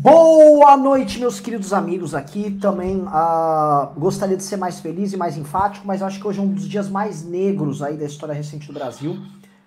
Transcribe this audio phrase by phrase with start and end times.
[0.00, 2.52] Boa noite, meus queridos amigos aqui.
[2.52, 6.42] Também uh, gostaria de ser mais feliz e mais enfático, mas acho que hoje é
[6.42, 9.20] um dos dias mais negros aí da história recente do Brasil.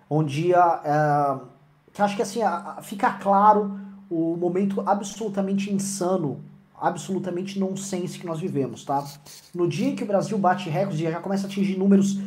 [0.10, 1.48] Um dia uh,
[1.92, 3.78] que acho que assim uh, fica claro
[4.10, 6.40] o momento absolutamente insano,
[6.80, 9.04] absolutamente nonsense que nós vivemos, tá?
[9.54, 12.22] No dia que o Brasil bate recordes e já começa a atingir números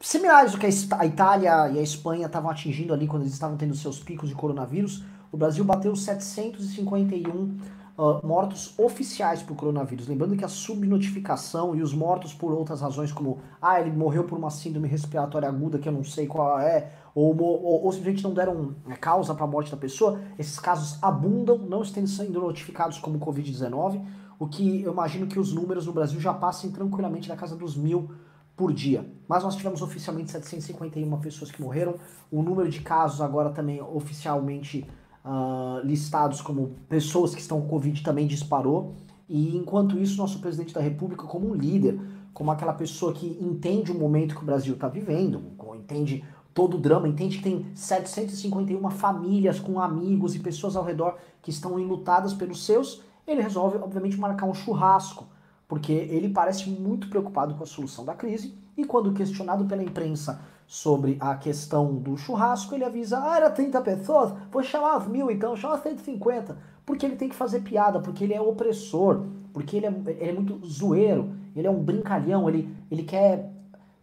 [0.00, 3.76] similares ao que a Itália e a Espanha estavam atingindo ali quando eles estavam tendo
[3.76, 7.58] seus picos de coronavírus o Brasil bateu 751 uh,
[7.98, 10.06] ah, mortos oficiais por coronavírus.
[10.06, 14.38] Lembrando que a subnotificação e os mortos por outras razões, como ah, ele morreu por
[14.38, 18.34] uma síndrome respiratória aguda que eu não sei qual é, ou, ou, ou simplesmente não
[18.34, 22.98] deram né, causa para a morte da pessoa, esses casos abundam, não estão sendo notificados
[22.98, 24.04] como Covid-19,
[24.38, 27.74] o que eu imagino que os números no Brasil já passem tranquilamente da casa dos
[27.74, 28.10] mil
[28.56, 29.06] por dia.
[29.28, 31.94] Mas nós tivemos oficialmente 751 pessoas que morreram.
[32.30, 34.86] O número de casos agora também oficialmente
[35.26, 38.94] uh, listados como pessoas que estão com Covid também disparou.
[39.28, 42.00] E enquanto isso, nosso presidente da República, como um líder,
[42.32, 45.42] como aquela pessoa que entende o momento que o Brasil está vivendo,
[45.74, 51.16] entende todo o drama, entende que tem 751 famílias com amigos e pessoas ao redor
[51.42, 55.26] que estão enlutadas pelos seus, ele resolve, obviamente, marcar um churrasco,
[55.68, 60.40] porque ele parece muito preocupado com a solução da crise e quando questionado pela imprensa
[60.66, 65.30] sobre a questão do churrasco, ele avisa, ah, era 30 pessoas, vou chamar as mil
[65.30, 66.56] então, chama 150.
[66.84, 70.32] Porque ele tem que fazer piada, porque ele é opressor, porque ele é, ele é
[70.32, 73.52] muito zoeiro, ele é um brincalhão, ele, ele quer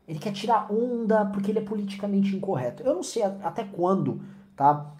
[0.07, 2.83] ele quer tirar onda porque ele é politicamente incorreto.
[2.83, 4.21] Eu não sei até quando,
[4.55, 4.91] tá?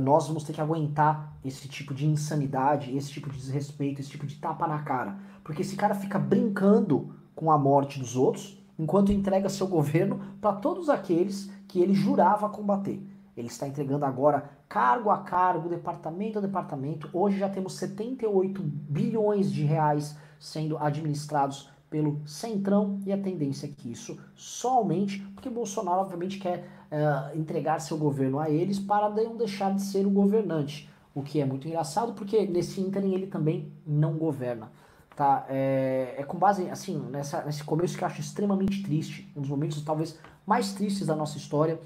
[0.00, 4.24] Nós vamos ter que aguentar esse tipo de insanidade, esse tipo de desrespeito, esse tipo
[4.24, 5.18] de tapa na cara.
[5.42, 10.56] Porque esse cara fica brincando com a morte dos outros, enquanto entrega seu governo para
[10.56, 13.02] todos aqueles que ele jurava combater.
[13.36, 17.08] Ele está entregando agora cargo a cargo, departamento a departamento.
[17.12, 23.70] Hoje já temos 78 bilhões de reais sendo administrados pelo Centrão e a tendência é
[23.70, 29.08] que isso só aumente, porque Bolsonaro obviamente quer uh, entregar seu governo a eles para
[29.08, 30.90] não deixar de ser o governante.
[31.14, 34.72] O que é muito engraçado, porque nesse ínterim ele também não governa
[35.16, 35.46] tá?
[35.48, 39.50] É, é, com base, assim, nessa, nesse começo que eu acho extremamente triste, um dos
[39.50, 41.78] momentos talvez mais tristes da nossa história.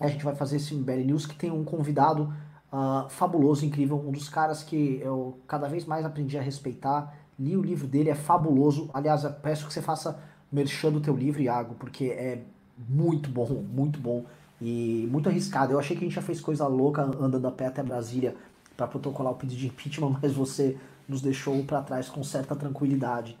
[0.00, 2.32] A gente vai fazer esse MBL News que tem um convidado
[2.72, 7.14] uh, fabuloso, incrível, um dos caras que eu cada vez mais aprendi a respeitar.
[7.38, 8.90] Li o livro dele, é fabuloso.
[8.92, 10.18] Aliás, peço que você faça
[10.50, 12.42] merchan do teu livro, Iago, porque é
[12.88, 14.24] muito bom, muito bom
[14.60, 15.72] e muito arriscado.
[15.72, 18.34] Eu achei que a gente já fez coisa louca andando a pé até Brasília
[18.76, 20.76] para protocolar o pedido de impeachment, mas você
[21.08, 23.38] nos deixou para trás com certa tranquilidade.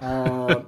[0.00, 0.64] Uh,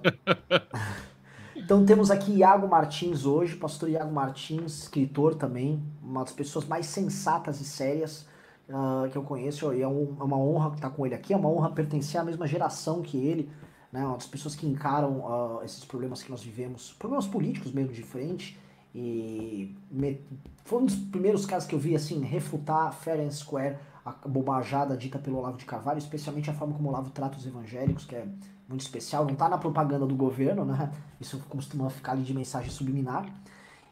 [1.57, 6.87] então temos aqui Iago Martins hoje, pastor Iago Martins, escritor também, uma das pessoas mais
[6.87, 8.27] sensatas e sérias
[8.69, 11.37] uh, que eu conheço, e é, um, é, uma honra estar com ele aqui, é
[11.37, 13.51] uma honra pertencer à mesma geração que ele,
[13.91, 17.93] né, uma das pessoas que encaram uh, esses problemas que nós vivemos, problemas políticos mesmo
[17.93, 18.59] de frente,
[18.95, 20.21] e me,
[20.65, 24.97] foi um dos primeiros casos que eu vi assim refutar fair and square a bobajada
[24.97, 28.17] dita pelo Olavo de Carvalho, especialmente a forma como o Olavo trata os evangélicos, que
[28.17, 28.27] é
[28.69, 30.91] muito especial, não está na propaganda do governo, né?
[31.21, 33.27] Isso costuma ficar ali de mensagem subliminar.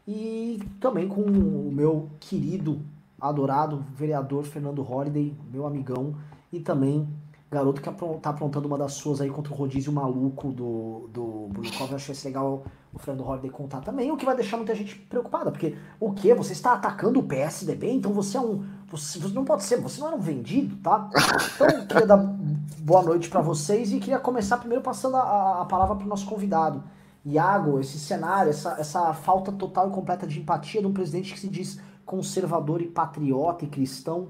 [0.07, 2.81] E também com o meu querido,
[3.19, 6.15] adorado vereador Fernando Holliday, meu amigão,
[6.51, 7.07] e também
[7.51, 7.89] garoto que
[8.21, 11.91] tá aprontando uma das suas aí contra o rodízio maluco do, do Brunikov.
[11.91, 12.63] Eu achei legal
[12.93, 16.33] o Fernando Holliday contar também, o que vai deixar muita gente preocupada, porque o que?
[16.33, 17.91] Você está atacando o PSDB?
[17.91, 18.63] Então você é um.
[18.91, 21.09] Você, você não pode ser, você não era um vendido, tá?
[21.55, 25.65] Então eu queria dar boa noite para vocês e queria começar primeiro passando a, a
[25.65, 26.83] palavra para o nosso convidado.
[27.25, 31.39] Iago, esse cenário, essa, essa falta total e completa de empatia de um presidente que
[31.39, 34.29] se diz conservador e patriota e cristão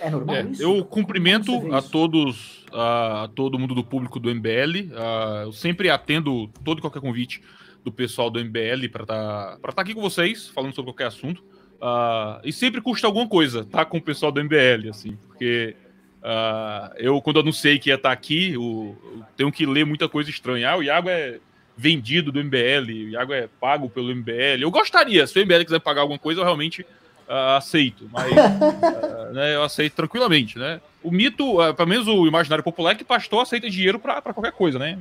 [0.00, 0.62] é normal é, isso?
[0.62, 4.92] Eu cumprimento a todos, a, a, todo mundo do público do MBL.
[4.94, 7.42] A, eu sempre atendo todo e qualquer convite
[7.84, 11.42] do pessoal do MBL para estar tá, tá aqui com vocês, falando sobre qualquer assunto.
[11.76, 15.76] Uh, e sempre custa alguma coisa tá com o pessoal do MBL, assim, porque
[16.22, 20.08] uh, eu, quando anunciei que ia estar tá aqui, eu, eu, tenho que ler muita
[20.08, 20.70] coisa estranha.
[20.70, 21.38] Ah, o Iago é
[21.76, 24.62] vendido do MBL, o Iago é pago pelo MBL.
[24.62, 28.32] Eu gostaria, se o MBL quiser pagar alguma coisa, eu realmente uh, aceito, mas
[29.34, 30.80] né, eu aceito tranquilamente, né?
[31.02, 34.52] O mito, uh, pelo menos o imaginário popular, é que pastor aceita dinheiro para qualquer
[34.52, 34.98] coisa, né?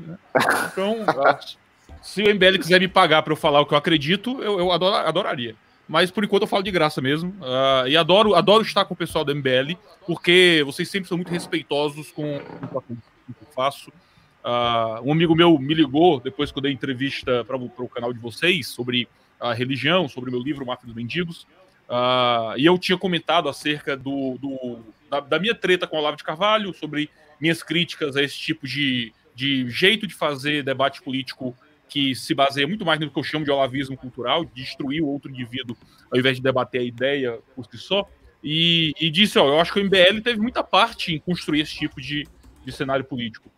[0.71, 0.97] Então,
[2.01, 4.71] se o MBL quiser me pagar para eu falar o que eu acredito, eu, eu
[4.71, 5.55] ador, adoraria.
[5.87, 7.29] Mas por enquanto eu falo de graça mesmo.
[7.31, 11.31] Uh, e adoro, adoro estar com o pessoal do MBL, porque vocês sempre são muito
[11.31, 13.91] respeitosos com o que eu faço.
[14.43, 18.19] Uh, um amigo meu me ligou depois que eu dei entrevista para o canal de
[18.19, 19.07] vocês sobre
[19.39, 21.47] a religião, sobre o meu livro Máfia dos Mendigos.
[21.87, 24.79] Uh, e eu tinha comentado acerca do, do
[25.09, 27.09] da, da, minha treta com o Olavo de Carvalho, sobre
[27.39, 31.55] minhas críticas a esse tipo de, de jeito de fazer debate político
[31.89, 35.07] que se baseia muito mais no que eu chamo de olavismo cultural, de destruir o
[35.07, 35.77] outro indivíduo
[36.11, 38.07] ao invés de debater a ideia por si só.
[38.43, 41.75] E, e disse: Ó, eu acho que o MBL teve muita parte em construir esse
[41.75, 42.27] tipo de,
[42.63, 43.49] de cenário político.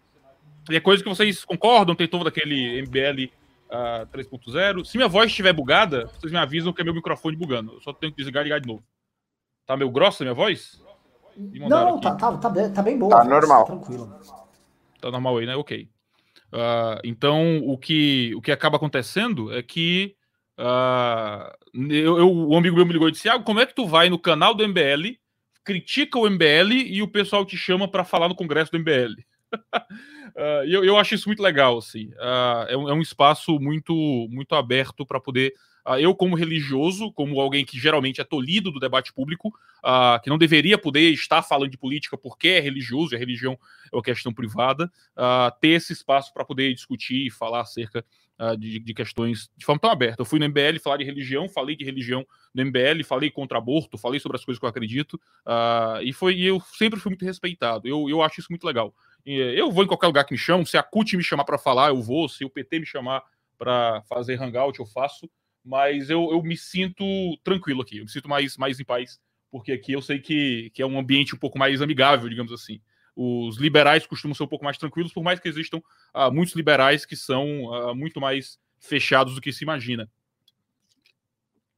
[0.69, 3.31] E é coisa que vocês concordam, tem todo aquele MBL
[3.69, 4.85] uh, 3.0.
[4.85, 7.73] Se minha voz estiver bugada, vocês me avisam que é meu microfone bugando.
[7.73, 8.83] Eu só tenho que desligar e ligar de novo.
[9.65, 10.81] Tá meio grossa a minha voz?
[11.37, 13.17] Não, tá, tá, tá, tá, bem boa.
[13.17, 13.65] Tá normal.
[13.65, 14.19] Tá tranquilo.
[14.99, 15.55] Tá normal aí, né?
[15.55, 15.89] Ok.
[16.57, 20.15] Uh, então, o que, o que acaba acontecendo é que
[20.57, 21.53] uh,
[21.91, 24.09] eu, eu, um amigo meu me ligou e disse: ah, como é que tu vai
[24.09, 25.19] no canal do MBL,
[25.63, 29.21] critica o MBL e o pessoal te chama para falar no congresso do MBL?
[29.53, 32.09] uh, eu, eu acho isso muito legal, assim.
[32.69, 33.93] É, um, é, um, espaço muito,
[34.31, 35.53] muito aberto para poder.
[35.87, 39.53] Uh, eu, como religioso, como alguém que geralmente é tolhido do debate público,
[40.21, 43.57] que não deveria poder estar falando de política porque é religioso, e a religião
[43.91, 44.91] é uma questão privada,
[45.61, 48.03] ter esse espaço para poder discutir e falar acerca
[48.59, 50.21] de, de, questões de forma tão aberta.
[50.21, 53.97] Eu fui no MBL falar de religião, falei de religião no MBL, falei contra aborto,
[53.97, 55.17] falei sobre as coisas que eu acredito,
[56.03, 57.87] e foi e eu sempre fui muito respeitado.
[57.87, 58.93] Eu, eu acho isso muito legal.
[59.25, 60.65] Eu vou em qualquer lugar que me chamam.
[60.65, 62.27] Se a CUT me chamar para falar, eu vou.
[62.27, 63.23] Se o PT me chamar
[63.57, 65.29] para fazer hangout, eu faço.
[65.67, 67.03] Mas eu, eu me sinto
[67.43, 67.97] tranquilo aqui.
[67.97, 69.19] Eu me sinto mais, mais em paz.
[69.51, 72.79] Porque aqui eu sei que, que é um ambiente um pouco mais amigável, digamos assim.
[73.13, 75.79] Os liberais costumam ser um pouco mais tranquilos, por mais que existam
[76.15, 80.09] uh, muitos liberais que são uh, muito mais fechados do que se imagina.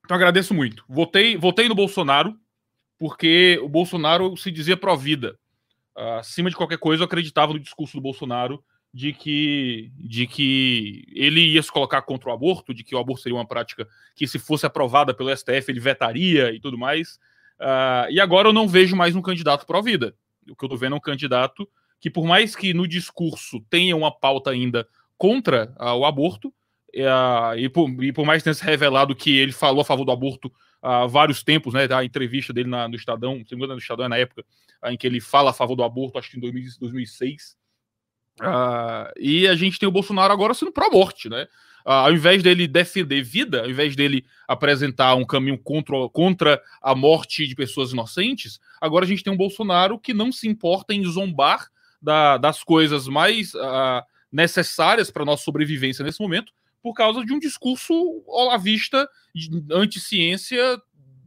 [0.06, 0.86] Então agradeço muito.
[0.88, 2.38] Votei, votei no Bolsonaro,
[2.98, 5.40] porque o Bolsonaro se dizia pró-vida
[5.96, 8.64] acima de qualquer coisa, eu acreditava no discurso do Bolsonaro
[8.94, 13.22] de que, de que ele ia se colocar contra o aborto, de que o aborto
[13.22, 17.20] seria uma prática que, se fosse aprovada pelo STF, ele vetaria e tudo mais.
[17.60, 20.16] Uh, e agora eu não vejo mais um candidato pró-vida.
[20.50, 21.70] O que eu estou vendo é um candidato
[22.00, 24.88] que, por mais que no discurso tenha uma pauta ainda
[25.18, 29.38] contra uh, o aborto, uh, e, por, e por mais que tenha se revelado que
[29.38, 30.52] ele falou a favor do aborto
[30.82, 31.88] há vários tempos, né?
[31.92, 34.46] A entrevista dele na, no Estadão, se não no Estadão é na época
[34.86, 37.58] em que ele fala a favor do aborto, acho que em 2006.
[38.42, 41.48] Uh, e a gente tem o Bolsonaro agora sendo pró-morte, né?
[41.86, 46.94] Uh, ao invés dele defender vida, ao invés dele apresentar um caminho contra, contra a
[46.94, 51.04] morte de pessoas inocentes, agora a gente tem um Bolsonaro que não se importa em
[51.06, 51.68] zombar
[52.02, 57.40] da, das coisas mais uh, necessárias para nossa sobrevivência nesse momento, por causa de um
[57.40, 57.94] discurso
[58.26, 59.08] olavista,
[59.72, 60.82] anti-ciência,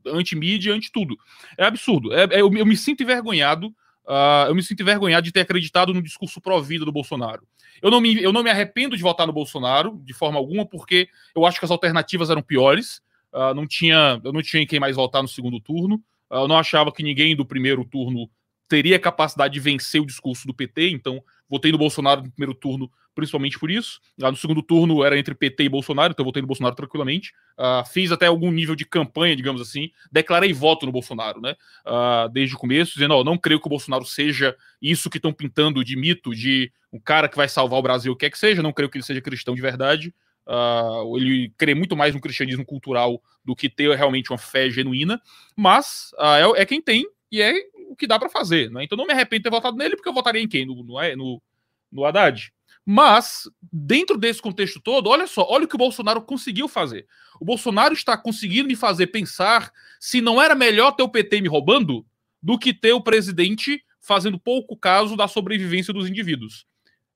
[0.06, 1.16] anti-mídia, anti-tudo.
[1.58, 2.12] É absurdo.
[2.12, 3.74] É, é, eu, eu, me sinto envergonhado.
[4.04, 7.46] Uh, eu me sinto envergonhado de ter acreditado no discurso pró-vida do Bolsonaro.
[7.80, 11.08] Eu não, me, eu não me arrependo de votar no Bolsonaro, de forma alguma, porque
[11.34, 13.00] eu acho que as alternativas eram piores.
[13.32, 15.96] Uh, não tinha, eu não tinha em quem mais votar no segundo turno.
[16.30, 18.28] Uh, eu não achava que ninguém do primeiro turno
[18.68, 22.90] teria capacidade de vencer o discurso do PT, então votei no Bolsonaro no primeiro turno,
[23.14, 24.00] principalmente por isso.
[24.20, 27.32] Uh, no segundo turno era entre PT e Bolsonaro, então eu votei no Bolsonaro tranquilamente.
[27.58, 29.90] Uh, fiz até algum nível de campanha, digamos assim.
[30.10, 31.54] Declarei voto no Bolsonaro, né?
[31.86, 35.32] Uh, desde o começo, dizendo: ó, não creio que o Bolsonaro seja isso que estão
[35.32, 38.38] pintando de mito, de um cara que vai salvar o Brasil, o que é que
[38.38, 38.62] seja.
[38.62, 40.14] Não creio que ele seja cristão de verdade.
[40.46, 45.20] Uh, ele crê muito mais no cristianismo cultural do que ter realmente uma fé genuína,
[45.56, 47.54] mas uh, é, é, quem tem e é
[47.88, 48.70] o que dá para fazer.
[48.70, 48.84] Né?
[48.84, 50.66] Então não me arrependo de ter votado nele, porque eu votaria em quem?
[50.66, 51.42] No, no, no,
[51.90, 52.52] no Haddad.
[52.84, 57.06] Mas, dentro desse contexto todo, olha só, olha o que o Bolsonaro conseguiu fazer.
[57.40, 61.48] O Bolsonaro está conseguindo me fazer pensar se não era melhor ter o PT me
[61.48, 62.04] roubando
[62.42, 66.66] do que ter o presidente fazendo pouco caso da sobrevivência dos indivíduos.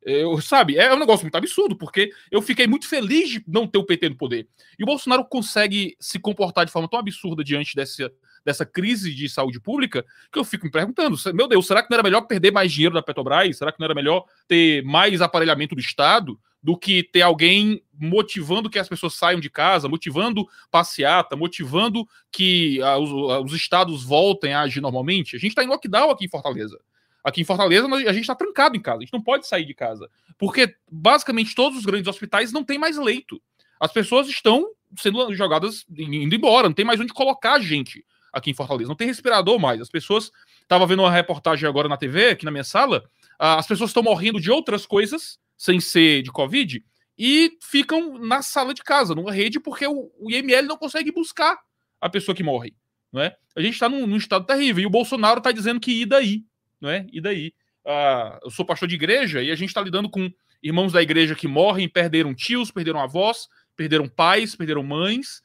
[0.00, 3.78] Eu, sabe, é um negócio muito absurdo, porque eu fiquei muito feliz de não ter
[3.78, 4.48] o PT no poder.
[4.78, 8.12] E o Bolsonaro consegue se comportar de forma tão absurda diante dessa,
[8.46, 11.96] dessa crise de saúde pública, que eu fico me perguntando: meu Deus, será que não
[11.96, 13.58] era melhor perder mais dinheiro da Petrobras?
[13.58, 18.70] Será que não era melhor ter mais aparelhamento do Estado do que ter alguém motivando
[18.70, 24.04] que as pessoas saiam de casa, motivando passeata, motivando que ah, os, ah, os estados
[24.04, 25.34] voltem a agir normalmente?
[25.34, 26.78] A gente está em lockdown aqui em Fortaleza.
[27.22, 29.74] Aqui em Fortaleza, a gente está trancado em casa, a gente não pode sair de
[29.74, 30.08] casa.
[30.38, 33.42] Porque basicamente todos os grandes hospitais não têm mais leito.
[33.80, 38.50] As pessoas estão sendo jogadas, indo embora, não tem mais onde colocar a gente aqui
[38.50, 38.88] em Fortaleza.
[38.88, 39.80] Não tem respirador mais.
[39.80, 40.30] As pessoas.
[40.62, 43.04] Estava vendo uma reportagem agora na TV, aqui na minha sala.
[43.38, 46.82] As pessoas estão morrendo de outras coisas, sem ser de Covid,
[47.18, 51.56] e ficam na sala de casa, numa rede, porque o, o IML não consegue buscar
[52.00, 52.74] a pessoa que morre.
[53.12, 53.36] Não é?
[53.54, 54.82] A gente está num, num, estado terrível.
[54.82, 56.44] E o Bolsonaro está dizendo que e daí?
[56.80, 57.06] não é?
[57.12, 57.52] E daí?
[57.84, 60.30] Ah, eu sou pastor de igreja e a gente está lidando com
[60.62, 65.42] irmãos da igreja que morrem, perderam tios, perderam avós, perderam pais, perderam mães,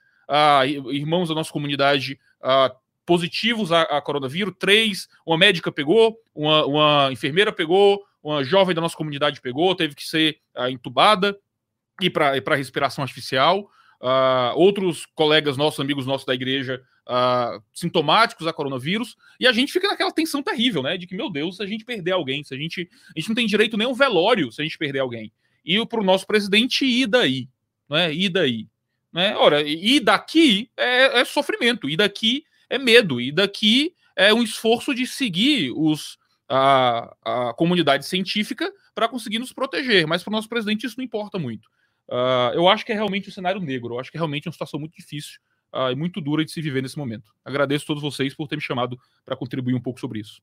[0.92, 2.20] irmãos da nossa comunidade
[3.06, 8.82] positivos a, a, coronavírus, três, uma médica pegou, uma, uma, enfermeira pegou, uma jovem da
[8.82, 11.38] nossa comunidade pegou, teve que ser uh, entubada
[12.00, 13.70] e para respiração artificial.
[14.00, 19.72] Uh, outros colegas nossos, amigos nossos da igreja, uh, sintomáticos a coronavírus, e a gente
[19.72, 20.98] fica naquela tensão terrível, né?
[20.98, 22.90] De que, meu Deus, se a gente perder alguém, se a gente.
[23.16, 25.32] A gente não tem direito nem um velório se a gente perder alguém.
[25.64, 27.48] E para o nosso presidente, e daí?
[27.88, 28.12] Né?
[28.12, 28.68] E daí?
[29.14, 29.36] Né?
[29.36, 34.94] Ora, e daqui é, é sofrimento, e daqui é medo, e daqui é um esforço
[34.96, 40.08] de seguir os, a, a comunidade científica para conseguir nos proteger.
[40.08, 41.68] Mas para o nosso presidente isso não importa muito.
[42.10, 44.52] Uh, eu acho que é realmente um cenário negro, eu acho que é realmente uma
[44.52, 45.40] situação muito difícil
[45.74, 47.32] uh, e muito dura de se viver nesse momento.
[47.44, 50.42] Agradeço a todos vocês por ter me chamado para contribuir um pouco sobre isso.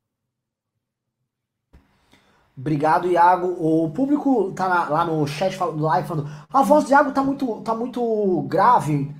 [2.59, 3.47] Obrigado, Iago.
[3.61, 7.61] O público tá lá no chat do live falando: a voz do Iago tá muito,
[7.61, 9.15] tá muito grave.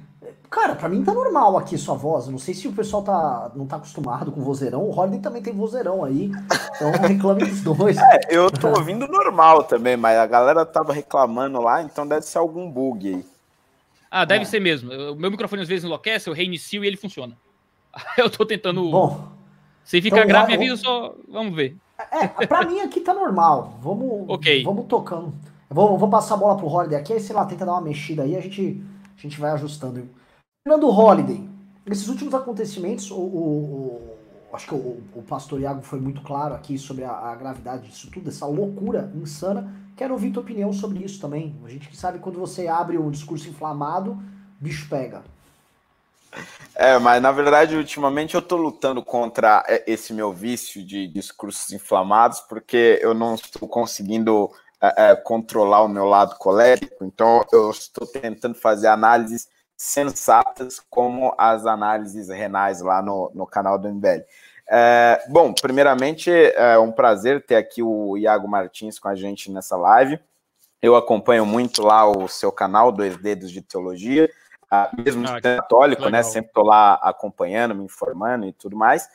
[0.51, 2.27] Cara, pra mim tá normal aqui sua voz.
[2.27, 4.83] Não sei se o pessoal tá, não tá acostumado com vozeirão.
[4.83, 6.33] O Holiday também tem vozeirão aí.
[6.75, 7.97] Então reclame dos dois.
[7.97, 12.39] É, eu tô ouvindo normal também, mas a galera tava reclamando lá, então deve ser
[12.39, 13.25] algum bug aí.
[14.11, 14.47] Ah, deve é.
[14.47, 14.91] ser mesmo.
[14.91, 17.37] O meu microfone às vezes enlouquece, eu reinicio e ele funciona.
[18.17, 18.91] Eu tô tentando.
[18.91, 19.38] Bom.
[19.89, 21.17] Se ficar então, grave, avisa só.
[21.27, 21.75] Vamos ver.
[22.13, 23.79] É, pra mim aqui tá normal.
[23.81, 24.63] Vamos, okay.
[24.63, 25.33] vamos tocando.
[25.71, 28.23] vou, vou passar a bola pro Holiday aqui, aí, sei lá, tenta dar uma mexida
[28.23, 28.85] aí, a gente,
[29.17, 30.07] a gente vai ajustando.
[30.63, 31.49] Fernando Holliday,
[31.87, 34.17] nesses últimos acontecimentos, o, o,
[34.53, 37.89] o acho que o, o, pastor Iago foi muito claro aqui sobre a, a, gravidade
[37.89, 39.75] disso tudo, essa loucura insana.
[39.97, 41.57] Quero ouvir tua opinião sobre isso também.
[41.65, 44.23] A gente sabe quando você abre o discurso inflamado,
[44.61, 45.23] bicho pega.
[46.75, 52.41] É, mas na verdade, ultimamente eu tô lutando contra esse meu vício de discursos inflamados,
[52.41, 58.07] porque eu não estou conseguindo é, é controlar o meu lado colérico, então eu estou
[58.07, 64.25] tentando fazer análises sensatas como as análises renais lá no, no canal do MBL.
[64.71, 69.77] É, bom, primeiramente é um prazer ter aqui o Iago Martins com a gente nessa
[69.77, 70.21] live.
[70.83, 74.31] Eu acompanho muito lá o seu canal, Dois Dedos de Teologia,
[75.05, 76.07] mesmo ah, católico, né?
[76.07, 76.23] legal.
[76.23, 76.23] né?
[76.23, 79.09] Sempre estou lá acompanhando, me informando e tudo mais.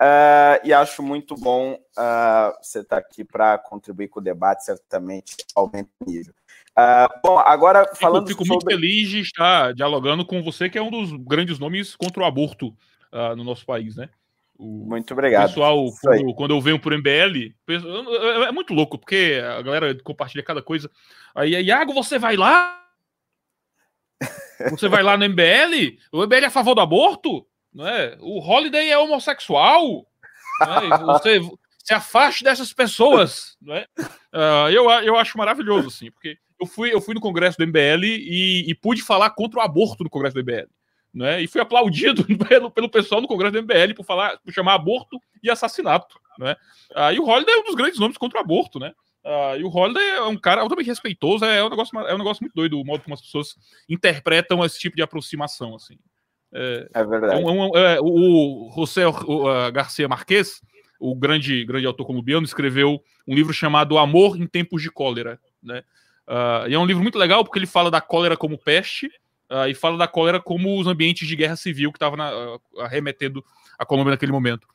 [0.00, 4.64] Uh, e acho muito bom uh, você estar tá aqui para contribuir com o debate,
[4.64, 6.34] certamente aumenta o nível.
[6.78, 8.28] Uh, bom, agora falando.
[8.28, 8.74] Fico, fico sobre...
[8.74, 12.26] muito feliz de estar dialogando com você, que é um dos grandes nomes contra o
[12.26, 12.74] aborto
[13.34, 14.10] no nosso país, né?
[14.58, 15.48] O muito obrigado.
[15.48, 17.54] Pessoal, quando, quando, eu venho por MBL,
[18.46, 20.90] é muito louco, porque a galera compartilha cada coisa.
[21.34, 22.85] Aí, Iago, você vai lá?
[24.70, 25.98] Você vai lá no MBL?
[26.12, 27.46] O MBL é a favor do aborto?
[27.72, 28.16] Não é?
[28.20, 30.06] O Holiday é homossexual?
[30.62, 30.88] É?
[30.98, 31.40] Você
[31.84, 33.86] se afaste dessas pessoas, não é?
[33.98, 38.04] Uh, eu, eu acho maravilhoso, assim, porque eu fui, eu fui no congresso do MBL
[38.04, 40.68] e, e pude falar contra o aborto no congresso do MBL.
[41.16, 41.42] Né?
[41.42, 45.18] E fui aplaudido pelo, pelo pessoal no Congresso do MBL por falar, por chamar aborto
[45.42, 46.20] e assassinato.
[46.38, 46.54] Né?
[46.94, 48.92] Ah, e o Holliday é um dos grandes nomes contra o aborto, né?
[49.26, 52.44] Ah, e o Holliday é um cara altamente respeitoso, é, um negócio, é um negócio
[52.44, 53.56] muito doido o modo como as pessoas
[53.88, 55.74] interpretam esse tipo de aproximação.
[55.74, 55.98] Assim.
[56.54, 57.34] É, é verdade.
[57.34, 60.62] É um, é, o José o, Garcia Marques,
[61.00, 65.40] o grande, grande autor colombiano, escreveu um livro chamado Amor em Tempos de Cólera.
[65.60, 65.82] Né?
[66.28, 69.06] Uh, e é um livro muito legal porque ele fala da cólera como peste
[69.50, 73.44] uh, e fala da cólera como os ambientes de guerra civil que estavam uh, arremetendo
[73.76, 74.68] a Colômbia naquele momento.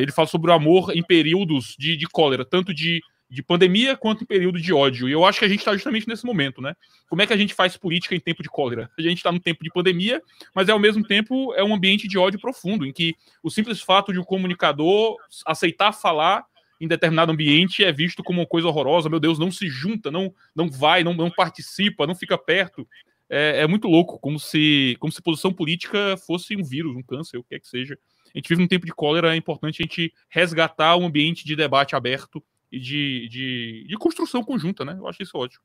[0.00, 4.24] ele fala sobre o amor em períodos de, de cólera, tanto de, de pandemia quanto
[4.24, 5.08] em período de ódio.
[5.08, 6.74] E eu acho que a gente está justamente nesse momento, né?
[7.08, 8.90] Como é que a gente faz política em tempo de cólera?
[8.98, 10.22] A gente está no tempo de pandemia,
[10.54, 14.12] mas ao mesmo tempo é um ambiente de ódio profundo, em que o simples fato
[14.12, 15.16] de um comunicador
[15.46, 16.44] aceitar falar
[16.80, 20.32] em determinado ambiente é visto como uma coisa horrorosa, meu Deus, não se junta, não,
[20.54, 22.86] não vai, não, não participa, não fica perto.
[23.28, 27.36] É, é, muito louco, como se, como se posição política fosse um vírus, um câncer,
[27.36, 27.98] o que é que seja.
[28.34, 31.54] A gente vive num tempo de cólera, é importante a gente resgatar um ambiente de
[31.54, 34.96] debate aberto e de, de, de construção conjunta, né?
[34.98, 35.62] Eu acho isso ótimo.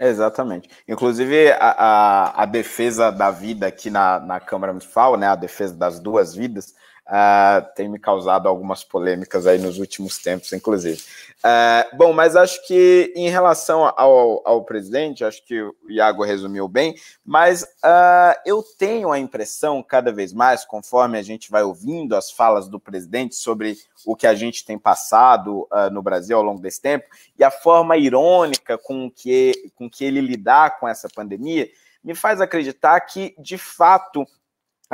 [0.00, 0.68] Exatamente.
[0.88, 5.74] Inclusive, a, a, a, defesa da vida aqui na, na Câmara Municipal, né, a defesa
[5.74, 6.74] das duas vidas,
[7.06, 11.02] uh, tem me causado algumas polêmicas aí nos últimos tempos, inclusive.
[11.38, 16.68] Uh, bom, mas acho que em relação ao, ao presidente, acho que o Iago resumiu
[16.68, 16.94] bem,
[17.24, 22.30] mas uh, eu tenho a impressão, cada vez mais, conforme a gente vai ouvindo as
[22.30, 26.80] falas do presidente sobre o que a gente tem passado no Brasil ao longo desse
[26.80, 27.06] tempo,
[27.38, 31.68] e a forma irônica com que, com que ele lidar com essa pandemia,
[32.02, 34.26] me faz acreditar que, de fato,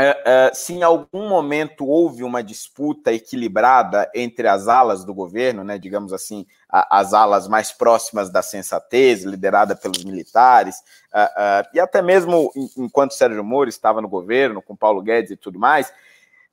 [0.00, 5.64] é, é, se em algum momento houve uma disputa equilibrada entre as alas do governo,
[5.64, 10.76] né, digamos assim, a, as alas mais próximas da sensatez, liderada pelos militares,
[11.12, 15.36] uh, uh, e até mesmo enquanto Sérgio Moro estava no governo, com Paulo Guedes e
[15.36, 15.92] tudo mais,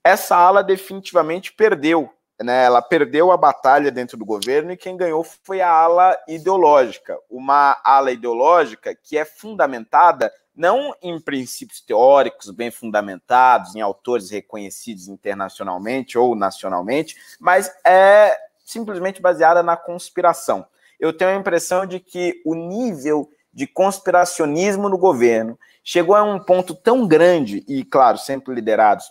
[0.03, 2.09] essa ala definitivamente perdeu.
[2.41, 7.17] Né, ela perdeu a batalha dentro do governo e quem ganhou foi a ala ideológica,
[7.29, 15.07] uma ala ideológica que é fundamentada não em princípios teóricos bem fundamentados, em autores reconhecidos
[15.07, 20.65] internacionalmente ou nacionalmente, mas é simplesmente baseada na conspiração.
[20.99, 26.39] Eu tenho a impressão de que o nível de conspiracionismo no governo chegou a um
[26.39, 29.05] ponto tão grande, e claro, sempre liderados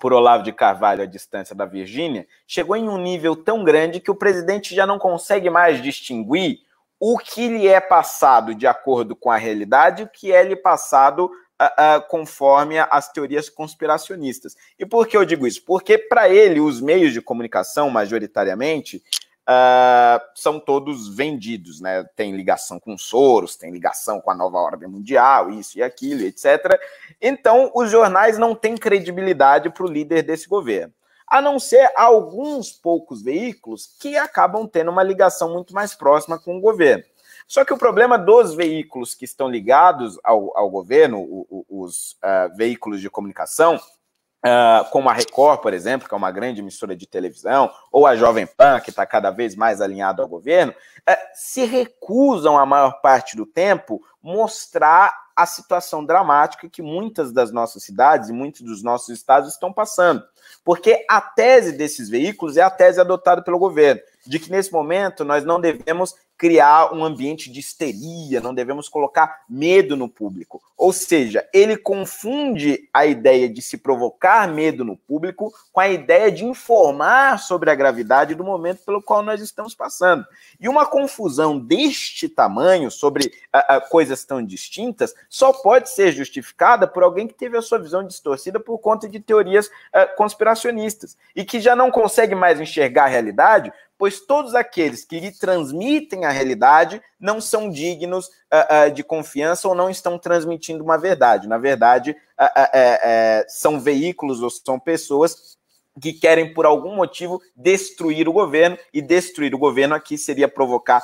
[0.00, 4.10] por Olavo de Carvalho à distância da Virgínia, chegou em um nível tão grande que
[4.10, 6.60] o presidente já não consegue mais distinguir
[7.00, 11.24] o que lhe é passado de acordo com a realidade, o que é lhe passado
[11.24, 11.28] uh,
[11.64, 14.54] uh, conforme as teorias conspiracionistas.
[14.78, 15.64] E por que eu digo isso?
[15.64, 19.02] Porque, para ele, os meios de comunicação, majoritariamente,
[19.48, 22.04] uh, são todos vendidos, né?
[22.14, 26.78] Tem ligação com Soros, tem ligação com a nova ordem mundial, isso e aquilo, etc.
[27.18, 30.92] Então, os jornais não têm credibilidade para o líder desse governo
[31.30, 36.58] a não ser alguns poucos veículos que acabam tendo uma ligação muito mais próxima com
[36.58, 37.04] o governo.
[37.46, 42.12] Só que o problema dos veículos que estão ligados ao, ao governo, o, o, os
[42.14, 46.94] uh, veículos de comunicação, uh, como a Record, por exemplo, que é uma grande emissora
[46.94, 51.16] de televisão, ou a Jovem Pan, que está cada vez mais alinhado ao governo, uh,
[51.34, 57.82] se recusam, a maior parte do tempo, mostrar a situação dramática que muitas das nossas
[57.82, 60.22] cidades e muitos dos nossos estados estão passando.
[60.64, 65.24] Porque a tese desses veículos é a tese adotada pelo governo, de que nesse momento
[65.24, 70.62] nós não devemos criar um ambiente de histeria, não devemos colocar medo no público.
[70.74, 76.32] Ou seja, ele confunde a ideia de se provocar medo no público com a ideia
[76.32, 80.24] de informar sobre a gravidade do momento pelo qual nós estamos passando.
[80.58, 86.86] E uma confusão deste tamanho sobre uh, uh, coisas tão distintas só pode ser justificada
[86.86, 91.44] por alguém que teve a sua visão distorcida por conta de teorias uh, conspiracionistas e
[91.44, 96.30] que já não consegue mais enxergar a realidade pois todos aqueles que lhe transmitem a
[96.30, 101.46] realidade não são dignos uh, uh, de confiança ou não estão transmitindo uma verdade.
[101.46, 105.58] Na verdade, uh, são veículos ou são pessoas
[106.00, 111.02] que querem, por algum motivo, destruir o governo, e destruir o governo aqui seria provocar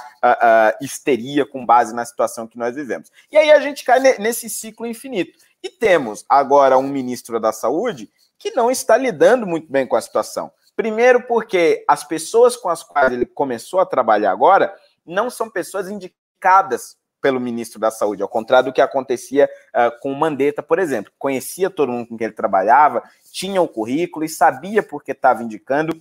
[0.81, 3.13] histeria com base na situação que nós vivemos.
[3.31, 5.39] E aí a gente cai nesse ciclo infinito.
[5.63, 8.09] E temos agora um ministro da Saúde
[8.39, 10.51] que não está lidando muito bem com a situação.
[10.75, 15.89] Primeiro, porque as pessoas com as quais ele começou a trabalhar agora não são pessoas
[15.89, 20.79] indicadas pelo ministro da Saúde, ao contrário do que acontecia uh, com o Mandetta, por
[20.79, 21.13] exemplo.
[21.19, 25.97] Conhecia todo mundo com quem ele trabalhava, tinha o currículo e sabia porque estava indicando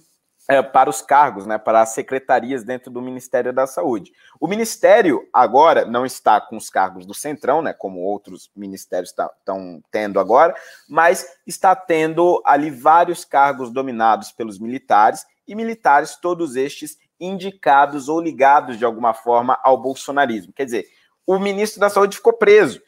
[0.47, 4.11] é, para os cargos, né, para as secretarias dentro do Ministério da Saúde.
[4.39, 9.81] O Ministério agora não está com os cargos do Centrão, né, como outros ministérios estão
[9.91, 10.55] tendo agora,
[10.87, 18.19] mas está tendo ali vários cargos dominados pelos militares e militares, todos estes indicados ou
[18.19, 20.53] ligados de alguma forma ao bolsonarismo.
[20.53, 20.85] Quer dizer,
[21.25, 22.81] o ministro da Saúde ficou preso.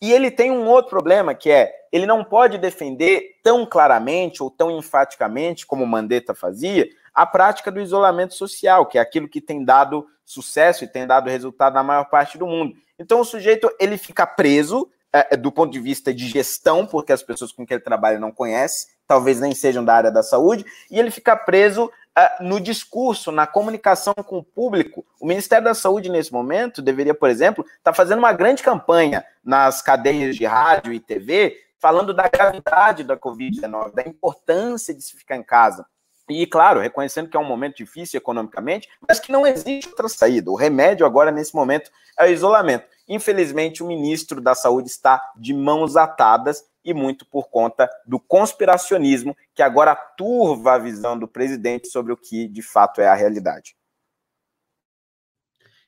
[0.00, 4.50] E ele tem um outro problema que é ele não pode defender tão claramente ou
[4.50, 9.64] tão enfaticamente como Mandetta fazia a prática do isolamento social, que é aquilo que tem
[9.64, 12.74] dado sucesso e tem dado resultado na maior parte do mundo.
[12.98, 17.12] Então o sujeito ele fica preso é, é do ponto de vista de gestão, porque
[17.12, 20.64] as pessoas com quem ele trabalha não conhecem, talvez nem sejam da área da saúde,
[20.90, 25.06] e ele fica preso uh, no discurso, na comunicação com o público.
[25.20, 29.24] O Ministério da Saúde, nesse momento, deveria, por exemplo, estar tá fazendo uma grande campanha
[29.44, 35.16] nas cadeias de rádio e TV, falando da gravidade da Covid-19, da importância de se
[35.16, 35.86] ficar em casa.
[36.28, 40.50] E, claro, reconhecendo que é um momento difícil economicamente, mas que não existe outra saída.
[40.50, 42.86] O remédio agora, nesse momento, é o isolamento.
[43.06, 49.36] Infelizmente, o ministro da Saúde está de mãos atadas e muito por conta do conspiracionismo
[49.54, 53.76] que agora turva a visão do presidente sobre o que de fato é a realidade.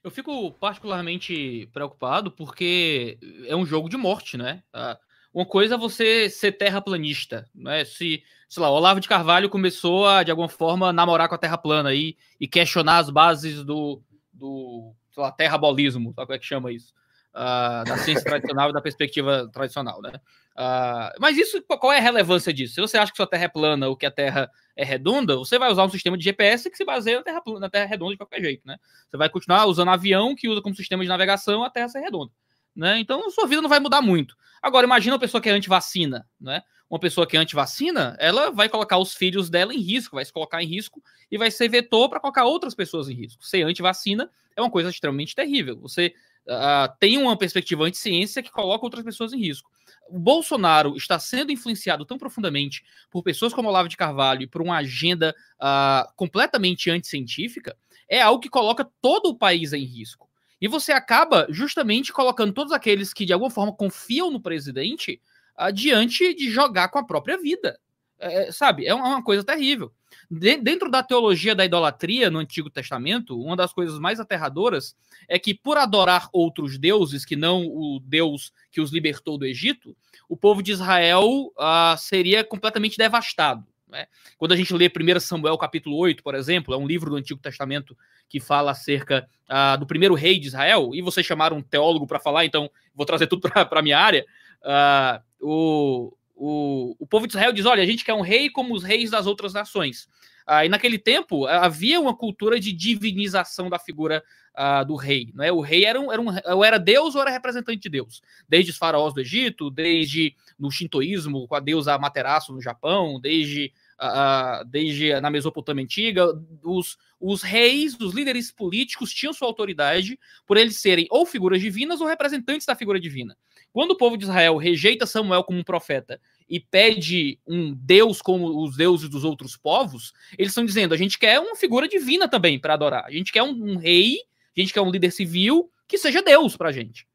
[0.02, 4.62] Eu fico particularmente preocupado porque é um jogo de morte, né?
[4.72, 4.98] Ah,
[5.34, 7.84] uma coisa é você ser terraplanista, né?
[7.84, 11.58] Se, sei lá, Olavo de Carvalho começou a, de alguma forma, namorar com a terra
[11.58, 16.46] plana aí, e questionar as bases do, do sei lá, terrabolismo, sabe como é que
[16.46, 16.94] chama isso?
[17.34, 20.12] Uh, da ciência tradicional e da perspectiva tradicional, né?
[20.56, 22.74] Uh, mas isso, qual é a relevância disso?
[22.74, 25.58] Se você acha que sua terra é plana ou que a terra é redonda, você
[25.58, 28.18] vai usar um sistema de GPS que se baseia na terra, na terra redonda de
[28.18, 28.78] qualquer jeito, né?
[29.10, 32.32] Você vai continuar usando avião que usa como sistema de navegação a terra ser redonda.
[32.74, 32.98] Né?
[33.00, 34.36] Então, sua vida não vai mudar muito.
[34.62, 36.62] Agora, imagina uma pessoa que é anti-vacina, né?
[36.88, 40.32] Uma pessoa que é anti-vacina, ela vai colocar os filhos dela em risco, vai se
[40.32, 43.44] colocar em risco e vai ser vetor para colocar outras pessoas em risco.
[43.44, 45.78] Ser anti-vacina é uma coisa extremamente terrível.
[45.80, 46.14] Você
[46.46, 49.70] uh, tem uma perspectiva anti-ciência que coloca outras pessoas em risco.
[50.08, 54.62] O Bolsonaro está sendo influenciado tão profundamente por pessoas como Olavo de Carvalho e por
[54.62, 57.76] uma agenda uh, completamente anticientífica,
[58.08, 60.28] é algo que coloca todo o país em risco.
[60.60, 65.20] E você acaba justamente colocando todos aqueles que de alguma forma confiam no presidente
[65.56, 67.78] adiante de jogar com a própria vida.
[68.18, 68.86] É, sabe?
[68.86, 69.92] É uma coisa terrível.
[70.30, 74.96] De, dentro da teologia da idolatria no Antigo Testamento, uma das coisas mais aterradoras
[75.28, 79.94] é que, por adorar outros deuses, que não o Deus que os libertou do Egito,
[80.28, 83.66] o povo de Israel uh, seria completamente devastado.
[83.86, 84.06] Né?
[84.36, 87.40] Quando a gente lê 1 Samuel capítulo 8, por exemplo, é um livro do Antigo
[87.40, 87.96] Testamento
[88.28, 92.18] que fala acerca uh, do primeiro rei de Israel, e vocês chamaram um teólogo para
[92.18, 94.26] falar, então vou trazer tudo para a minha área.
[94.66, 98.74] Uh, o, o, o povo de Israel diz: olha, a gente quer um rei como
[98.74, 100.08] os reis das outras nações.
[100.48, 104.22] Uh, e naquele tempo havia uma cultura de divinização da figura
[104.56, 105.32] uh, do rei.
[105.34, 105.50] Né?
[105.50, 108.22] O rei era, um, era, um, era Deus ou era representante de Deus.
[108.48, 113.72] Desde os faraós do Egito, desde no shintoísmo, com a deusa Amaterasu no Japão, desde,
[114.00, 116.26] uh, desde na Mesopotâmia antiga,
[116.62, 122.00] os, os reis, os líderes políticos tinham sua autoridade por eles serem ou figuras divinas
[122.00, 123.36] ou representantes da figura divina.
[123.76, 128.64] Quando o povo de Israel rejeita Samuel como um profeta e pede um Deus como
[128.64, 132.58] os deuses dos outros povos, eles estão dizendo: a gente quer uma figura divina também
[132.58, 133.04] para adorar.
[133.04, 134.16] A gente quer um, um, rei,
[134.56, 137.06] a gente quer um líder civil que seja Deus para a gente.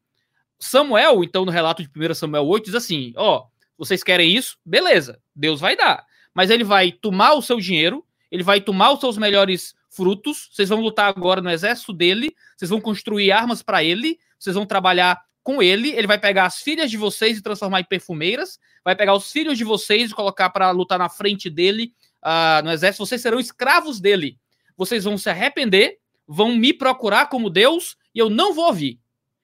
[0.60, 4.56] Samuel, então, no relato de 1 Samuel 8, diz assim: ó, vocês querem isso?
[4.64, 6.06] Beleza, Deus vai dar.
[6.32, 10.70] Mas ele vai tomar o seu dinheiro, ele vai tomar os seus melhores frutos, vocês
[10.70, 15.20] vão lutar agora no exército dele, vocês vão construir armas para ele, vocês vão trabalhar
[15.44, 19.16] com ele, ele vai pegar as filhas de vocês e transformar em perfumeiras, vai pegar
[19.16, 23.22] os filhos de vocês e colocar para lutar na frente dele uh, no exército, vocês
[23.22, 24.38] serão escravos dele.
[24.78, 29.00] Vocês vão se arrepender, vão me procurar como Deus e eu não vou ouvir.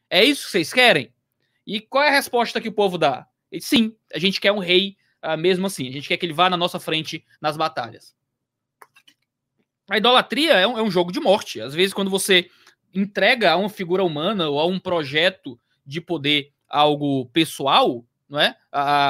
[0.10, 1.14] É isso que vocês querem?
[1.66, 3.26] E qual é a resposta que o povo dá?
[3.60, 6.50] Sim, a gente quer um rei uh, mesmo assim, a gente quer que ele vá
[6.50, 8.16] na nossa frente nas batalhas.
[9.90, 11.62] A idolatria é um, é um jogo de morte.
[11.62, 12.50] Às vezes, quando você
[12.94, 18.56] entrega a uma figura humana ou a um projeto de poder algo pessoal, não é?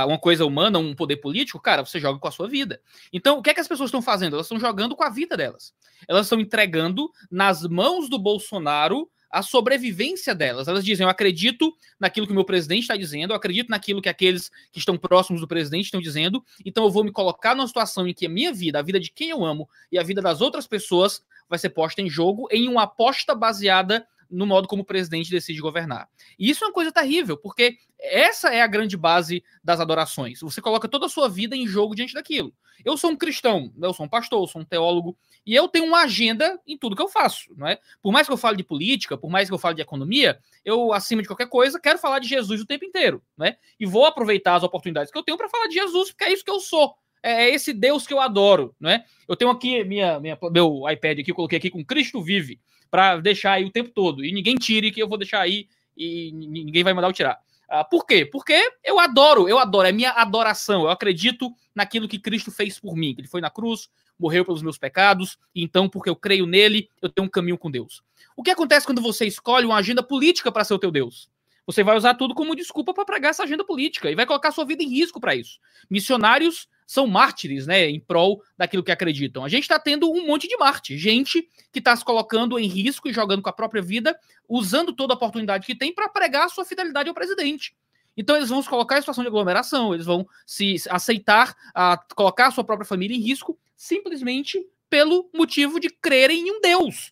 [0.05, 2.79] uma coisa humana, um poder político, cara, você joga com a sua vida.
[3.11, 4.35] Então, o que é que as pessoas estão fazendo?
[4.35, 5.73] Elas estão jogando com a vida delas.
[6.07, 10.67] Elas estão entregando nas mãos do Bolsonaro a sobrevivência delas.
[10.67, 14.09] Elas dizem: Eu acredito naquilo que o meu presidente está dizendo, eu acredito naquilo que
[14.09, 18.07] aqueles que estão próximos do presidente estão dizendo, então eu vou me colocar numa situação
[18.07, 20.41] em que a minha vida, a vida de quem eu amo e a vida das
[20.41, 24.85] outras pessoas vai ser posta em jogo em uma aposta baseada no modo como o
[24.85, 26.09] presidente decide governar.
[26.37, 30.39] E isso é uma coisa terrível, porque essa é a grande base das adorações.
[30.41, 32.53] Você coloca toda a sua vida em jogo diante daquilo.
[32.85, 35.85] Eu sou um cristão, eu sou um pastor, eu sou um teólogo, e eu tenho
[35.85, 37.79] uma agenda em tudo que eu faço, não é?
[38.01, 40.93] Por mais que eu fale de política, por mais que eu fale de economia, eu,
[40.93, 43.57] acima de qualquer coisa, quero falar de Jesus o tempo inteiro, né?
[43.79, 46.43] E vou aproveitar as oportunidades que eu tenho para falar de Jesus, porque é isso
[46.43, 46.93] que eu sou.
[47.23, 49.05] É, é esse Deus que eu adoro, né?
[49.27, 53.17] Eu tenho aqui minha, minha, meu iPad aqui, eu coloquei aqui com Cristo vive para
[53.17, 54.23] deixar aí o tempo todo.
[54.23, 57.39] E ninguém tire, que eu vou deixar aí e ninguém vai mandar eu tirar.
[57.69, 58.25] Uh, por quê?
[58.25, 60.83] Porque eu adoro, eu adoro, é minha adoração.
[60.83, 63.13] Eu acredito naquilo que Cristo fez por mim.
[63.17, 67.09] Ele foi na cruz, morreu pelos meus pecados, e então, porque eu creio nele, eu
[67.09, 68.01] tenho um caminho com Deus.
[68.35, 71.29] O que acontece quando você escolhe uma agenda política para ser o teu Deus?
[71.67, 74.65] Você vai usar tudo como desculpa para pregar essa agenda política e vai colocar sua
[74.65, 75.59] vida em risco para isso.
[75.89, 79.43] Missionários são mártires, né, em prol daquilo que acreditam.
[79.43, 83.09] A gente está tendo um monte de mártir, gente que está se colocando em risco
[83.09, 86.63] e jogando com a própria vida, usando toda a oportunidade que tem para pregar sua
[86.63, 87.75] fidelidade ao presidente.
[88.15, 92.47] Então eles vão se colocar em situação de aglomeração, eles vão se aceitar a colocar
[92.47, 97.11] a sua própria família em risco simplesmente pelo motivo de crerem em um Deus.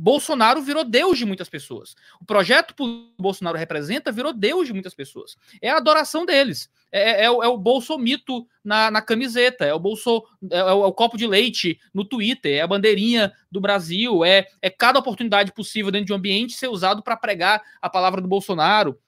[0.00, 1.94] Bolsonaro virou Deus de muitas pessoas.
[2.18, 5.36] O projeto que o Bolsonaro representa virou Deus de muitas pessoas.
[5.60, 6.70] É a adoração deles.
[6.90, 10.84] É, é, é o, é bolsomito na, na camiseta, é o, bolso, é, é, o,
[10.84, 14.98] é, o, copo de leite no Twitter, é a bandeirinha do Brasil, é, é cada
[14.98, 18.98] oportunidade possível dentro de um ambiente ser usado para pregar a palavra do Bolsonaro.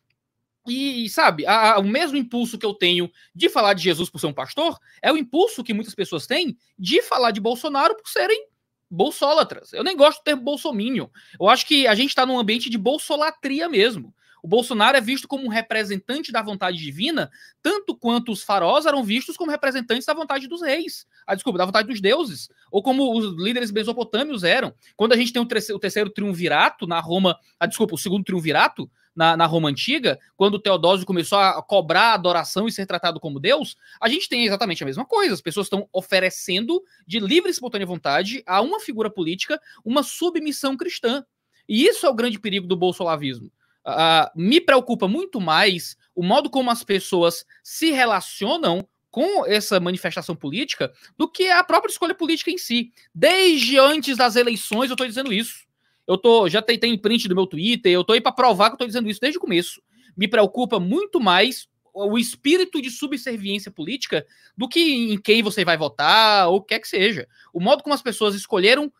[0.68, 4.20] E, sabe, a, a, o mesmo impulso que eu tenho de falar de Jesus por
[4.20, 8.08] ser um pastor é o impulso que muitas pessoas têm de falar de Bolsonaro por
[8.08, 8.51] serem
[8.92, 9.72] bolsólatras.
[9.72, 11.06] Eu nem gosto do termo bolsominion.
[11.40, 14.14] Eu acho que a gente está num ambiente de bolsolatria mesmo.
[14.42, 17.30] O Bolsonaro é visto como um representante da vontade divina,
[17.62, 21.06] tanto quanto os faraós eram vistos como representantes da vontade dos reis.
[21.24, 22.50] Ah, desculpa, da vontade dos deuses.
[22.68, 24.74] Ou como os líderes mesopotâmios eram.
[24.96, 28.24] Quando a gente tem o terceiro, o terceiro triunvirato na Roma, ah, desculpa, o segundo
[28.24, 33.20] triunvirato, na, na, Roma Antiga, quando o Teodósio começou a cobrar adoração e ser tratado
[33.20, 35.34] como Deus, a gente tem exatamente a mesma coisa.
[35.34, 40.76] As pessoas estão oferecendo, de livre e espontânea vontade, a uma figura política uma submissão
[40.76, 41.24] cristã.
[41.68, 43.50] E isso é o grande perigo do bolsolavismo.
[43.86, 50.34] Uh, me preocupa muito mais o modo como as pessoas se relacionam com essa manifestação
[50.34, 52.92] política do que a própria escolha política em si.
[53.14, 55.66] Desde antes das eleições eu estou dizendo isso.
[56.06, 58.74] Eu tô, já tem, tem print do meu Twitter, eu tô aí para provar que
[58.74, 59.80] eu tô dizendo isso desde o começo.
[60.16, 65.76] Me preocupa muito mais o espírito de subserviência política do que em quem você vai
[65.76, 67.28] votar ou o que quer que seja.
[67.52, 68.90] O modo como as pessoas escolheram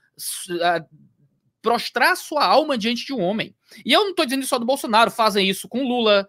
[1.63, 3.55] prostrar sua alma diante de um homem.
[3.85, 6.29] E eu não estou dizendo só do Bolsonaro, fazem isso com Lula,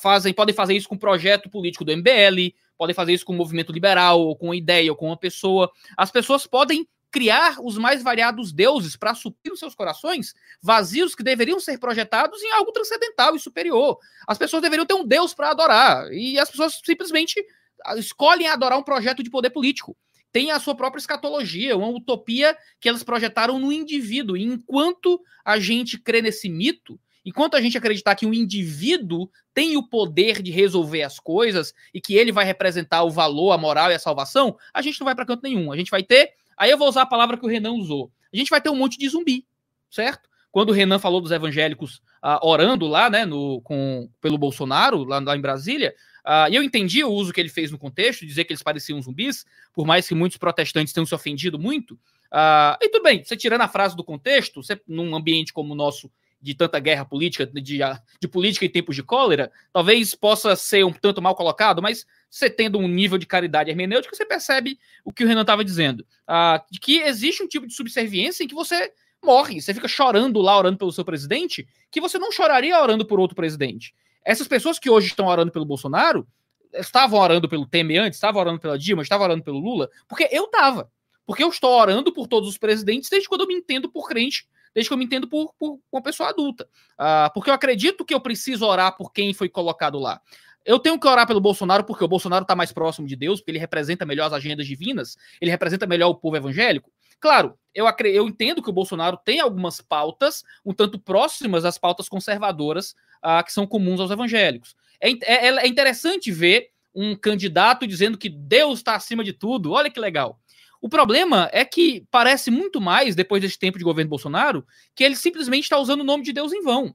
[0.00, 3.36] fazem, podem fazer isso com o projeto político do MBL, podem fazer isso com o
[3.36, 5.70] movimento liberal, ou com uma ideia, ou com uma pessoa.
[5.96, 11.22] As pessoas podem criar os mais variados deuses para suprir os seus corações vazios que
[11.22, 13.98] deveriam ser projetados em algo transcendental e superior.
[14.26, 17.44] As pessoas deveriam ter um deus para adorar e as pessoas simplesmente
[17.84, 19.94] ah, escolhem adorar um projeto de poder político.
[20.32, 24.34] Tem a sua própria escatologia, uma utopia que elas projetaram no indivíduo.
[24.34, 29.76] E enquanto a gente crê nesse mito, enquanto a gente acreditar que o indivíduo tem
[29.76, 33.90] o poder de resolver as coisas e que ele vai representar o valor, a moral
[33.90, 35.70] e a salvação, a gente não vai para canto nenhum.
[35.70, 38.10] A gente vai ter Aí eu vou usar a palavra que o Renan usou.
[38.32, 39.46] A gente vai ter um monte de zumbi,
[39.90, 40.28] certo?
[40.50, 45.18] Quando o Renan falou dos evangélicos uh, orando lá, né, no, com, pelo Bolsonaro, lá,
[45.18, 45.94] lá em Brasília,
[46.26, 49.00] uh, e eu entendi o uso que ele fez no contexto, dizer que eles pareciam
[49.00, 51.94] zumbis, por mais que muitos protestantes tenham se ofendido muito.
[52.32, 55.76] Uh, e tudo bem, você tirando a frase do contexto, você, num ambiente como o
[55.76, 56.10] nosso,
[56.42, 57.78] de tanta guerra política, de,
[58.20, 62.50] de política em tempos de cólera, talvez possa ser um tanto mal colocado, mas você
[62.50, 66.04] tendo um nível de caridade hermenêutica, você percebe o que o Renan estava dizendo.
[66.26, 68.92] Ah, de que existe um tipo de subserviência em que você
[69.24, 73.20] morre, você fica chorando lá, orando pelo seu presidente, que você não choraria orando por
[73.20, 73.94] outro presidente.
[74.24, 76.26] Essas pessoas que hoje estão orando pelo Bolsonaro,
[76.72, 80.44] estavam orando pelo Temer antes, estavam orando pela Dilma, estavam orando pelo Lula, porque eu
[80.44, 80.90] estava.
[81.24, 84.46] Porque eu estou orando por todos os presidentes desde quando eu me entendo por crente,
[84.74, 86.68] desde que eu me entendo por, por uma pessoa adulta.
[86.94, 90.20] Uh, porque eu acredito que eu preciso orar por quem foi colocado lá.
[90.64, 93.50] Eu tenho que orar pelo Bolsonaro porque o Bolsonaro está mais próximo de Deus, porque
[93.50, 96.90] ele representa melhor as agendas divinas, ele representa melhor o povo evangélico.
[97.18, 102.08] Claro, eu, eu entendo que o Bolsonaro tem algumas pautas um tanto próximas às pautas
[102.08, 104.76] conservadoras uh, que são comuns aos evangélicos.
[105.00, 109.72] É, é, é interessante ver um candidato dizendo que Deus está acima de tudo.
[109.72, 110.38] Olha que legal.
[110.82, 114.66] O problema é que parece muito mais, depois desse tempo de governo Bolsonaro,
[114.96, 116.92] que ele simplesmente está usando o nome de Deus em vão.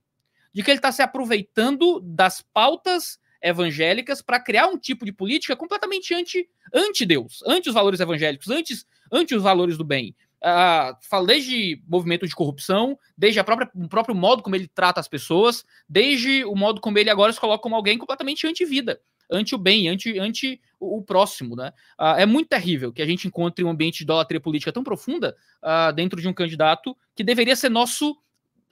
[0.54, 5.56] De que ele está se aproveitando das pautas evangélicas para criar um tipo de política
[5.56, 10.14] completamente anti, anti-Deus, anti os valores evangélicos, antes, anti os valores do bem.
[10.44, 15.00] Uh, falo desde movimento de corrupção, desde a própria, o próprio modo como ele trata
[15.00, 19.56] as pessoas, desde o modo como ele agora se coloca como alguém completamente anti-vida, anti
[19.56, 21.56] o bem, anti, anti o, próximo.
[21.56, 21.74] Né?
[22.00, 25.36] Uh, é muito terrível que a gente encontre um ambiente de idolatria política tão profunda
[25.64, 28.18] uh, dentro de um candidato que deveria ser nosso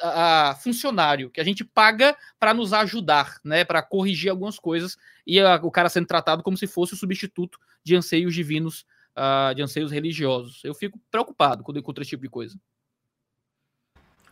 [0.01, 5.41] a, funcionário que a gente paga para nos ajudar, né, para corrigir algumas coisas e
[5.41, 9.91] o cara sendo tratado como se fosse o substituto de anseios divinos, uh, de anseios
[9.91, 10.63] religiosos.
[10.63, 12.59] Eu fico preocupado quando encontro esse tipo de coisa.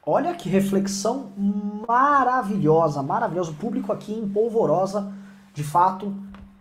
[0.05, 1.31] Olha que reflexão
[1.87, 3.51] maravilhosa, maravilhosa.
[3.51, 5.13] O público aqui em polvorosa,
[5.53, 6.07] de fato,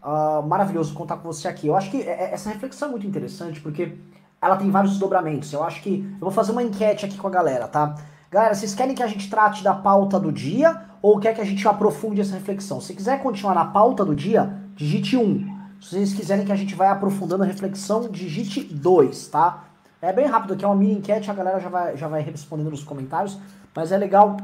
[0.03, 1.67] uh, maravilhoso contar com você aqui.
[1.67, 3.97] Eu acho que é, é, essa reflexão é muito interessante porque
[4.41, 5.53] ela tem vários desdobramentos.
[5.53, 7.95] Eu acho que eu vou fazer uma enquete aqui com a galera, tá?
[8.31, 11.45] Galera, vocês querem que a gente trate da pauta do dia ou quer que a
[11.45, 12.81] gente aprofunde essa reflexão?
[12.81, 15.63] Se quiser continuar na pauta do dia, digite 1.
[15.81, 19.65] Se vocês quiserem que a gente vai aprofundando a reflexão, digite 2, tá?
[20.01, 22.71] É bem rápido aqui, é uma mini enquete, a galera já vai, já vai respondendo
[22.71, 23.39] nos comentários,
[23.75, 24.37] mas é legal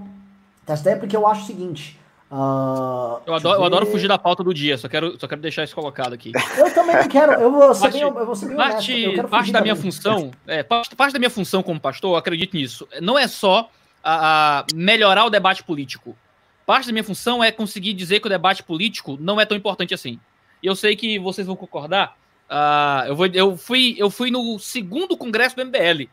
[0.66, 1.98] essa ideia porque eu acho o seguinte.
[2.31, 5.64] Uh, eu, adoro, eu adoro fugir da pauta do dia, só quero, só quero deixar
[5.64, 6.33] isso colocado aqui.
[6.59, 9.53] Eu também quero, eu vou ser parte, bem, eu vou ser bem parte, honesto, parte
[9.53, 12.87] da minha função, é, parte, parte da minha função como pastor, eu acredito nisso.
[13.01, 13.71] Não é só
[14.05, 16.14] a, a melhorar o debate político.
[16.67, 19.95] Parte da minha função é conseguir dizer que o debate político não é tão importante
[19.95, 20.21] assim.
[20.62, 22.14] E eu sei que vocês vão concordar.
[22.51, 26.11] Uh, eu, vou, eu, fui, eu fui no segundo congresso do MBL.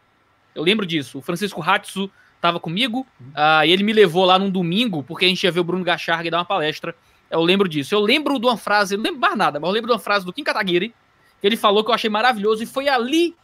[0.53, 1.17] Eu lembro disso.
[1.17, 2.09] O Francisco Hatsu
[2.45, 5.59] estava comigo uh, e ele me levou lá num domingo, porque a gente ia ver
[5.59, 6.95] o Bruno Gacharg dar uma palestra.
[7.29, 7.93] Eu lembro disso.
[7.93, 10.25] Eu lembro de uma frase, não lembro mais nada, mas eu lembro de uma frase
[10.25, 10.93] do Kim Kataguiri,
[11.41, 13.35] que ele falou que eu achei maravilhoso, e foi ali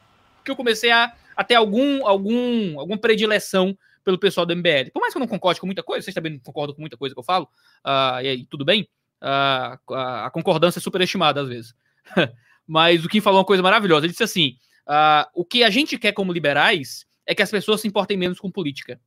[0.43, 4.91] que eu comecei a, a ter algum, algum, alguma predileção pelo pessoal do MBL.
[4.93, 6.97] Por mais que eu não concorde com muita coisa, vocês também não concordam com muita
[6.97, 7.47] coisa que eu falo,
[7.85, 8.87] uh, e aí tudo bem,
[9.21, 11.75] uh, a, a, concordância é superestimada às vezes.
[12.67, 14.05] Mas o Kim falou uma coisa maravilhosa.
[14.05, 14.55] Ele disse assim:
[14.87, 18.39] uh, o que a gente quer como liberais é que as pessoas se importem menos
[18.39, 18.99] com política.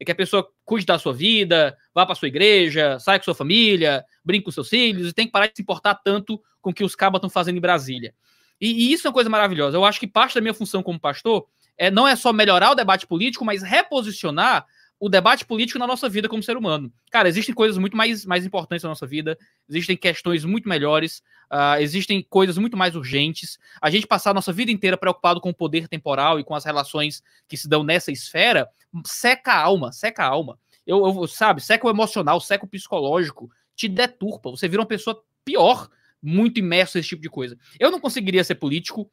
[0.00, 3.34] é que a pessoa cuide da sua vida, vá para sua igreja, saia com sua
[3.34, 6.74] família, brinque com seus filhos, e tem que parar de se importar tanto com o
[6.74, 8.14] que os cabas estão fazendo em Brasília.
[8.60, 9.76] E, e, isso é uma coisa maravilhosa.
[9.76, 12.74] Eu acho que parte da minha função como pastor é não é só melhorar o
[12.74, 14.66] debate político, mas reposicionar
[15.00, 16.92] o debate político na nossa vida como ser humano.
[17.10, 21.80] Cara, existem coisas muito mais, mais importantes na nossa vida, existem questões muito melhores, uh,
[21.80, 23.58] existem coisas muito mais urgentes.
[23.80, 26.64] A gente passar a nossa vida inteira preocupado com o poder temporal e com as
[26.64, 28.68] relações que se dão nessa esfera,
[29.06, 30.58] seca a alma, seca a alma.
[30.86, 35.22] Eu, eu sabe, seca o emocional, seca o psicológico, te deturpa, você vira uma pessoa
[35.44, 35.88] pior
[36.20, 37.56] muito imerso nesse tipo de coisa.
[37.78, 39.08] Eu não conseguiria ser político,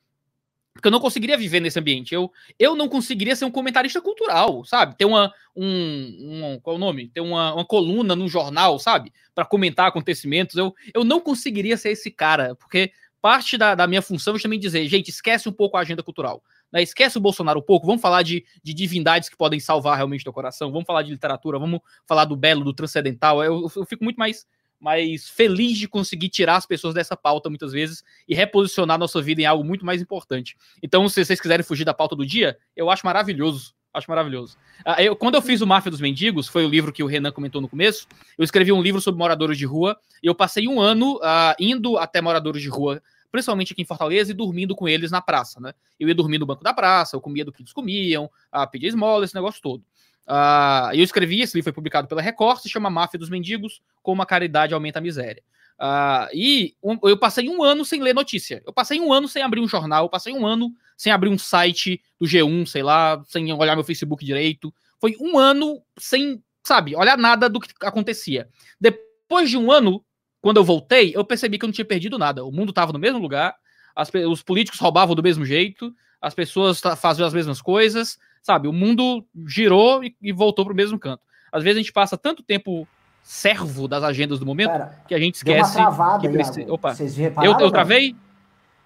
[0.75, 2.13] porque eu não conseguiria viver nesse ambiente.
[2.13, 4.95] Eu, eu não conseguiria ser um comentarista cultural, sabe?
[4.97, 5.33] Ter uma.
[5.55, 7.07] Um, um qual é o nome?
[7.07, 9.13] Ter uma, uma coluna no jornal, sabe?
[9.33, 10.57] Para comentar acontecimentos.
[10.57, 14.59] Eu, eu não conseguiria ser esse cara, porque parte da, da minha função é também
[14.59, 16.43] dizer, gente, esquece um pouco a agenda cultural.
[16.71, 16.83] Né?
[16.83, 20.33] Esquece o Bolsonaro um pouco, vamos falar de, de divindades que podem salvar realmente teu
[20.33, 23.41] coração, vamos falar de literatura, vamos falar do belo, do transcendental.
[23.41, 24.45] Eu, eu fico muito mais
[24.79, 29.41] mas feliz de conseguir tirar as pessoas dessa pauta muitas vezes e reposicionar nossa vida
[29.41, 30.55] em algo muito mais importante.
[30.81, 33.73] Então, se vocês quiserem fugir da pauta do dia, eu acho maravilhoso.
[33.95, 34.57] Acho maravilhoso.
[34.85, 37.31] Uh, eu, quando eu fiz o Máfia dos Mendigos, foi o livro que o Renan
[37.31, 38.05] comentou no começo,
[38.37, 41.97] eu escrevi um livro sobre moradores de rua e eu passei um ano uh, indo
[41.97, 45.73] até moradores de rua, principalmente aqui em Fortaleza, e dormindo com eles na praça, né?
[45.97, 48.89] Eu ia dormir no banco da praça, eu comia do que eles comiam, uh, pedia
[48.89, 49.81] esmola, esse negócio todo.
[50.27, 54.21] Uh, eu escrevi, esse livro foi publicado pela Record, se chama Máfia dos Mendigos, como
[54.21, 55.43] a caridade aumenta a miséria.
[55.79, 58.63] Uh, e um, eu passei um ano sem ler notícia.
[58.65, 61.37] Eu passei um ano sem abrir um jornal, eu passei um ano sem abrir um
[61.37, 64.73] site do G1, sei lá, sem olhar meu Facebook direito.
[64.99, 68.47] Foi um ano sem, sabe, olhar nada do que acontecia.
[68.79, 70.03] Depois de um ano,
[70.41, 72.45] quando eu voltei, eu percebi que eu não tinha perdido nada.
[72.45, 73.55] O mundo estava no mesmo lugar,
[73.95, 78.67] as, os políticos roubavam do mesmo jeito, as pessoas faziam as mesmas coisas, sabe?
[78.67, 81.21] O mundo girou e, e voltou para o mesmo canto.
[81.51, 82.87] Às vezes a gente passa tanto tempo
[83.23, 85.73] servo das agendas do momento Pera, que a gente esquece.
[85.73, 86.71] Deu uma travada, que precisa...
[86.71, 88.15] Opa, Vocês repararam, eu, eu travei?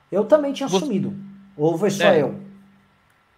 [0.10, 0.86] Eu também tinha Você...
[0.86, 1.14] sumido.
[1.58, 2.22] Ou foi só é.
[2.22, 2.40] eu?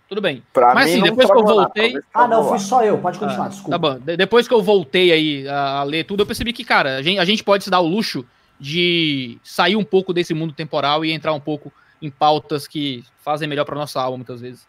[0.08, 0.44] Tudo bem.
[0.54, 1.94] Pra Mas assim, depois que eu voltei.
[1.94, 3.00] Nada, ah, não, fui só eu.
[3.00, 3.72] Pode continuar, ah, desculpa.
[3.72, 4.00] Tá bom.
[4.00, 7.18] Depois que eu voltei aí a, a, ler tudo, eu percebi que, cara, a gente,
[7.18, 8.24] a gente pode se dar o luxo
[8.60, 13.48] de sair um pouco desse mundo temporal e entrar um pouco em pautas que fazem
[13.48, 14.68] melhor para nossa alma, muitas vezes.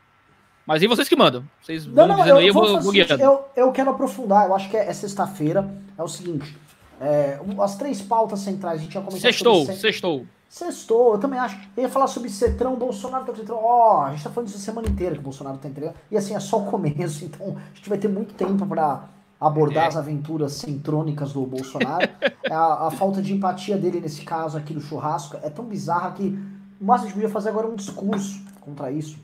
[0.66, 1.44] Mas e vocês que mandam?
[1.60, 3.14] Vocês não, não, eu, aí, eu vou, vou guiando.
[3.14, 5.68] Eu, eu quero aprofundar, eu acho que é, é sexta-feira.
[5.98, 6.56] É o seguinte:
[7.00, 9.76] é, as três pautas centrais, a gente já começou Sextou, sobre...
[9.76, 10.26] sextou.
[10.48, 11.58] Sextou, eu também acho.
[11.76, 13.58] Eu ia falar sobre Cetrão, Bolsonaro tá Cetrão.
[13.60, 15.96] Ó, oh, a gente tá falando disso a semana inteira que o Bolsonaro tá entregando.
[16.10, 19.08] E assim, é só o começo, então a gente vai ter muito tempo para
[19.40, 19.88] abordar é.
[19.88, 22.08] as aventuras centrônicas do Bolsonaro.
[22.44, 26.12] É a, a, falta de empatia dele nesse caso aqui do churrasco é tão bizarra
[26.12, 26.38] que
[26.80, 29.18] o gente podia fazer agora um discurso contra isso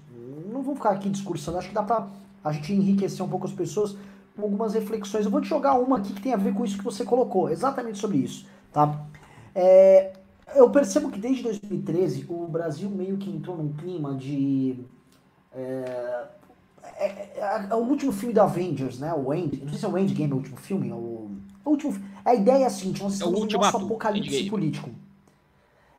[0.59, 2.07] não vou ficar aqui discursando, acho que dá pra
[2.45, 3.97] a gente enriquecer um pouco as pessoas
[4.37, 5.25] com algumas reflexões.
[5.25, 7.51] Eu vou te jogar uma aqui que tem a ver com isso que você colocou,
[7.51, 9.07] exatamente sobre isso, tá?
[9.55, 10.13] É,
[10.55, 14.79] eu percebo que desde 2013 o Brasil meio que entrou num clima de.
[15.53, 16.27] É,
[16.97, 19.13] é, é, é o último filme da Avengers, né?
[19.13, 20.93] O End, não sei se é o Endgame, o último filme.
[20.93, 21.31] O,
[21.65, 21.95] o último,
[22.25, 24.91] a ideia é a seguinte: nós estamos no nosso apocalipse político.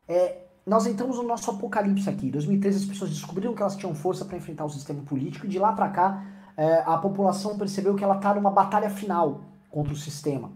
[0.08, 2.28] É, nós entramos no nosso apocalipse aqui.
[2.28, 5.50] Em 2013 as pessoas descobriram que elas tinham força para enfrentar o sistema político e
[5.50, 6.24] de lá para cá
[6.56, 10.52] é, a população percebeu que ela está numa batalha final contra o sistema.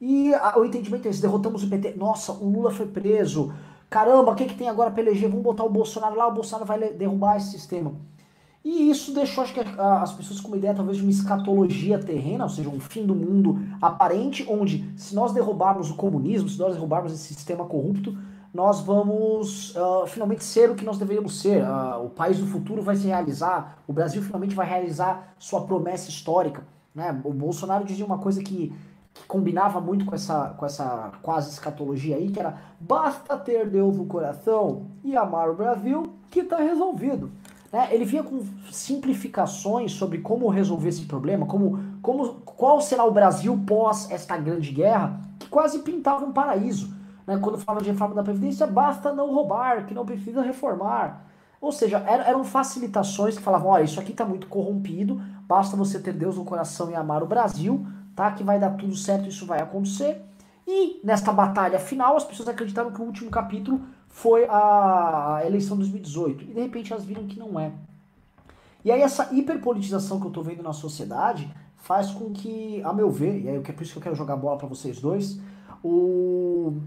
[0.00, 1.94] E a, o entendimento é esse, derrotamos o PT.
[1.96, 3.52] Nossa, o Lula foi preso.
[3.88, 5.28] Caramba, o que, que tem agora para eleger?
[5.28, 7.94] Vamos botar o Bolsonaro lá, o Bolsonaro vai derrubar esse sistema.
[8.62, 12.44] E isso deixou, acho que, as pessoas com uma ideia talvez de uma escatologia terrena,
[12.44, 16.74] ou seja, um fim do mundo aparente, onde se nós derrubarmos o comunismo, se nós
[16.74, 18.18] derrubarmos esse sistema corrupto,
[18.56, 21.62] nós vamos uh, finalmente ser o que nós deveríamos ser.
[21.62, 26.08] Uh, o país do futuro vai se realizar, o Brasil finalmente vai realizar sua promessa
[26.08, 26.66] histórica.
[26.94, 27.20] Né?
[27.22, 28.74] O Bolsonaro dizia uma coisa que,
[29.12, 33.94] que, combinava muito com essa, com essa quase escatologia aí, que era basta ter Deus
[33.94, 37.30] no coração e amar o Brasil que está resolvido.
[37.70, 37.88] Né?
[37.90, 38.42] Ele vinha com
[38.72, 44.72] simplificações sobre como resolver esse problema, como, como qual será o Brasil pós esta grande
[44.72, 46.95] guerra, que quase pintava um paraíso
[47.26, 51.24] né, quando falava de reforma da Previdência, basta não roubar, que não precisa reformar.
[51.60, 56.12] Ou seja, eram facilitações que falavam, olha, isso aqui está muito corrompido, basta você ter
[56.12, 57.84] Deus no coração e amar o Brasil,
[58.14, 58.30] tá?
[58.30, 60.22] Que vai dar tudo certo, isso vai acontecer.
[60.66, 65.82] E nesta batalha final, as pessoas acreditaram que o último capítulo foi a eleição de
[65.84, 66.44] 2018.
[66.44, 67.72] E de repente elas viram que não é.
[68.84, 73.10] E aí essa hiperpolitização que eu estou vendo na sociedade faz com que, a meu
[73.10, 75.40] ver, e é por isso que eu quero jogar bola para vocês dois,
[75.82, 76.80] o,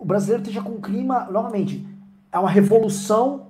[0.00, 1.86] o brasileiro esteja com um clima, novamente,
[2.32, 3.48] é uma revolução,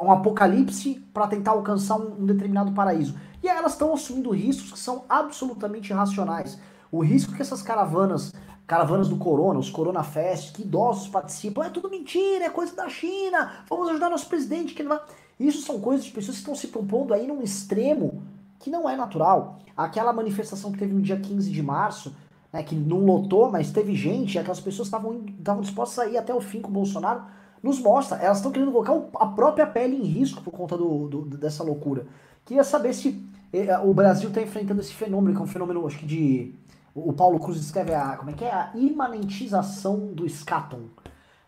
[0.00, 3.18] um apocalipse para tentar alcançar um, um, determinado paraíso.
[3.42, 6.58] E elas estão assumindo riscos que são absolutamente irracionais.
[6.92, 8.34] O risco que essas caravanas,
[8.66, 12.88] caravanas do Corona, os Corona Fest, que idosos participam, é tudo mentira, é coisa da
[12.90, 15.00] China, vamos ajudar nosso presidente que não vai.
[15.40, 18.22] Isso são coisas de pessoas que estão se propondo aí num extremo
[18.58, 19.58] que não é natural.
[19.74, 22.14] Aquela manifestação que teve no dia 15 de março,
[22.52, 26.40] né, que não lotou, mas teve gente, aquelas pessoas estavam dispostas a ir até o
[26.40, 27.22] fim com o Bolsonaro,
[27.62, 31.36] nos mostra, elas estão querendo colocar a própria pele em risco por conta do, do
[31.36, 32.06] dessa loucura.
[32.44, 33.20] Queria saber se
[33.52, 36.54] eh, o Brasil está enfrentando esse fenômeno, que é um fenômeno, acho que de.
[36.94, 38.16] O Paulo Cruz descreve a.
[38.16, 38.50] Como é que é?
[38.50, 40.82] A imanentização do scaton.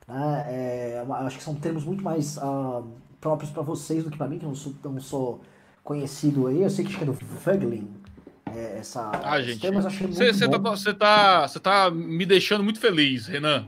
[0.06, 0.44] Né?
[0.48, 2.84] É, acho que são termos muito mais uh,
[3.20, 5.40] próprios para vocês do que para mim, que não sou, não sou
[5.82, 6.62] conhecido aí.
[6.62, 7.88] Eu sei que acho que é do Fugling.
[8.54, 9.66] É, essa, ah, gente.
[9.70, 13.66] Você tá, tá, tá me deixando muito feliz, Renan.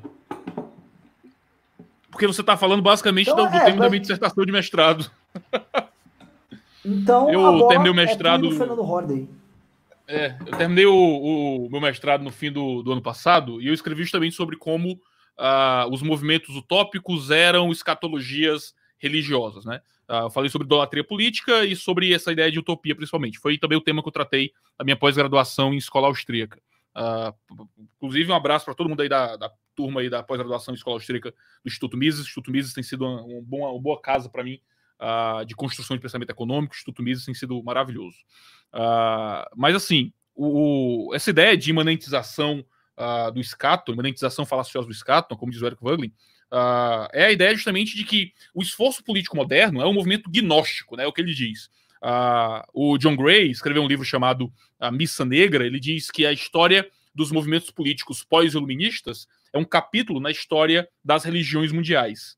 [2.11, 3.81] Porque você está falando basicamente então, do, do é, tema mas...
[3.81, 5.11] da minha dissertação de mestrado.
[6.85, 8.49] Então, eu terminei o é mestrado.
[8.49, 9.29] É Fernando Horden.
[10.07, 13.75] É, eu terminei o, o, meu mestrado no fim do, do, ano passado e eu
[13.75, 19.81] escrevi justamente sobre como uh, os movimentos utópicos eram escatologias religiosas, né?
[20.13, 23.39] Uh, eu falei sobre idolatria política e sobre essa ideia de utopia, principalmente.
[23.39, 26.61] Foi também o tema que eu tratei na minha pós-graduação em escola austríaca.
[26.95, 30.77] Uh, inclusive, um abraço para todo mundo aí da, da turma aí da pós-graduação em
[30.77, 32.21] escola austríaca do Instituto Mises.
[32.21, 34.61] O Instituto Mises tem sido uma, uma, boa, uma boa casa para mim
[35.01, 36.75] uh, de construção de pensamento econômico.
[36.75, 38.19] O Instituto Mises tem sido maravilhoso.
[38.71, 42.63] Uh, mas, assim, o, o, essa ideia de imanentização
[43.35, 46.13] do escato, imanentização falaciosa do escato, como diz o Eric Wagner,
[46.53, 50.97] Uh, é a ideia justamente de que o esforço político moderno é um movimento gnóstico,
[50.97, 51.05] né?
[51.05, 51.71] É o que ele diz.
[52.03, 55.65] Uh, o John Gray escreveu um livro chamado A Missa Negra.
[55.65, 61.25] Ele diz que a história dos movimentos políticos pós-iluministas é um capítulo na história das
[61.25, 62.37] religiões mundiais.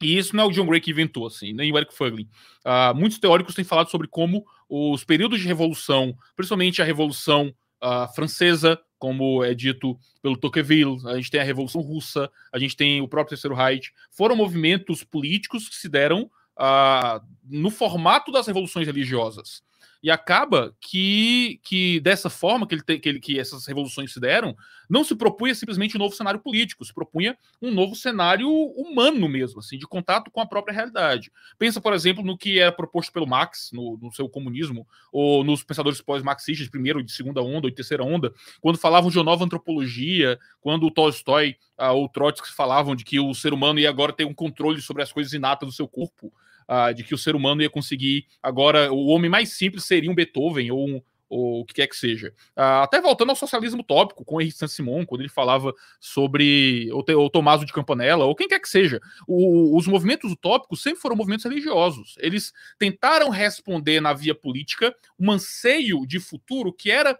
[0.00, 2.28] E isso não é o John Gray que inventou, assim, nem o Eric Fuglin.
[2.64, 8.12] Uh, muitos teóricos têm falado sobre como os períodos de revolução, principalmente a Revolução uh,
[8.14, 13.02] Francesa, como é dito pelo Tocqueville, a gente tem a Revolução Russa, a gente tem
[13.02, 16.22] o próprio Terceiro Reich, foram movimentos políticos que se deram
[16.58, 19.62] uh, no formato das revoluções religiosas.
[20.04, 24.20] E acaba que, que dessa forma que, ele te, que, ele, que essas revoluções se
[24.20, 24.54] deram,
[24.86, 29.60] não se propunha simplesmente um novo cenário político, se propunha um novo cenário humano mesmo,
[29.60, 31.32] assim, de contato com a própria realidade.
[31.58, 35.64] Pensa, por exemplo, no que era proposto pelo Marx, no, no seu comunismo, ou nos
[35.64, 38.30] pensadores pós-marxistas, primeiro de segunda onda ou de terceira onda,
[38.60, 43.18] quando falavam de uma nova antropologia, quando o Tolstói ah, ou Trotsky falavam de que
[43.18, 46.30] o ser humano ia agora ter um controle sobre as coisas inatas do seu corpo,
[46.68, 50.14] uh, de que o ser humano ia conseguir agora o homem mais simples seria um
[50.14, 52.28] Beethoven ou um, ou o que quer que seja.
[52.56, 57.30] Uh, até voltando ao socialismo tópico, com Henri Saint-Simon, quando ele falava sobre o, o
[57.30, 59.00] Tomaso de Campanella, ou quem quer que seja.
[59.26, 62.14] O, os movimentos utópicos sempre foram movimentos religiosos.
[62.18, 67.18] Eles tentaram responder na via política um anseio de futuro que era,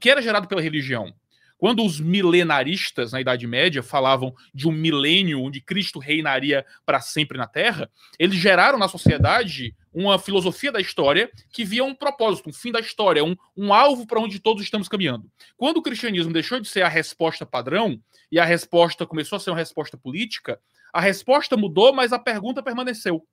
[0.00, 1.14] que era gerado pela religião.
[1.56, 7.38] Quando os milenaristas na Idade Média falavam de um milênio onde Cristo reinaria para sempre
[7.38, 7.88] na Terra,
[8.18, 12.80] eles geraram na sociedade uma filosofia da história que via um propósito, um fim da
[12.80, 15.30] história, um, um alvo para onde todos estamos caminhando.
[15.56, 18.00] Quando o cristianismo deixou de ser a resposta padrão
[18.30, 20.60] e a resposta começou a ser uma resposta política,
[20.92, 23.24] a resposta mudou, mas a pergunta permaneceu.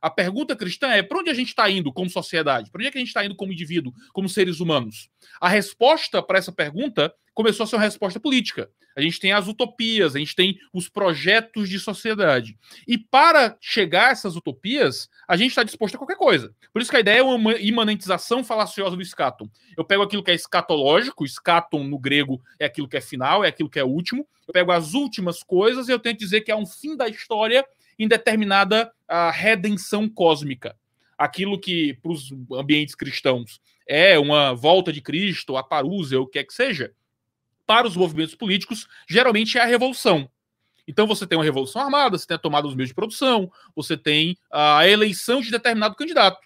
[0.00, 2.70] A pergunta cristã é: para onde a gente está indo como sociedade?
[2.70, 5.10] Para onde é que a gente está indo como indivíduo, como seres humanos?
[5.40, 8.70] A resposta para essa pergunta começou a ser uma resposta política.
[8.96, 12.58] A gente tem as utopias, a gente tem os projetos de sociedade.
[12.86, 16.54] E para chegar a essas utopias, a gente está disposto a qualquer coisa.
[16.72, 19.48] Por isso que a ideia é uma imanentização falaciosa do escaton.
[19.76, 23.48] Eu pego aquilo que é escatológico, escaton no grego é aquilo que é final, é
[23.48, 24.26] aquilo que é último.
[24.46, 27.64] Eu pego as últimas coisas e eu tento dizer que é um fim da história
[28.00, 30.74] em determinada a redenção cósmica.
[31.18, 36.38] Aquilo que, para os ambientes cristãos, é uma volta de Cristo, a parúzia, o que
[36.38, 36.94] é que seja,
[37.66, 40.30] para os movimentos políticos, geralmente é a revolução.
[40.88, 43.98] Então você tem uma revolução armada, você tem a tomada dos meios de produção, você
[43.98, 46.40] tem a eleição de determinado candidato.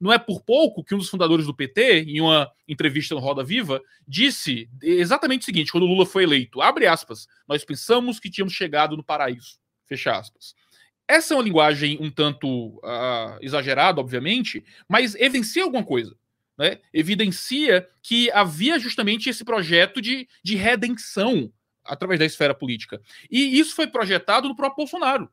[0.00, 3.42] Não é por pouco que um dos fundadores do PT, em uma entrevista no Roda
[3.42, 8.30] Viva, disse exatamente o seguinte: quando o Lula foi eleito, abre aspas, nós pensamos que
[8.30, 10.54] tínhamos chegado no paraíso, fecha aspas.
[11.10, 16.14] Essa é uma linguagem um tanto uh, exagerada, obviamente, mas evidencia alguma coisa.
[16.56, 16.78] Né?
[16.92, 21.52] Evidencia que havia justamente esse projeto de, de redenção
[21.84, 23.00] através da esfera política.
[23.28, 25.28] E isso foi projetado no próprio Bolsonaro.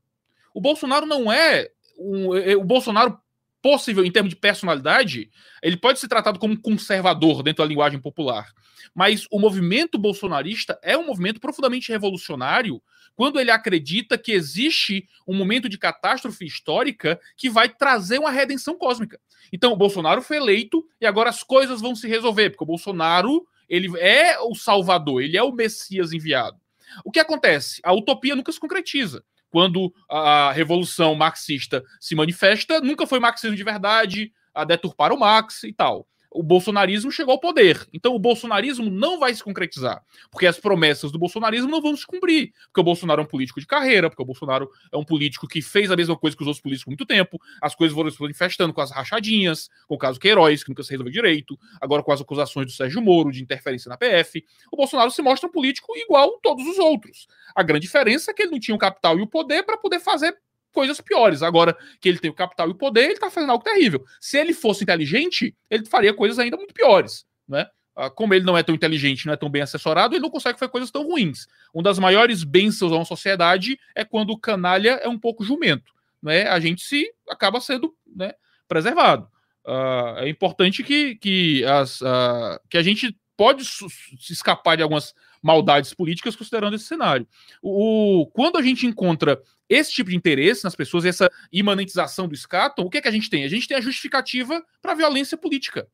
[0.52, 1.70] O Bolsonaro não é.
[2.00, 3.20] Um, é, o Bolsonaro
[3.62, 5.30] possível, em termos de personalidade,
[5.62, 8.52] ele pode ser tratado como conservador dentro da linguagem popular.
[8.96, 12.82] Mas o movimento bolsonarista é um movimento profundamente revolucionário
[13.18, 18.78] quando ele acredita que existe um momento de catástrofe histórica que vai trazer uma redenção
[18.78, 19.20] cósmica.
[19.52, 23.44] Então, o Bolsonaro foi eleito e agora as coisas vão se resolver, porque o Bolsonaro
[23.68, 26.58] ele é o salvador, ele é o Messias enviado.
[27.04, 27.82] O que acontece?
[27.84, 33.64] A utopia nunca se concretiza quando a revolução marxista se manifesta, nunca foi marxismo de
[33.64, 36.08] verdade, a deturpar o Marx e tal
[36.38, 37.88] o bolsonarismo chegou ao poder.
[37.92, 42.06] Então o bolsonarismo não vai se concretizar, porque as promessas do bolsonarismo não vão se
[42.06, 45.48] cumprir, porque o Bolsonaro é um político de carreira, porque o Bolsonaro é um político
[45.48, 48.12] que fez a mesma coisa que os outros políticos por muito tempo, as coisas foram
[48.12, 52.04] se manifestando com as rachadinhas, com o caso Queiroz, que nunca se resolveu direito, agora
[52.04, 54.46] com as acusações do Sérgio Moro de interferência na PF.
[54.72, 57.28] O Bolsonaro se mostra um político igual a todos os outros.
[57.56, 60.00] A grande diferença é que ele não tinha o capital e o poder para poder
[60.00, 60.38] fazer
[60.72, 61.42] coisas piores.
[61.42, 64.06] Agora que ele tem o capital e o poder, ele está fazendo algo terrível.
[64.20, 67.68] Se ele fosse inteligente, ele faria coisas ainda muito piores, né?
[67.96, 70.60] Ah, como ele não é tão inteligente, não é tão bem assessorado, ele não consegue
[70.60, 71.48] fazer coisas tão ruins.
[71.74, 75.92] Uma das maiores bênçãos a uma sociedade é quando o canalha é um pouco jumento,
[76.22, 76.48] né?
[76.48, 78.34] A gente se acaba sendo né,
[78.68, 79.28] preservado.
[79.66, 85.14] Uh, é importante que, que, as, uh, que a gente pode se escapar de algumas
[85.48, 87.26] maldades políticas considerando esse cenário.
[87.62, 92.82] O, quando a gente encontra esse tipo de interesse nas pessoas, essa imanentização do escato,
[92.82, 93.46] o que, é que a gente tem?
[93.46, 95.88] A gente tem a justificativa para a violência política.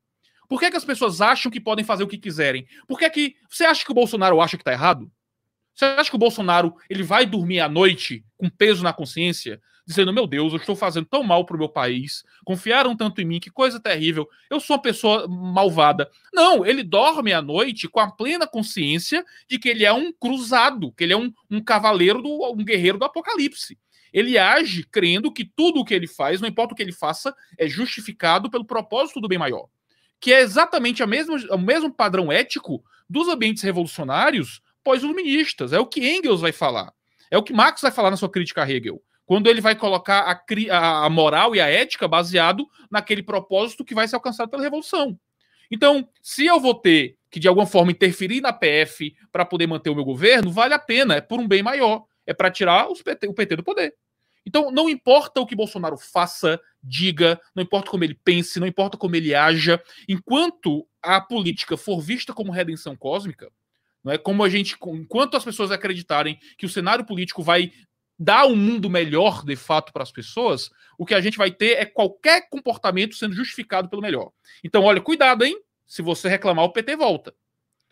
[0.49, 2.67] Por que, é que as pessoas acham que podem fazer o que quiserem?
[2.87, 5.09] Por que, é que você acha que o Bolsonaro acha que está errado?
[5.75, 10.13] Você acha que o Bolsonaro ele vai dormir à noite com peso na consciência, dizendo:
[10.13, 13.39] Meu Deus, eu estou fazendo tão mal para o meu país, confiaram tanto em mim,
[13.39, 16.09] que coisa terrível, eu sou uma pessoa malvada.
[16.33, 20.91] Não, ele dorme à noite com a plena consciência de que ele é um cruzado,
[20.93, 23.77] que ele é um, um cavaleiro, do, um guerreiro do apocalipse.
[24.13, 27.35] Ele age crendo que tudo o que ele faz, não importa o que ele faça,
[27.57, 29.67] é justificado pelo propósito do bem maior.
[30.19, 35.73] Que é exatamente a mesma, o mesmo padrão ético dos ambientes revolucionários pós-iluministas.
[35.73, 36.93] É o que Engels vai falar.
[37.31, 39.01] É o que Marx vai falar na sua crítica a Hegel.
[39.25, 44.07] Quando ele vai colocar a, a moral e a ética baseado naquele propósito que vai
[44.07, 45.17] ser alcançado pela revolução.
[45.71, 49.89] Então, se eu vou ter que de alguma forma interferir na PF para poder manter
[49.89, 53.27] o meu governo, vale a pena, é por um bem maior, é para tirar PT,
[53.27, 53.95] o PT do poder.
[54.45, 58.97] Então, não importa o que Bolsonaro faça, diga, não importa como ele pense, não importa
[58.97, 63.49] como ele haja, enquanto a política for vista como redenção cósmica,
[64.03, 67.71] não é como a gente, enquanto as pessoas acreditarem que o cenário político vai
[68.17, 71.77] dar um mundo melhor de fato para as pessoas, o que a gente vai ter
[71.77, 74.31] é qualquer comportamento sendo justificado pelo melhor.
[74.63, 75.59] Então, olha, cuidado, hein?
[75.85, 77.33] Se você reclamar, o PT volta.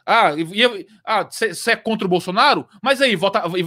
[0.06, 2.68] Ah, você ah, é contra o Bolsonaro?
[2.82, 3.18] Mas aí,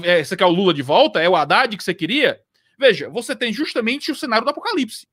[0.05, 1.21] é, você quer o Lula de volta?
[1.21, 2.41] É o Haddad que você queria?
[2.79, 5.07] Veja, você tem justamente o cenário do apocalipse.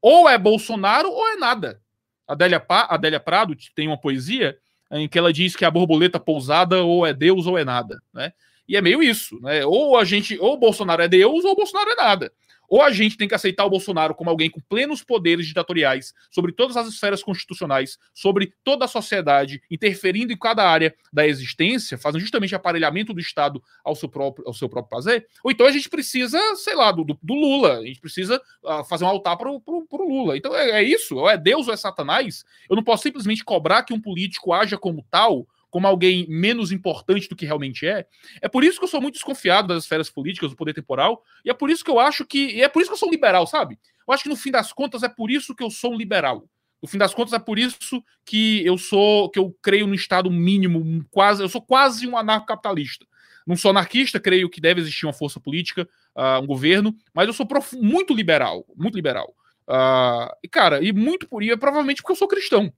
[0.00, 1.80] Ou é Bolsonaro ou é nada.
[2.26, 4.56] Adélia, pa, Adélia Prado tem uma poesia
[4.92, 8.32] em que ela diz que a borboleta pousada ou é Deus ou é nada, né?
[8.68, 9.64] E é meio isso, né?
[9.64, 12.32] Ou a gente, ou o Bolsonaro é Deus ou o Bolsonaro é nada.
[12.68, 16.52] Ou a gente tem que aceitar o Bolsonaro como alguém com plenos poderes ditatoriais sobre
[16.52, 22.20] todas as esferas constitucionais, sobre toda a sociedade, interferindo em cada área da existência, fazendo
[22.20, 25.26] justamente aparelhamento do Estado ao seu próprio, ao seu próprio prazer.
[25.42, 27.78] Ou então a gente precisa, sei lá, do, do Lula.
[27.78, 29.62] A gente precisa uh, fazer um altar para o
[29.92, 30.36] Lula.
[30.36, 31.16] Então é, é isso.
[31.16, 32.44] Ou é Deus ou é Satanás.
[32.68, 37.28] Eu não posso simplesmente cobrar que um político haja como tal como alguém menos importante
[37.28, 38.06] do que realmente é.
[38.40, 41.50] É por isso que eu sou muito desconfiado das esferas políticas, do poder temporal, e
[41.50, 42.56] é por isso que eu acho que.
[42.56, 43.78] E é por isso que eu sou um liberal, sabe?
[44.06, 46.48] Eu acho que no fim das contas é por isso que eu sou um liberal.
[46.80, 50.30] No fim das contas é por isso que eu sou, que eu creio no Estado
[50.30, 53.04] mínimo, quase, eu sou quase um anarcocapitalista.
[53.46, 57.32] Não sou anarquista, creio que deve existir uma força política, uh, um governo, mas eu
[57.32, 57.46] sou
[57.80, 59.34] muito liberal, muito liberal.
[59.66, 62.72] Uh, e cara, e muito por isso, provavelmente porque eu sou cristão.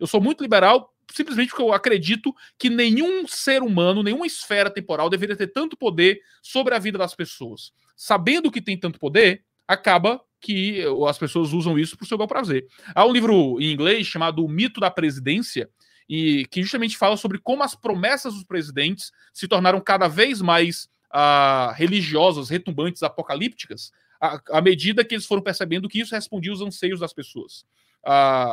[0.00, 5.10] Eu sou muito liberal simplesmente porque eu acredito que nenhum ser humano, nenhuma esfera temporal
[5.10, 7.72] deveria ter tanto poder sobre a vida das pessoas.
[7.96, 12.28] Sabendo que tem tanto poder, acaba que as pessoas usam isso para o seu bel
[12.28, 12.66] prazer.
[12.94, 15.70] Há um livro em inglês chamado O Mito da Presidência,
[16.08, 20.88] e que justamente fala sobre como as promessas dos presidentes se tornaram cada vez mais
[21.14, 23.90] uh, religiosas, retumbantes, apocalípticas,
[24.50, 27.64] à, medida que eles foram percebendo que isso respondia aos anseios das pessoas.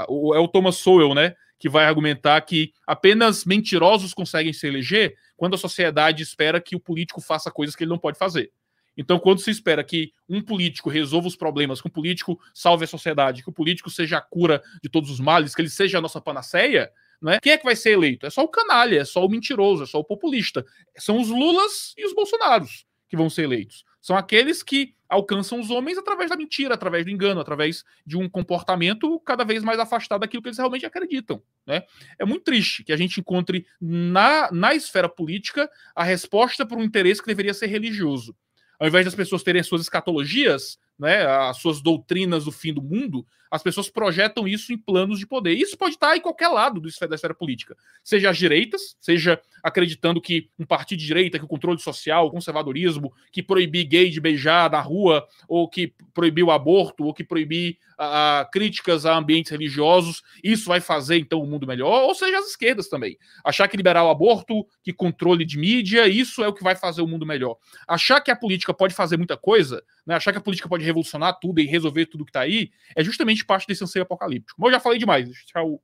[0.07, 1.35] O, é o Thomas Sowell, né?
[1.61, 6.79] Que vai argumentar que apenas mentirosos conseguem se eleger quando a sociedade espera que o
[6.79, 8.51] político faça coisas que ele não pode fazer.
[8.97, 12.87] Então, quando se espera que um político resolva os problemas, que um político salve a
[12.87, 16.01] sociedade, que o político seja a cura de todos os males, que ele seja a
[16.01, 16.91] nossa panaceia,
[17.21, 17.39] não é?
[17.39, 18.25] quem é que vai ser eleito?
[18.25, 20.65] É só o canalha, é só o mentiroso, é só o populista.
[20.97, 23.83] São os Lulas e os Bolsonaros que vão ser eleitos.
[24.01, 28.29] São aqueles que alcançam os homens através da mentira, através do engano, através de um
[28.29, 31.43] comportamento cada vez mais afastado daquilo que eles realmente acreditam.
[31.67, 31.83] Né?
[32.17, 36.83] É muito triste que a gente encontre na, na esfera política a resposta para um
[36.83, 38.33] interesse que deveria ser religioso.
[38.79, 43.25] Ao invés das pessoas terem suas escatologias, né, as suas doutrinas do fim do mundo,
[43.49, 45.53] as pessoas projetam isso em planos de poder.
[45.53, 50.49] Isso pode estar em qualquer lado da esfera política, seja as direitas, seja acreditando que
[50.57, 54.71] um partido de direita, que o controle social, o conservadorismo, que proibir gay de beijar
[54.71, 60.21] na rua, ou que proibir o aborto, ou que proibir uh, críticas a ambientes religiosos,
[60.43, 63.17] isso vai fazer então o mundo melhor, ou seja, as esquerdas também.
[63.43, 67.01] Achar que liberar o aborto, que controle de mídia, isso é o que vai fazer
[67.01, 67.57] o mundo melhor.
[67.87, 71.37] Achar que a política pode fazer muita coisa, né, achar que a política pode revolucionar
[71.39, 74.59] tudo e resolver tudo que está aí, é justamente parte desse anseio apocalíptico.
[74.59, 75.79] Mas eu já falei demais, deixa o,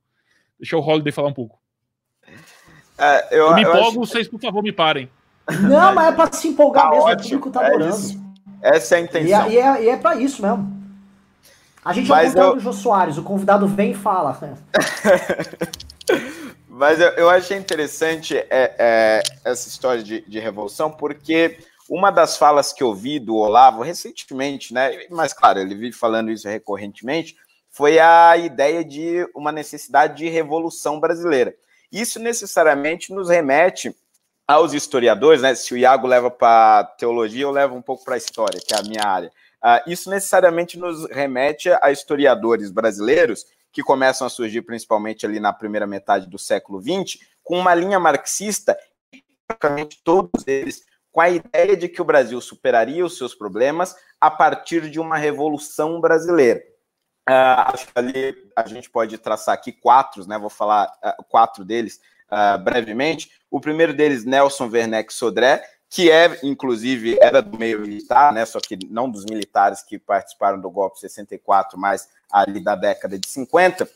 [0.58, 1.58] deixa o Holiday falar um pouco.
[2.98, 3.98] É, eu, eu, me empolgo, acho...
[3.98, 5.08] vocês, por favor, me parem.
[5.62, 7.96] Não, mas é para se empolgar tá mesmo, ótimo, o público tá é adorando.
[7.96, 8.28] Isso.
[8.60, 9.50] Essa é a intenção.
[9.50, 10.76] E é, e é, é para isso mesmo.
[11.84, 12.60] A gente mas é o eu...
[12.60, 14.38] Jô Soares, o convidado vem e fala.
[16.68, 21.58] mas eu, eu achei interessante é, é, essa história de, de revolução, porque
[21.88, 25.06] uma das falas que eu vi do Olavo recentemente, né?
[25.10, 27.36] Mas claro, ele vive falando isso recorrentemente,
[27.70, 31.54] foi a ideia de uma necessidade de revolução brasileira.
[31.90, 33.94] Isso necessariamente nos remete
[34.46, 35.54] aos historiadores, né?
[35.54, 38.78] Se o Iago leva para teologia, eu levo um pouco para a história, que é
[38.78, 39.32] a minha área.
[39.62, 45.52] Uh, isso necessariamente nos remete a historiadores brasileiros que começam a surgir principalmente ali na
[45.52, 48.78] primeira metade do século XX, com uma linha marxista,
[49.46, 50.82] praticamente todos eles
[51.18, 55.16] com a ideia de que o Brasil superaria os seus problemas a partir de uma
[55.16, 56.62] revolução brasileira.
[57.28, 60.38] Uh, acho que ali a gente pode traçar aqui quatro, né?
[60.38, 61.98] Vou falar uh, quatro deles
[62.30, 63.32] uh, brevemente.
[63.50, 65.60] O primeiro deles, Nelson Werneck Sodré,
[65.90, 68.46] que é, inclusive, era do meio militar, né?
[68.46, 73.26] Só que não dos militares que participaram do golpe 64, mas ali da década de
[73.26, 73.90] 50.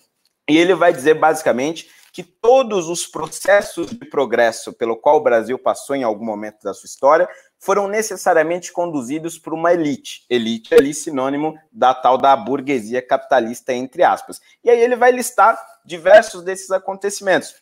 [0.50, 5.58] E ele vai dizer basicamente que todos os processos de progresso pelo qual o Brasil
[5.58, 7.26] passou em algum momento da sua história
[7.58, 10.26] foram necessariamente conduzidos por uma elite.
[10.28, 14.40] Elite ali sinônimo da tal da burguesia capitalista, entre aspas.
[14.62, 17.54] E aí ele vai listar diversos desses acontecimentos,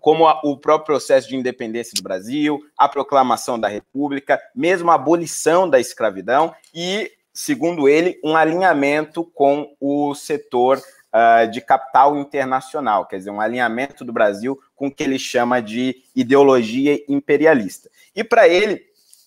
[0.00, 5.68] como o próprio processo de independência do Brasil, a proclamação da República, mesmo a abolição
[5.68, 10.82] da escravidão e, segundo ele, um alinhamento com o setor
[11.16, 15.62] uh, de capital internacional, quer dizer, um alinhamento do Brasil com o que ele chama
[15.62, 17.90] de ideologia imperialista.
[18.14, 18.84] E para ele,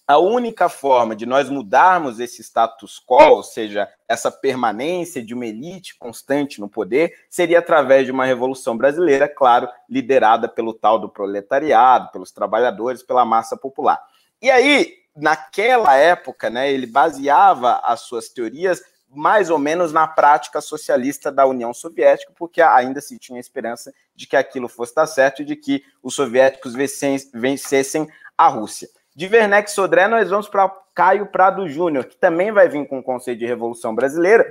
[0.07, 5.45] a única forma de nós mudarmos esse status quo, ou seja, essa permanência de uma
[5.45, 11.09] elite constante no poder, seria através de uma revolução brasileira, claro, liderada pelo tal do
[11.09, 14.03] proletariado, pelos trabalhadores, pela massa popular.
[14.41, 20.61] E aí, naquela época, né, ele baseava as suas teorias mais ou menos na prática
[20.61, 25.41] socialista da União Soviética, porque ainda se tinha esperança de que aquilo fosse dar certo
[25.41, 26.73] e de que os soviéticos
[27.33, 28.07] vencessem
[28.37, 28.87] a Rússia.
[29.15, 33.03] De Werneck Sodré, nós vamos para Caio Prado Júnior, que também vai vir com o
[33.03, 34.45] conceito de Revolução Brasileira,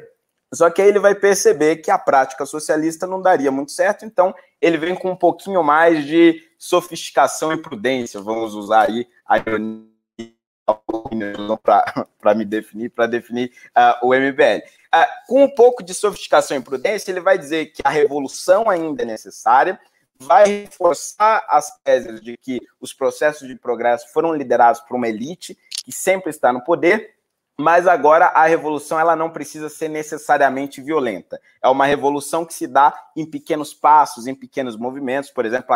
[0.53, 4.35] só que aí ele vai perceber que a prática socialista não daria muito certo, então
[4.61, 9.98] ele vem com um pouquinho mais de sofisticação e prudência, vamos usar aí a ironia
[12.21, 14.59] para me definir, para definir uh, o MBL.
[14.59, 18.71] Uh, ah, com um pouco de sofisticação e prudência, ele vai dizer que a revolução
[18.71, 19.79] ainda é necessária,
[20.19, 25.57] vai reforçar as teses de que os processos de progresso foram liderados por uma elite
[25.85, 27.14] que sempre está no poder,
[27.61, 31.41] mas agora a revolução ela não precisa ser necessariamente violenta.
[31.61, 35.31] É uma revolução que se dá em pequenos passos, em pequenos movimentos.
[35.31, 35.66] Por exemplo,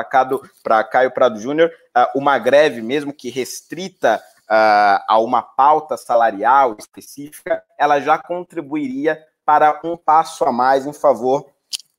[0.62, 6.76] para Caio Prado Júnior, ah, uma greve, mesmo que restrita uh, a uma pauta salarial
[6.78, 11.46] específica, ela já contribuiria para um passo a mais em favor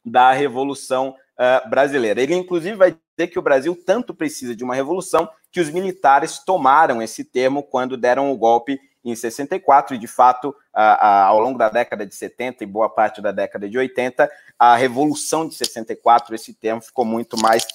[0.05, 2.21] da revolução uh, brasileira.
[2.21, 6.39] Ele, inclusive, vai dizer que o Brasil tanto precisa de uma revolução que os militares
[6.39, 11.57] tomaram esse termo quando deram o golpe em 64, e de fato, uh, ao longo
[11.57, 16.33] da década de 70 e boa parte da década de 80, a Revolução de 64,
[16.33, 17.65] esse termo ficou muito mais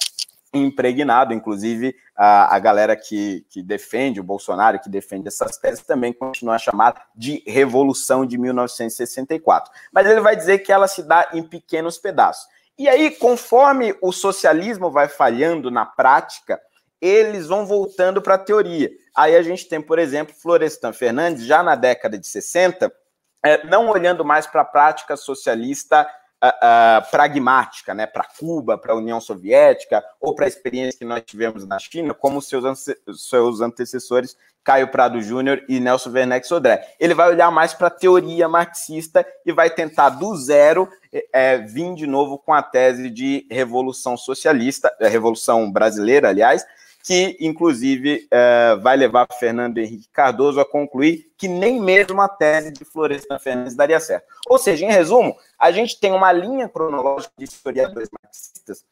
[0.53, 6.13] impregnado, inclusive a, a galera que, que defende o Bolsonaro, que defende essas teses, também
[6.13, 9.73] continua a chamar de Revolução de 1964.
[9.93, 12.47] Mas ele vai dizer que ela se dá em pequenos pedaços.
[12.79, 16.61] E aí, conforme o socialismo vai falhando na prática,
[17.01, 18.91] eles vão voltando para a teoria.
[19.17, 22.93] Aí a gente tem, por exemplo, Florestan Fernandes, já na década de 60,
[23.45, 26.09] é, não olhando mais para a prática socialista
[26.45, 31.22] uh, pragmática, né, para Cuba, para a União Soviética, ou para a experiência que nós
[31.24, 32.64] tivemos na China, como seus,
[33.16, 34.36] seus antecessores
[34.68, 36.95] Caio Prado Júnior e Nelson Werneck Sodré.
[37.01, 40.89] Ele vai olhar mais para a teoria marxista e vai tentar, do zero,
[41.32, 46.66] é, vir de novo com a tese de revolução socialista, revolução brasileira, aliás,
[47.09, 52.71] que inclusive é, vai levar Fernando Henrique Cardoso a concluir que nem mesmo a tese
[52.71, 54.27] de Florestan Fernandes daria certo.
[54.47, 58.85] Ou seja, em resumo, a gente tem uma linha cronológica de historiadores marxistas,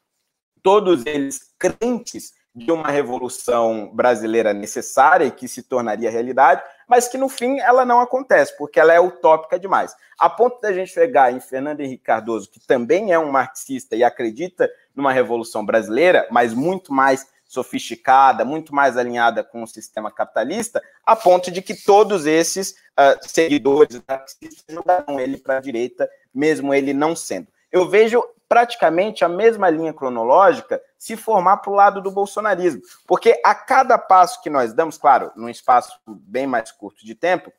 [0.63, 7.19] todos eles crentes de uma revolução brasileira necessária e que se tornaria realidade, mas que
[7.19, 9.95] no fim ela não acontece, porque ela é utópica demais.
[10.19, 14.03] A ponto da gente pegar em Fernando Henrique Cardoso, que também é um marxista e
[14.03, 20.83] acredita numa revolução brasileira, mas muito mais sofisticada, muito mais alinhada com o sistema capitalista,
[21.05, 26.75] a ponto de que todos esses uh, seguidores marxistas jogaram ele para a direita, mesmo
[26.75, 27.49] ele não sendo.
[27.71, 33.41] Eu vejo praticamente a mesma linha cronológica se formar para o lado do bolsonarismo, porque
[33.45, 37.53] a cada passo que nós damos, claro, num espaço bem mais curto de tempo,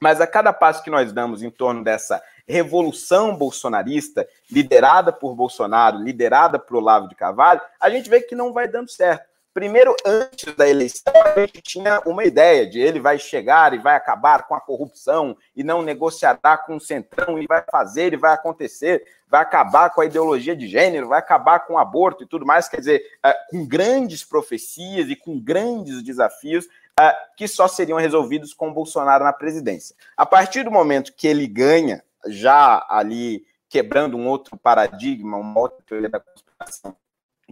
[0.00, 5.98] mas a cada passo que nós damos em torno dessa revolução bolsonarista, liderada por Bolsonaro,
[5.98, 9.28] liderada por Olavo de Carvalho, a gente vê que não vai dando certo.
[9.58, 13.96] Primeiro, antes da eleição, a gente tinha uma ideia de ele vai chegar e vai
[13.96, 18.32] acabar com a corrupção e não negociará com o centrão e vai fazer e vai
[18.34, 22.46] acontecer, vai acabar com a ideologia de gênero, vai acabar com o aborto e tudo
[22.46, 22.68] mais.
[22.68, 26.68] Quer dizer, eh, com grandes profecias e com grandes desafios
[26.98, 29.94] eh, que só seriam resolvidos com Bolsonaro na presidência.
[30.16, 35.78] A partir do momento que ele ganha, já ali quebrando um outro paradigma, uma outra
[35.86, 36.96] teoria da conspiração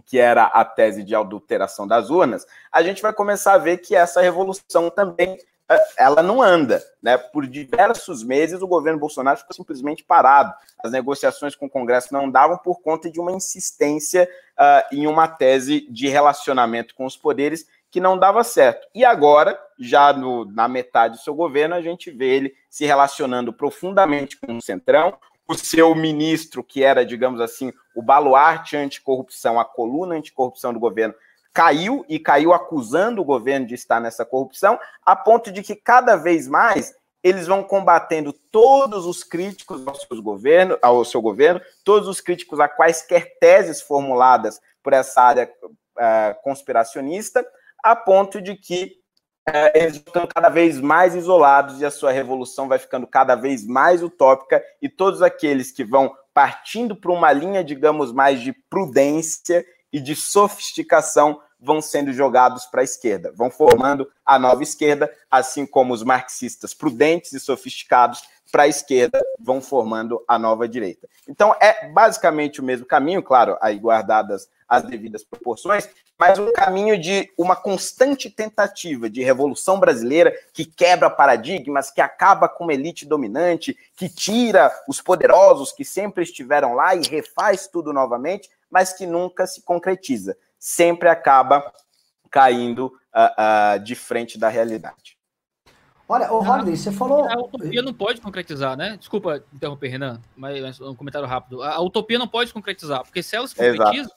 [0.05, 3.93] que era a tese de adulteração das urnas, a gente vai começar a ver que
[3.93, 5.37] essa revolução também
[5.69, 7.17] eh, ela não anda, né?
[7.17, 10.53] Por diversos meses o governo Bolsonaro ficou simplesmente parado.
[10.81, 15.27] As negociações com o Congresso não davam por conta de uma insistência uh, em uma
[15.27, 18.87] tese de relacionamento com os poderes que não dava certo.
[18.93, 23.53] E agora, já no, na metade do seu governo, a gente vê ele se relacionando
[23.53, 25.17] profundamente com o Centrão,
[25.47, 31.15] o seu ministro, que era, digamos assim, o baluarte anticorrupção, a coluna anticorrupção do governo,
[31.53, 36.15] caiu e caiu acusando o governo de estar nessa corrupção, a ponto de que cada
[36.15, 42.07] vez mais eles vão combatendo todos os críticos ao seu governo, ao seu governo, todos
[42.07, 47.45] os críticos a quaisquer teses formuladas por essa área uh, conspiracionista,
[47.91, 48.97] a ponto de que
[49.47, 53.65] é, eles ficando cada vez mais isolados e a sua revolução vai ficando cada vez
[53.65, 59.65] mais utópica e todos aqueles que vão partindo para uma linha, digamos, mais de prudência
[59.91, 65.65] e de sofisticação vão sendo jogados para a esquerda, vão formando a nova esquerda, assim
[65.65, 68.21] como os marxistas prudentes e sofisticados
[68.51, 71.07] para a esquerda vão formando a nova direita.
[71.27, 75.87] Então é basicamente o mesmo caminho, claro, aí guardadas as devidas proporções,
[76.17, 82.49] mas um caminho de uma constante tentativa de revolução brasileira que quebra paradigmas, que acaba
[82.49, 87.93] com uma elite dominante, que tira os poderosos que sempre estiveram lá e refaz tudo
[87.93, 90.35] novamente, mas que nunca se concretiza.
[90.59, 91.71] Sempre acaba
[92.31, 95.16] caindo uh, uh, de frente da realidade.
[96.09, 97.27] Olha, o Holiday, você falou.
[97.29, 98.95] A utopia não pode concretizar, né?
[98.97, 101.61] Desculpa interromper, Renan, mas um comentário rápido.
[101.61, 104.09] A utopia não pode concretizar, porque se ela se concretiza,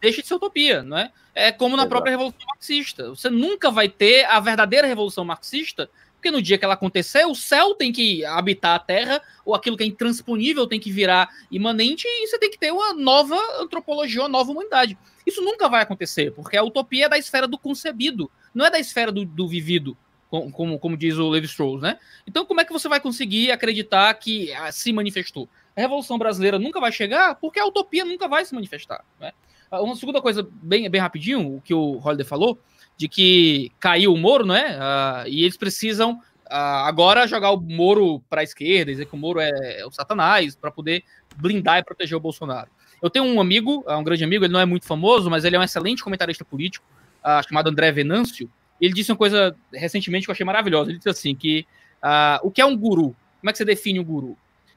[0.00, 1.12] deixa de ser utopia, não é?
[1.32, 1.90] É como na Exato.
[1.90, 3.10] própria Revolução Marxista.
[3.10, 7.34] Você nunca vai ter a verdadeira Revolução Marxista, porque no dia que ela acontecer, o
[7.34, 12.08] céu tem que habitar a Terra, ou aquilo que é intransponível tem que virar imanente,
[12.08, 14.98] e você tem que ter uma nova antropologia, uma nova humanidade.
[15.24, 18.80] Isso nunca vai acontecer, porque a utopia é da esfera do concebido, não é da
[18.80, 19.96] esfera do, do vivido
[20.28, 21.98] como, como diz o Levi Strauss, né?
[22.26, 25.48] Então, como é que você vai conseguir acreditar que ah, se manifestou?
[25.76, 29.04] A Revolução Brasileira nunca vai chegar porque a utopia nunca vai se manifestar.
[29.20, 29.32] Né?
[29.70, 32.58] Ah, uma segunda coisa, bem, bem rapidinho, o que o Holliday falou,
[32.96, 34.78] de que caiu o Moro, né?
[34.78, 39.40] Uh, e eles precisam agora jogar o Moro para a esquerda, dizer que o Moro
[39.40, 41.02] é, é o Satanás, para poder
[41.36, 42.70] blindar e proteger o Bolsonaro.
[43.02, 45.58] Eu tenho um amigo, um grande amigo, ele não é muito famoso, mas ele é
[45.58, 46.86] um excelente comentarista político,
[47.22, 48.50] uh, chamado André Venâncio,
[48.80, 50.90] ele disse uma coisa recentemente que eu achei maravilhosa.
[50.90, 51.66] Ele disse assim: que
[52.02, 53.16] uh, o que é um guru?
[53.40, 54.36] Como é que você define um guru?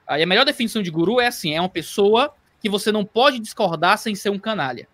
[0.09, 3.39] E a melhor definição de guru é assim: é uma pessoa que você não pode
[3.39, 4.87] discordar sem ser um canalha.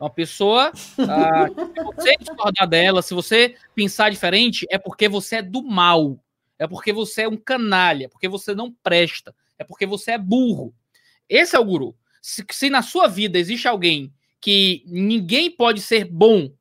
[0.00, 5.36] É uma pessoa, uh, se você discordar dela, se você pensar diferente, é porque você
[5.36, 6.18] é do mal.
[6.58, 10.74] É porque você é um canalha, porque você não presta, é porque você é burro.
[11.28, 11.94] Esse é o guru.
[12.20, 16.52] Se, se na sua vida existe alguém que ninguém pode ser bom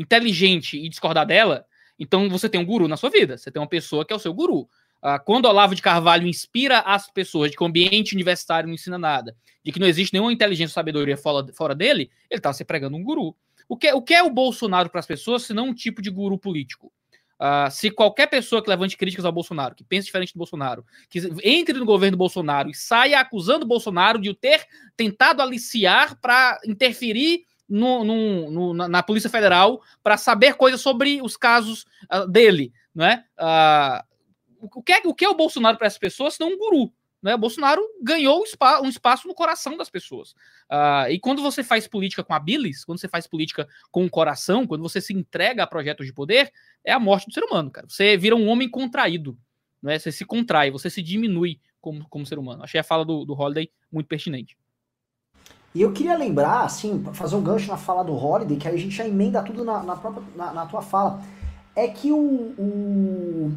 [0.00, 1.66] inteligente e discordar dela,
[1.98, 3.36] então você tem um guru na sua vida.
[3.36, 4.62] Você tem uma pessoa que é o seu guru.
[5.02, 8.98] Uh, quando Olavo de Carvalho inspira as pessoas de que o ambiente universitário não ensina
[8.98, 12.96] nada, de que não existe nenhuma inteligência ou sabedoria fora, dele, ele está se pregando
[12.96, 13.34] um guru.
[13.68, 16.10] O que, o que é o Bolsonaro para as pessoas, se não um tipo de
[16.10, 16.92] guru político?
[17.40, 21.20] Uh, se qualquer pessoa que levante críticas ao Bolsonaro, que pense diferente do Bolsonaro, que
[21.42, 26.20] entre no governo do Bolsonaro e saia acusando o Bolsonaro de o ter tentado aliciar
[26.20, 32.26] para interferir no, no, no, na Polícia Federal para saber coisas sobre os casos uh,
[32.26, 33.24] dele, não é?
[33.38, 36.92] Uh, o, que é, o que é o Bolsonaro para essas pessoas, senão um guru?
[37.22, 37.34] Né?
[37.34, 40.32] O Bolsonaro ganhou um, spa, um espaço no coração das pessoas.
[40.70, 44.10] Uh, e quando você faz política com a bilis, quando você faz política com o
[44.10, 46.52] coração, quando você se entrega a projetos de poder,
[46.84, 47.86] é a morte do ser humano, cara.
[47.88, 49.38] Você vira um homem contraído.
[49.82, 49.98] Né?
[49.98, 52.64] Você se contrai, você se diminui como, como ser humano.
[52.64, 54.56] Achei a fala do, do Holiday muito pertinente.
[55.72, 58.78] E eu queria lembrar, assim, fazer um gancho na fala do Holiday, que aí a
[58.78, 61.20] gente já emenda tudo na, na própria na, na tua fala.
[61.76, 63.52] É que o, o,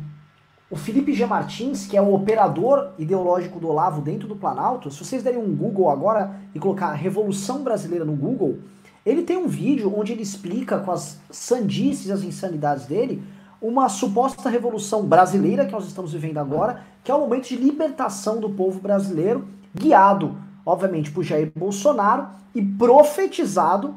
[0.69, 1.25] o Felipe G.
[1.25, 5.55] Martins, que é o operador ideológico do Olavo dentro do Planalto, se vocês derem um
[5.55, 8.59] Google agora e colocar Revolução Brasileira no Google,
[9.03, 13.23] ele tem um vídeo onde ele explica com as sandices as insanidades dele
[13.59, 18.39] uma suposta revolução brasileira que nós estamos vivendo agora, que é o momento de libertação
[18.39, 23.95] do povo brasileiro, guiado obviamente, por Jair Bolsonaro e profetizado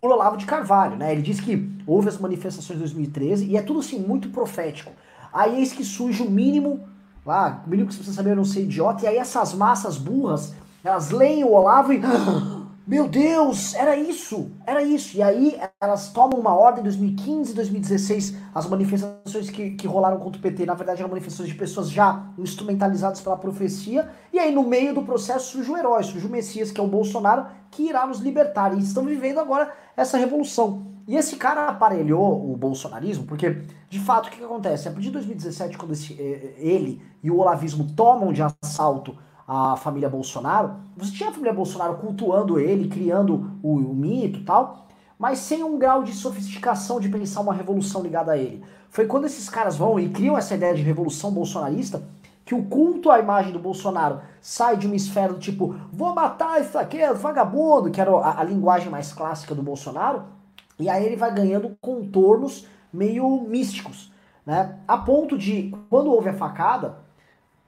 [0.00, 1.12] por Olavo de Carvalho, né?
[1.12, 4.92] Ele diz que houve as manifestações de 2013 e é tudo assim muito profético.
[5.32, 6.80] Aí eis que surge o mínimo,
[7.24, 9.98] lá, o mínimo que você precisa saber, eu não ser idiota, e aí essas massas
[9.98, 12.00] burras, elas leem o Olavo e
[12.86, 15.16] Meu Deus, era isso, era isso.
[15.16, 20.38] E aí elas tomam uma ordem em 2015, 2016, as manifestações que, que rolaram contra
[20.38, 24.08] o PT, na verdade eram manifestações de pessoas já instrumentalizadas pela profecia.
[24.32, 26.86] E aí no meio do processo surge o herói, surge o Messias, que é o
[26.86, 28.72] Bolsonaro, que irá nos libertar.
[28.72, 30.86] E estão vivendo agora essa revolução.
[31.08, 34.86] E esse cara aparelhou o bolsonarismo, porque, de fato, o que, que acontece?
[34.86, 39.16] A partir de 2017, quando esse, eh, ele e o olavismo tomam de assalto
[39.46, 44.44] a família Bolsonaro, você tinha a família Bolsonaro cultuando ele, criando o, o mito e
[44.44, 44.86] tal,
[45.18, 48.62] mas sem um grau de sofisticação de pensar uma revolução ligada a ele.
[48.90, 52.02] Foi quando esses caras vão e criam essa ideia de revolução bolsonarista
[52.44, 56.60] que o culto à imagem do Bolsonaro sai de uma esfera do tipo, vou matar
[56.60, 60.24] esse aqui, vagabundo, que era a, a linguagem mais clássica do Bolsonaro,
[60.78, 64.12] e aí ele vai ganhando contornos meio místicos,
[64.44, 64.78] né?
[64.86, 66.98] A ponto de, quando houve a facada,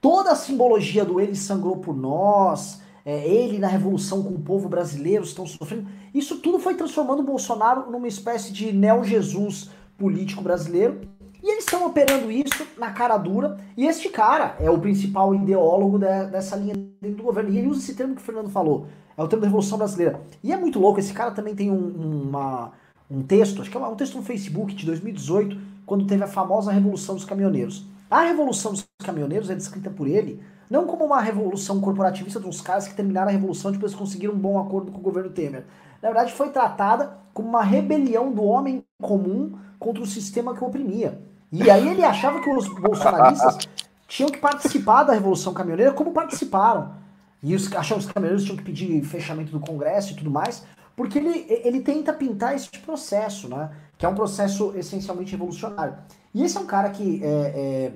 [0.01, 4.69] toda a simbologia do ele sangrou por nós, é, ele na revolução com o povo
[4.69, 11.01] brasileiro estão sofrendo, isso tudo foi transformando o Bolsonaro numa espécie de neo-Jesus político brasileiro.
[11.41, 13.57] E eles estão operando isso na cara dura.
[13.77, 17.49] E este cara é o principal ideólogo de, dessa linha dentro do governo.
[17.49, 18.87] E ele usa esse termo que o Fernando falou.
[19.17, 20.21] É o termo da Revolução Brasileira.
[20.43, 20.99] E é muito louco.
[20.99, 22.71] Esse cara também tem um, uma,
[23.09, 26.71] um texto, acho que é um texto no Facebook de 2018, quando teve a famosa
[26.71, 27.85] Revolução dos Caminhoneiros.
[28.09, 32.61] A Revolução dos Caminhoneiros é descrita por ele não como uma revolução corporativista de uns
[32.61, 35.65] caras que terminaram a revolução e depois conseguiram um bom acordo com o governo Temer.
[36.01, 40.67] Na verdade, foi tratada como uma rebelião do homem comum contra o sistema que o
[40.67, 41.19] oprimia.
[41.51, 43.67] E aí ele achava que os bolsonaristas
[44.07, 46.93] tinham que participar da Revolução Caminhoneira como participaram.
[47.41, 50.63] E os, achavam que os caminhoneiros tinham que pedir fechamento do Congresso e tudo mais,
[50.95, 53.71] porque ele, ele tenta pintar esse processo, né?
[53.97, 55.95] Que é um processo essencialmente revolucionário.
[56.33, 57.93] E esse é um cara que é, é,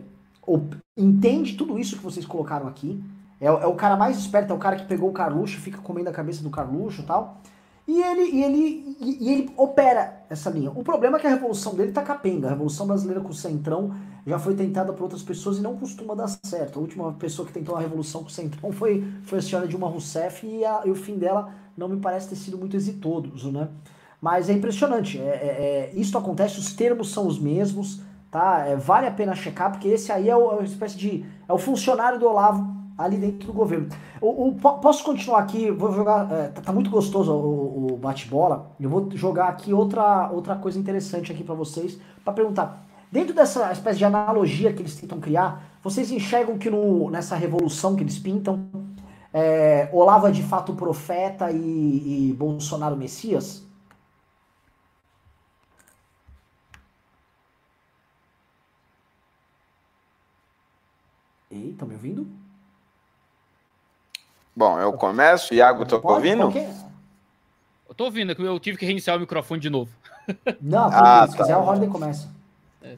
[0.97, 3.03] entende tudo isso que vocês colocaram aqui.
[3.39, 6.09] É, é, o cara mais esperto, é o cara que pegou o Carluxo, fica comendo
[6.09, 7.41] a cabeça do Carluxo e tal.
[7.85, 10.71] E ele, e, ele, e, e, ele opera essa linha.
[10.71, 12.47] O problema é que a revolução dele tá capenga.
[12.47, 13.93] A revolução brasileira com o Centrão
[14.25, 16.79] já foi tentada por outras pessoas e não costuma dar certo.
[16.79, 19.89] A última pessoa que tentou a revolução com o Centrão foi, foi a senhora Dilma
[19.89, 23.67] Rousseff e, a, e o fim dela não me parece ter sido muito exitoso, né?
[24.21, 25.19] Mas é impressionante.
[25.19, 27.99] É, é, é isso acontece, os termos são os mesmos
[28.33, 28.65] tá?
[28.67, 31.23] É, vale a pena checar, porque esse aí é, o, é uma espécie de.
[31.47, 33.87] é o funcionário do Olavo ali dentro do governo.
[34.19, 35.69] O, o posso continuar aqui?
[35.69, 36.31] Vou jogar.
[36.31, 38.71] É, tá, tá, muito gostoso o, o bate-bola.
[38.79, 42.83] Eu vou jogar aqui outra, outra coisa interessante aqui para vocês, para perguntar.
[43.11, 47.95] Dentro dessa espécie de analogia que eles tentam criar, vocês enxergam que no, nessa revolução
[47.95, 48.65] que eles pintam,
[49.31, 53.63] é, Olavo é de fato profeta e, e Bolsonaro Messias?
[61.53, 62.27] Ei, tá me ouvindo?
[64.55, 65.53] Bom, eu começo.
[65.53, 66.51] Iago, tô Pode, ouvindo?
[66.51, 66.73] Qualquer...
[67.87, 69.91] Eu tô ouvindo, eu tive que reiniciar o microfone de novo.
[70.59, 72.27] Não, ah, se tá quiser, o Rodney começa.
[72.81, 72.97] É.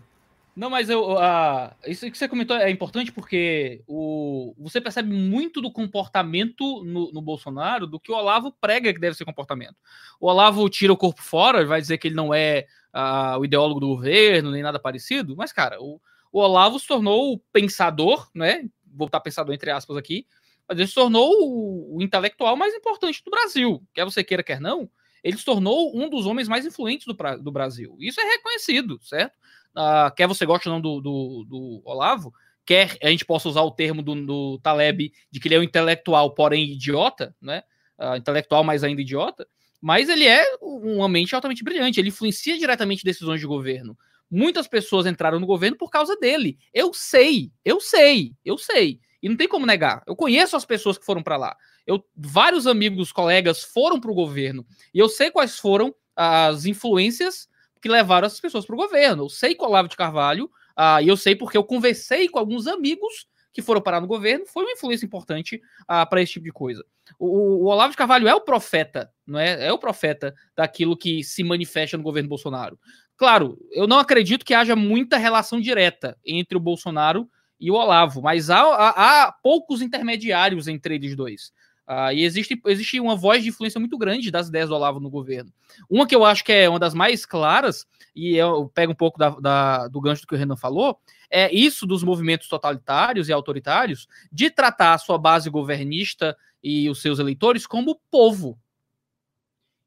[0.56, 5.60] Não, mas eu, uh, isso que você comentou é importante porque o, você percebe muito
[5.60, 9.76] do comportamento no, no, Bolsonaro do que o Olavo prega que deve ser comportamento.
[10.18, 13.82] O Olavo tira o corpo fora, vai dizer que ele não é uh, o ideólogo
[13.82, 16.00] do governo, nem nada parecido, mas, cara, o,
[16.36, 18.64] o Olavo se tornou o pensador, né?
[18.86, 20.28] Vou botar pensador entre aspas aqui,
[20.68, 23.82] mas ele se tornou o, o intelectual mais importante do Brasil.
[23.94, 24.90] Quer você queira, quer não,
[25.24, 27.96] ele se tornou um dos homens mais influentes do, do Brasil.
[28.02, 29.34] Isso é reconhecido, certo?
[29.74, 32.34] Uh, quer você goste ou não do, do, do, Olavo,
[32.66, 35.64] quer a gente possa usar o termo do, do Taleb de que ele é um
[35.64, 37.64] intelectual, porém idiota, né?
[37.98, 39.48] Uh, intelectual, mas ainda idiota.
[39.80, 43.98] Mas ele é uma mente altamente brilhante, ele influencia diretamente decisões de governo.
[44.30, 46.58] Muitas pessoas entraram no governo por causa dele.
[46.74, 49.00] Eu sei, eu sei, eu sei.
[49.22, 50.04] E não tem como negar.
[50.06, 51.56] Eu conheço as pessoas que foram para lá.
[51.86, 54.66] Eu, vários amigos, colegas foram para o governo.
[54.94, 57.48] E eu sei quais foram as influências
[57.82, 59.26] que levaram essas pessoas para o governo.
[59.26, 60.46] Eu sei o Olavo de Carvalho,
[60.78, 64.46] uh, e eu sei porque eu conversei com alguns amigos que foram parar no governo,
[64.46, 66.86] foi uma influência importante uh, para esse tipo de coisa.
[67.18, 69.68] O, o, Olavo de Carvalho é o profeta, não é?
[69.68, 72.78] É o profeta daquilo que se manifesta no governo Bolsonaro.
[73.18, 78.22] Claro, eu não acredito que haja muita relação direta entre o Bolsonaro e o Olavo,
[78.22, 81.54] mas há, há, há poucos intermediários entre eles dois.
[81.88, 85.10] Uh, e existe, existe uma voz de influência muito grande das ideias do Olavo no
[85.10, 85.54] governo.
[85.90, 87.86] Uma que eu acho que é uma das mais claras,
[88.16, 91.00] e eu pego um pouco da, da, do gancho do que o Renan falou,
[91.30, 97.02] é isso dos movimentos totalitários e autoritários de tratar a sua base governista e os
[97.02, 98.58] seus eleitores como povo.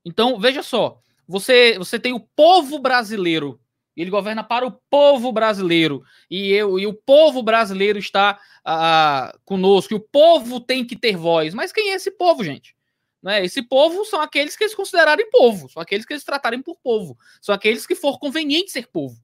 [0.05, 3.61] Então, veja só, você, você tem o povo brasileiro
[4.03, 6.05] ele governa para o povo brasileiro.
[6.31, 9.93] E, eu, e o povo brasileiro está ah, conosco.
[9.93, 11.53] E o povo tem que ter voz.
[11.53, 12.77] Mas quem é esse povo, gente?
[13.21, 13.45] Né?
[13.45, 15.69] Esse povo são aqueles que eles considerarem povo.
[15.69, 17.19] São aqueles que eles tratarem por povo.
[17.43, 19.21] São aqueles que for conveniente ser povo.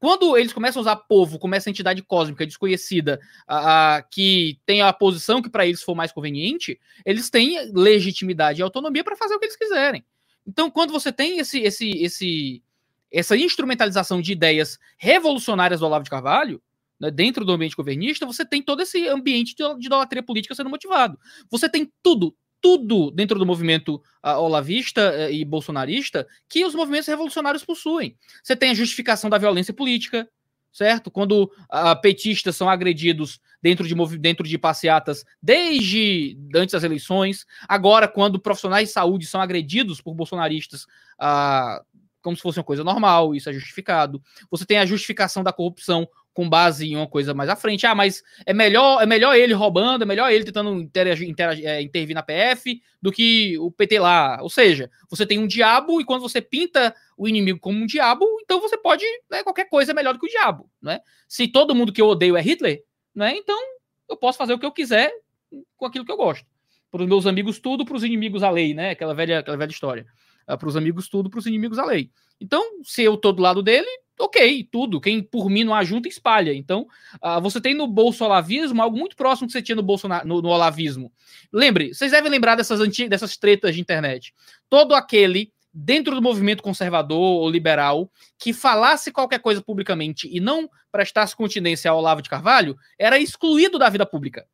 [0.00, 4.92] Quando eles começam a usar povo como essa entidade cósmica desconhecida, ah, que tem a
[4.92, 9.38] posição que para eles for mais conveniente, eles têm legitimidade e autonomia para fazer o
[9.38, 10.04] que eles quiserem.
[10.46, 12.62] Então, quando você tem esse, esse, esse,
[13.10, 16.62] essa instrumentalização de ideias revolucionárias do Olavo de Carvalho,
[17.00, 21.18] né, dentro do ambiente governista, você tem todo esse ambiente de, idolatria política sendo motivado.
[21.50, 27.08] Você tem tudo, tudo dentro do movimento uh, olavista uh, e bolsonarista que os movimentos
[27.08, 28.16] revolucionários possuem.
[28.42, 30.28] Você tem a justificação da violência política,
[30.72, 31.10] certo?
[31.10, 38.06] Quando uh, petistas são agredidos dentro de, dentro de passeatas desde antes das eleições, agora
[38.06, 41.82] quando profissionais de saúde são agredidos por bolsonaristas uh,
[42.20, 44.22] como se fosse uma coisa normal, isso é justificado.
[44.50, 47.86] Você tem a justificação da corrupção com base em uma coisa mais à frente.
[47.86, 51.80] Ah, mas é melhor, é melhor ele roubando, é melhor ele tentando interagir, interagir, é,
[51.80, 54.38] intervir na PF do que o PT lá.
[54.42, 58.26] Ou seja, você tem um diabo e quando você pinta o inimigo como um diabo,
[58.42, 61.00] então você pode, né, qualquer coisa é melhor do que o diabo, né?
[61.28, 62.82] Se todo mundo que eu odeio é Hitler,
[63.14, 63.36] né?
[63.36, 63.58] Então
[64.08, 65.12] eu posso fazer o que eu quiser
[65.76, 66.46] com aquilo que eu gosto.
[66.90, 68.90] Para os meus amigos tudo, para os inimigos a lei, né?
[68.90, 70.06] Aquela velha, aquela velha história.
[70.48, 72.10] Uh, para os amigos tudo, para os inimigos a lei.
[72.40, 73.88] Então, se eu tô do lado dele,
[74.18, 75.00] ok, tudo.
[75.00, 76.52] Quem por mim não ajunta, espalha.
[76.52, 76.86] Então,
[77.22, 80.48] uh, você tem no bolsolavismo algo muito próximo que você tinha no, Bolsonaro, no, no
[80.48, 81.12] olavismo.
[81.52, 84.34] Lembre, vocês devem lembrar dessas, antigas, dessas tretas de internet.
[84.68, 88.08] Todo aquele dentro do movimento conservador ou liberal
[88.38, 93.76] que falasse qualquer coisa publicamente e não prestasse continência ao Olavo de Carvalho era excluído
[93.78, 94.46] da vida pública.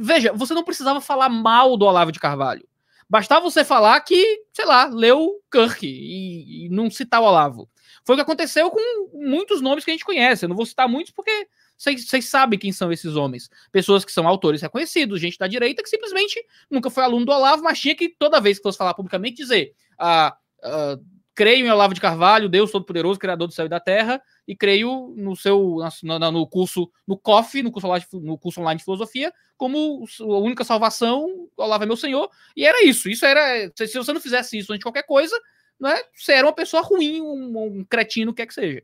[0.00, 2.66] Veja, você não precisava falar mal do Olavo de Carvalho.
[3.08, 7.68] Bastava você falar que, sei lá, leu Kirk e, e não citar o Olavo.
[8.04, 8.80] Foi o que aconteceu com
[9.12, 10.44] muitos nomes que a gente conhece.
[10.44, 11.46] Eu não vou citar muitos porque
[11.76, 13.50] vocês sabem quem são esses homens.
[13.72, 17.62] Pessoas que são autores reconhecidos, gente da direita que simplesmente nunca foi aluno do Olavo,
[17.62, 20.98] mas tinha que, toda vez que fosse falar publicamente, dizer: ah, ah,
[21.34, 25.12] creio em Olavo de Carvalho, Deus Todo-Poderoso, Criador do céu e da terra, e creio
[25.16, 29.32] no seu no, no curso, no COF, no curso, online, no curso online de filosofia,
[29.56, 33.08] como a única salvação, Olavo é meu Senhor, e era isso.
[33.08, 33.70] Isso era.
[33.76, 35.36] Se, se você não fizesse isso antes de qualquer coisa,
[35.78, 38.82] não é, você era uma pessoa ruim, um, um cretino, o que quer que seja.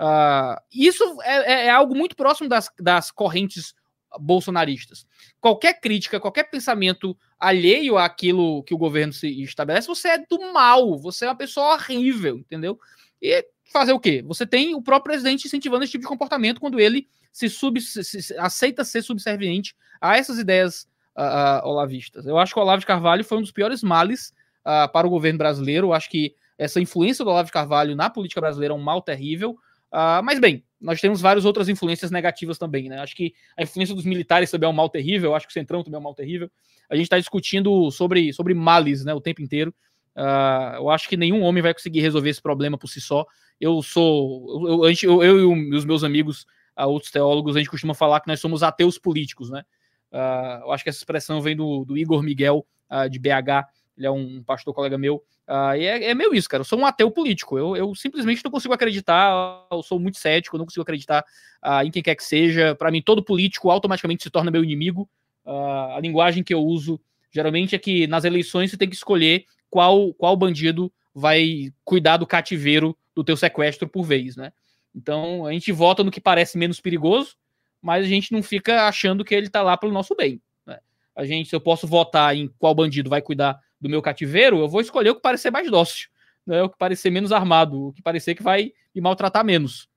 [0.00, 3.74] Uh, isso é, é, é, algo muito próximo das, das correntes
[4.20, 5.06] bolsonaristas.
[5.40, 10.98] Qualquer crítica, qualquer pensamento alheio àquilo que o governo se estabelece, você é do mal,
[10.98, 12.78] você é uma pessoa horrível, entendeu?
[13.20, 14.22] E fazer o quê?
[14.26, 18.04] Você tem o próprio presidente incentivando esse tipo de comportamento quando ele se, sub, se,
[18.04, 20.86] se aceita ser subserviente a essas ideias
[21.16, 22.26] uh, uh, olavistas.
[22.26, 25.10] Eu acho que o Olavo de Carvalho foi um dos piores males uh, para o
[25.10, 25.88] governo brasileiro.
[25.88, 29.00] Eu acho que essa influência do Olavo de Carvalho na política brasileira é um mal
[29.00, 29.56] terrível.
[29.92, 32.98] Uh, mas bem, nós temos várias outras influências negativas também, né?
[32.98, 35.84] Acho que a influência dos militares também é um mal terrível, acho que o Centrão
[35.84, 36.50] também é um mal terrível.
[36.90, 39.72] A gente está discutindo sobre, sobre males né, o tempo inteiro.
[40.16, 43.26] Uh, eu acho que nenhum homem vai conseguir resolver esse problema por si só.
[43.60, 44.66] Eu sou.
[44.68, 46.46] Eu, eu, eu e os meus amigos,
[46.78, 49.62] uh, outros teólogos, a gente costuma falar que nós somos ateus políticos, né?
[50.10, 52.66] Uh, eu acho que essa expressão vem do, do Igor Miguel,
[53.10, 53.64] de BH,
[53.96, 55.16] ele é um pastor colega meu,
[55.48, 56.62] uh, e é, é meio isso, cara.
[56.62, 57.58] Eu sou um ateu político.
[57.58, 61.24] Eu, eu simplesmente não consigo acreditar, eu sou muito cético, eu não consigo acreditar
[61.62, 62.74] uh, em quem quer que seja.
[62.74, 65.08] Para mim, todo político automaticamente se torna meu inimigo.
[65.44, 69.44] Uh, a linguagem que eu uso geralmente é que nas eleições você tem que escolher
[69.68, 74.52] qual, qual bandido vai cuidar do cativeiro do teu sequestro por vez, né?
[74.94, 77.36] Então a gente vota no que parece menos perigoso,
[77.80, 80.40] mas a gente não fica achando que ele tá lá pelo nosso bem.
[80.66, 80.78] Né?
[81.16, 84.68] A gente, se eu posso votar em qual bandido vai cuidar do meu cativeiro, eu
[84.68, 86.08] vou escolher o que parecer mais dócil,
[86.46, 86.62] né?
[86.62, 89.88] o que parecer menos armado, o que parecer que vai me maltratar menos.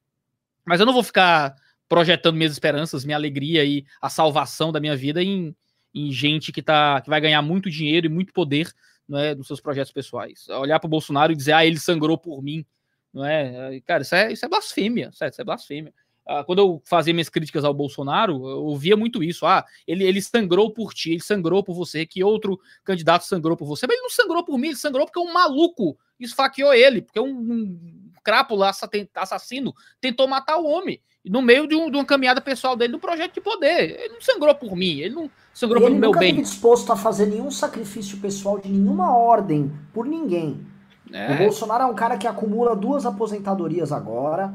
[0.66, 1.56] Mas eu não vou ficar
[1.88, 5.56] projetando minhas esperanças, minha alegria e a salvação da minha vida em,
[5.94, 8.74] em gente que, tá, que vai ganhar muito dinheiro e muito poder
[9.08, 10.50] não é, nos seus projetos pessoais.
[10.50, 12.66] Olhar para o Bolsonaro e dizer, ah, ele sangrou por mim.
[13.14, 13.80] Não é?
[13.82, 15.34] Cara, isso é, isso é blasfêmia, certo?
[15.34, 15.94] Isso é blasfêmia.
[16.28, 19.46] Ah, quando eu fazia minhas críticas ao Bolsonaro, eu ouvia muito isso.
[19.46, 23.68] Ah, ele, ele sangrou por ti, ele sangrou por você, que outro candidato sangrou por
[23.68, 23.86] você.
[23.86, 27.30] Mas ele não sangrou por mim, ele sangrou porque um maluco esfaqueou ele, porque um,
[27.30, 28.72] um crápula
[29.14, 31.00] assassino tentou matar o homem.
[31.24, 34.00] No meio de, um, de uma caminhada pessoal dele no projeto de poder.
[34.00, 36.30] Ele não sangrou por mim, ele não sangrou pelo meu bem.
[36.30, 40.66] Ele nunca disposto a fazer nenhum sacrifício pessoal de nenhuma ordem por ninguém.
[41.12, 41.34] É.
[41.34, 44.54] O Bolsonaro é um cara que acumula duas aposentadorias agora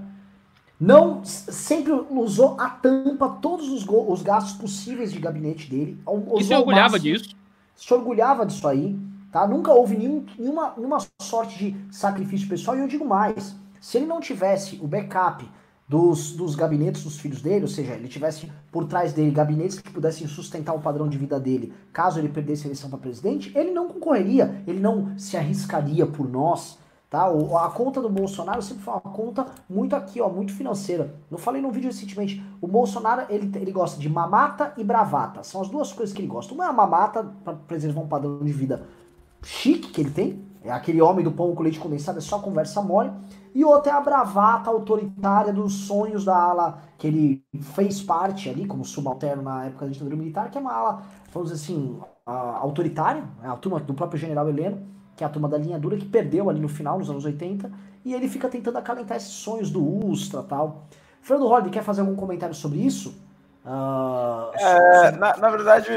[0.81, 5.99] não sempre usou a tampa todos os, os gastos possíveis de gabinete dele.
[6.39, 7.37] E se orgulhava máximo, disso?
[7.77, 8.99] Se orgulhava disso aí,
[9.31, 9.47] tá?
[9.47, 12.79] Nunca houve nenhum, nenhuma, nenhuma sorte de sacrifício pessoal.
[12.79, 15.47] E eu digo mais: se ele não tivesse o backup
[15.87, 19.91] dos, dos gabinetes dos filhos dele, ou seja, ele tivesse por trás dele gabinetes que
[19.91, 23.71] pudessem sustentar o padrão de vida dele, caso ele perdesse a eleição para presidente, ele
[23.71, 26.79] não concorreria, ele não se arriscaria por nós
[27.11, 27.27] Tá?
[27.27, 31.13] A conta do Bolsonaro sempre foi uma conta muito aqui, ó, muito financeira.
[31.29, 35.43] Eu falei no vídeo recentemente, o Bolsonaro ele, ele gosta de mamata e bravata.
[35.43, 36.55] São as duas coisas que ele gosta.
[36.55, 38.87] Uma é a mamata para preservar um padrão de vida
[39.43, 42.81] chique que ele tem, é aquele homem do pão com leite condensado, é só conversa
[42.81, 43.11] mole.
[43.53, 47.45] E outra é a bravata autoritária dos sonhos da ala que ele
[47.75, 51.03] fez parte ali, como subalterno na época da ditadura militar, que é uma ala,
[51.33, 55.51] vamos dizer assim, autoritária, é a turma do próprio general Heleno que é a turma
[55.51, 57.71] da linha dura, que perdeu ali no final, nos anos 80,
[58.07, 60.87] e ele fica tentando acalentar esses sonhos do Ustra tal.
[61.21, 63.15] Fernando Holliday, quer fazer algum comentário sobre isso?
[63.63, 65.91] Uh, é, na, na, verdade,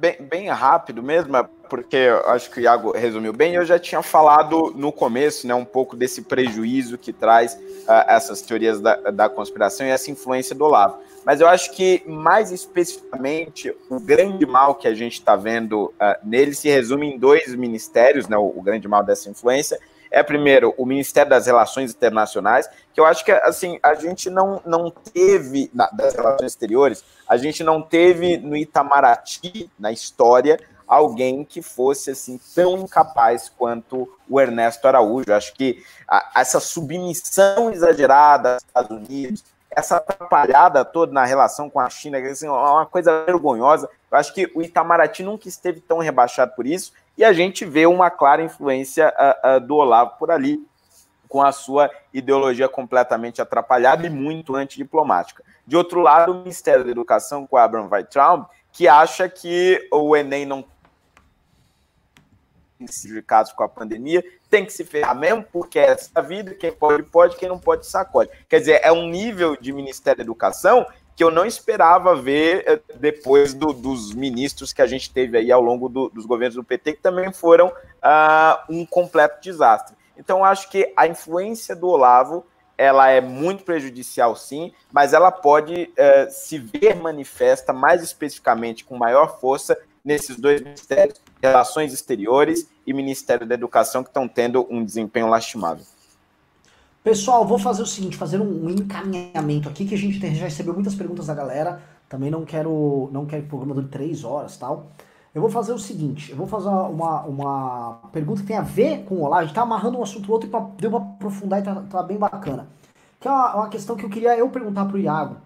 [0.00, 3.54] bem, bem, rápido mesmo, é porque eu acho que o Iago resumiu bem.
[3.54, 8.42] Eu já tinha falado no começo, né, um pouco desse prejuízo que traz uh, essas
[8.42, 10.98] teorias da, da, conspiração e essa influência do Olavo.
[11.24, 16.16] Mas eu acho que, mais especificamente, o grande mal que a gente está vendo uh,
[16.22, 19.78] nele se resume em dois ministérios, né, o, o grande mal dessa influência.
[20.10, 24.62] É, primeiro, o Ministério das Relações Internacionais, que eu acho que, assim, a gente não,
[24.64, 31.44] não teve, na, das relações exteriores, a gente não teve no Itamaraty, na história, alguém
[31.44, 35.32] que fosse assim tão incapaz quanto o Ernesto Araújo.
[35.32, 39.44] Acho que a, essa submissão exagerada aos Estados Unidos,
[39.76, 43.88] essa atrapalhada toda na relação com a China, assim, é uma coisa vergonhosa.
[44.10, 47.86] Eu acho que o Itamaraty nunca esteve tão rebaixado por isso, e a gente vê
[47.86, 50.64] uma clara influência uh, uh, do Olavo por ali,
[51.28, 55.42] com a sua ideologia completamente atrapalhada e muito antidiplomática.
[55.66, 60.46] De outro lado, o Ministério da Educação, com Abraham Weitraub, que acha que o Enem
[60.46, 60.64] não
[62.84, 67.02] prejudicados com a pandemia, tem que se ferrar mesmo, porque é essa vida, quem pode,
[67.04, 68.30] pode, quem não pode, sacode.
[68.48, 72.80] Quer dizer, é um nível de Ministério da Educação que eu não esperava ver eh,
[72.96, 76.64] depois do, dos ministros que a gente teve aí ao longo do, dos governos do
[76.64, 79.94] PT, que também foram uh, um completo desastre.
[80.16, 82.44] Então, acho que a influência do Olavo
[82.76, 88.96] ela é muito prejudicial, sim, mas ela pode uh, se ver manifesta mais especificamente com
[88.96, 94.82] maior força nesses dois ministérios, Relações Exteriores e Ministério da Educação, que estão tendo um
[94.82, 95.84] desempenho lastimável.
[97.02, 100.94] Pessoal, vou fazer o seguinte, fazer um encaminhamento aqui, que a gente já recebeu muitas
[100.94, 104.86] perguntas da galera, também não quero, não quero programa de três horas tal.
[105.34, 109.04] Eu vou fazer o seguinte, eu vou fazer uma, uma pergunta que tem a ver
[109.04, 111.62] com o Olavo, a gente tá amarrando um assunto outro e deu pra aprofundar e
[111.62, 112.68] tá, tá bem bacana.
[113.20, 115.36] Que é uma, uma, questão que eu queria eu perguntar pro Iago,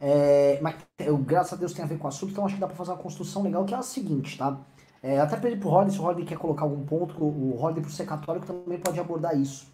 [0.00, 2.60] é, mas eu, graças a Deus tem a ver com o assunto, então acho que
[2.60, 4.56] dá pra fazer uma construção legal, que é a seguinte, tá?
[5.02, 7.90] É, até pedir pro Rodney, se o Rodney quer colocar algum ponto, o Rodney, por
[7.90, 9.66] ser católico, também pode abordar isso.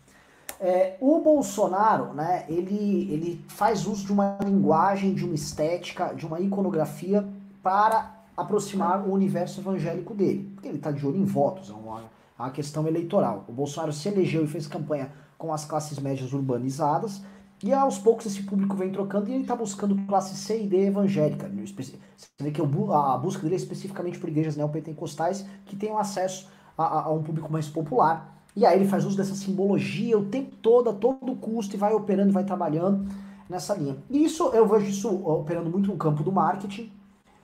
[0.61, 6.27] É, o Bolsonaro, né, ele, ele faz uso de uma linguagem, de uma estética, de
[6.27, 7.27] uma iconografia
[7.63, 10.51] para aproximar o universo evangélico dele.
[10.55, 13.45] Porque ele está de olho em votos, é uma, é uma questão eleitoral.
[13.49, 17.21] O Bolsonaro se elegeu e fez campanha com as classes médias urbanizadas,
[17.63, 20.87] e aos poucos esse público vem trocando e ele está buscando classe C e D
[20.87, 21.51] evangélica.
[21.65, 21.97] Você
[22.41, 27.13] vê que a busca dele é especificamente por igrejas neopentecostais que tenham acesso a, a,
[27.13, 28.45] um público mais popular.
[28.55, 31.93] E aí ele faz uso dessa simbologia o tempo todo, a todo custo, e vai
[31.93, 33.07] operando, vai trabalhando
[33.49, 33.97] nessa linha.
[34.11, 36.93] E isso, eu vejo isso operando muito no campo do marketing.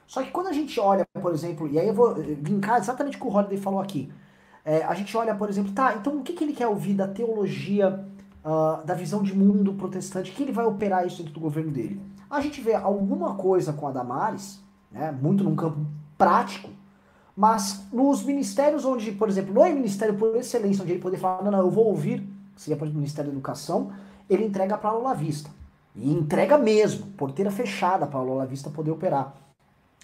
[0.07, 3.21] Só que quando a gente olha, por exemplo, e aí eu vou linkar exatamente o
[3.21, 4.13] que o Holiday falou aqui.
[4.65, 7.09] É, a gente olha, por exemplo, tá, então o que, que ele quer ouvir da
[7.09, 8.07] teologia,
[8.45, 12.01] uh, da visão de mundo protestante, que ele vai operar isso dentro do governo dele?
[12.31, 14.61] A gente vê alguma coisa com a Damares,
[14.91, 15.81] né, muito num campo
[16.17, 16.71] prático,
[17.37, 21.51] mas nos ministérios onde, por exemplo, no ministério por excelência, onde ele poder falar, não,
[21.51, 23.93] não, eu vou ouvir, seria por exemplo, o Ministério da Educação,
[24.29, 25.51] ele entrega para a Lula Vista.
[25.95, 29.35] E entrega mesmo, porteira fechada para a Lula Vista poder operar.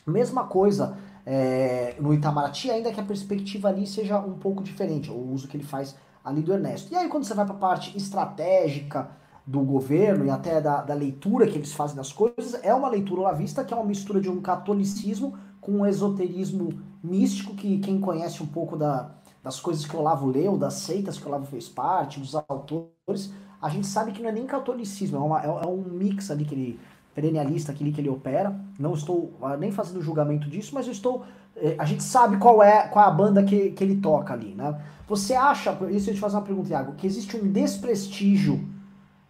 [0.06, 5.32] Mesma coisa é, no Itamaraty, ainda que a perspectiva ali seja um pouco diferente, o
[5.32, 5.94] uso que ele faz
[6.28, 6.92] ali do Ernesto.
[6.92, 9.10] E aí quando você vai para a parte estratégica
[9.46, 13.22] do governo e até da, da, leitura que eles fazem das coisas, é uma leitura
[13.22, 18.42] olavista que é uma mistura de um catolicismo com um esoterismo místico que quem conhece
[18.42, 19.10] um pouco da,
[19.42, 23.32] das coisas que o Olavo leu, das seitas que o Olavo fez parte, dos autores,
[23.60, 26.44] a gente sabe que não é nem catolicismo, é, uma, é, é um mix ali
[26.44, 26.80] que ele
[27.18, 28.55] perennialista que ele opera.
[28.78, 31.24] Não estou ah, nem fazendo julgamento disso, mas eu estou.
[31.56, 34.55] Eh, a gente sabe qual é, qual é a banda que, que ele toca ali,
[34.55, 34.80] né?
[35.09, 38.68] Você acha, isso eu te fazer uma pergunta, Iago, que existe um desprestígio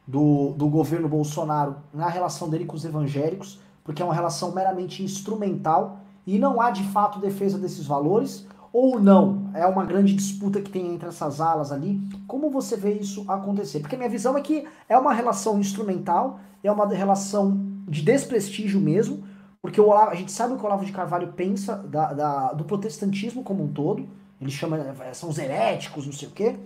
[0.06, 5.02] do, do governo Bolsonaro na relação dele com os evangélicos, porque é uma relação meramente
[5.04, 8.46] instrumental e não há de fato defesa desses valores?
[8.72, 9.50] Ou não?
[9.54, 12.00] É uma grande disputa que tem entre essas alas ali.
[12.26, 13.80] Como você vê isso acontecer?
[13.80, 17.56] Porque minha visão é que é uma relação instrumental, é uma relação
[17.88, 19.24] de desprestígio mesmo,
[19.62, 22.64] porque Olavo, a gente sabe o que o Olavo de Carvalho pensa da, da, do
[22.64, 24.06] protestantismo como um todo.
[24.40, 26.56] Ele chama, é, são os heréticos, não sei o quê.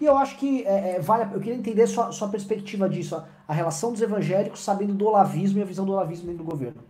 [0.00, 3.26] E eu acho que é, é, vale, eu queria entender sua, sua perspectiva disso, a,
[3.48, 6.84] a, relação dos evangélicos sabendo do olavismo e a visão do olavismo dentro do governo.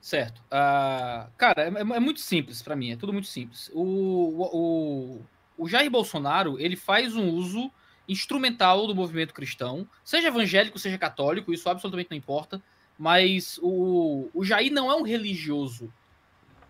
[0.00, 0.38] Certo.
[0.46, 3.70] Uh, cara, é, é, muito simples para mim, é tudo muito simples.
[3.74, 5.20] O, o,
[5.58, 7.70] o Jair Bolsonaro, ele faz um uso
[8.08, 12.62] instrumental do movimento cristão, seja evangélico, seja católico, isso absolutamente não importa,
[12.98, 15.92] mas o, o Jair não é um religioso.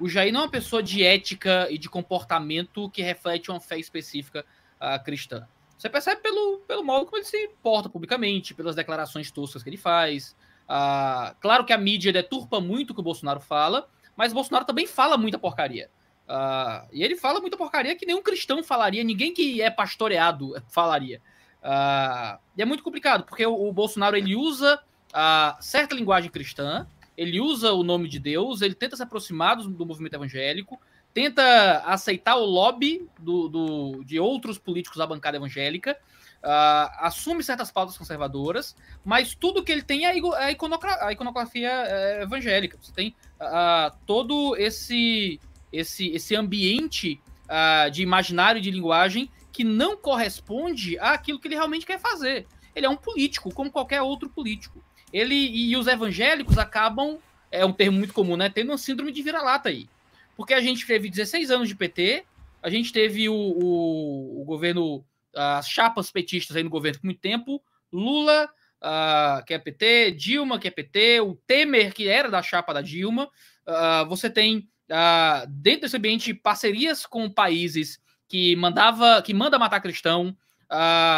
[0.00, 3.78] O Jair não é uma pessoa de ética e de comportamento que reflete uma fé
[3.78, 4.44] específica
[4.80, 5.46] uh, cristã.
[5.76, 9.76] Você percebe pelo, pelo modo como ele se porta publicamente, pelas declarações toscas que ele
[9.76, 10.36] faz.
[10.68, 14.64] Uh, claro que a mídia deturpa muito o que o Bolsonaro fala, mas o Bolsonaro
[14.64, 15.90] também fala muita porcaria.
[16.28, 21.22] Uh, e ele fala muita porcaria que nenhum cristão falaria, ninguém que é pastoreado falaria.
[21.62, 24.80] Uh, e é muito complicado, porque o, o Bolsonaro ele usa
[25.10, 26.86] uh, certa linguagem cristã,
[27.18, 30.80] ele usa o nome de Deus, ele tenta se aproximar do, do movimento evangélico,
[31.12, 35.98] tenta aceitar o lobby do, do, de outros políticos da bancada evangélica,
[36.44, 40.56] uh, assume certas pautas conservadoras, mas tudo que ele tem é a, é
[41.00, 42.78] a iconografia é, evangélica.
[42.80, 45.40] Você tem uh, todo esse
[45.72, 51.84] esse, esse ambiente uh, de imaginário de linguagem que não corresponde àquilo que ele realmente
[51.84, 52.46] quer fazer.
[52.76, 54.82] Ele é um político, como qualquer outro político.
[55.12, 57.18] Ele e os evangélicos acabam,
[57.51, 58.48] é um termo muito comum, né?
[58.48, 59.89] Tendo uma síndrome de vira-lata aí.
[60.36, 62.24] Porque a gente teve 16 anos de PT,
[62.62, 65.05] a gente teve o, o, o governo,
[65.35, 67.62] as chapas petistas aí no governo por muito tempo,
[67.93, 68.48] Lula,
[68.82, 72.82] uh, que é PT, Dilma, que é PT, o Temer, que era da chapa da
[72.82, 73.28] Dilma.
[73.66, 79.80] Uh, você tem uh, dentro desse ambiente, parcerias com países que mandava, que manda matar
[79.80, 80.36] cristão,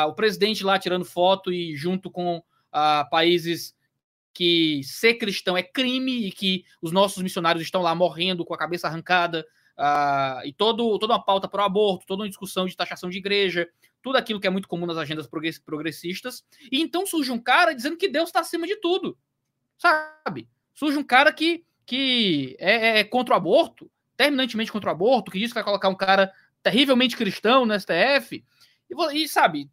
[0.07, 2.41] o presidente lá tirando foto e junto com
[3.11, 3.75] países
[4.33, 8.59] que ser cristão é crime e que os nossos missionários estão lá morrendo com a
[8.59, 9.47] cabeça arrancada,
[9.79, 13.19] uh, e todo, toda uma pauta para o aborto, toda uma discussão de taxação de
[13.19, 13.69] igreja,
[14.03, 16.45] tudo aquilo que é muito comum nas agendas progressistas.
[16.71, 19.19] E então surge um cara dizendo que Deus está acima de tudo,
[19.77, 20.49] sabe?
[20.75, 25.33] Surge um cara que que é, é, é, contra o aborto, terminantemente contra o aborto,
[25.33, 26.33] que diz que vai colocar um cara
[26.63, 28.45] terrivelmente cristão no STF.
[28.89, 29.69] E, e sabe,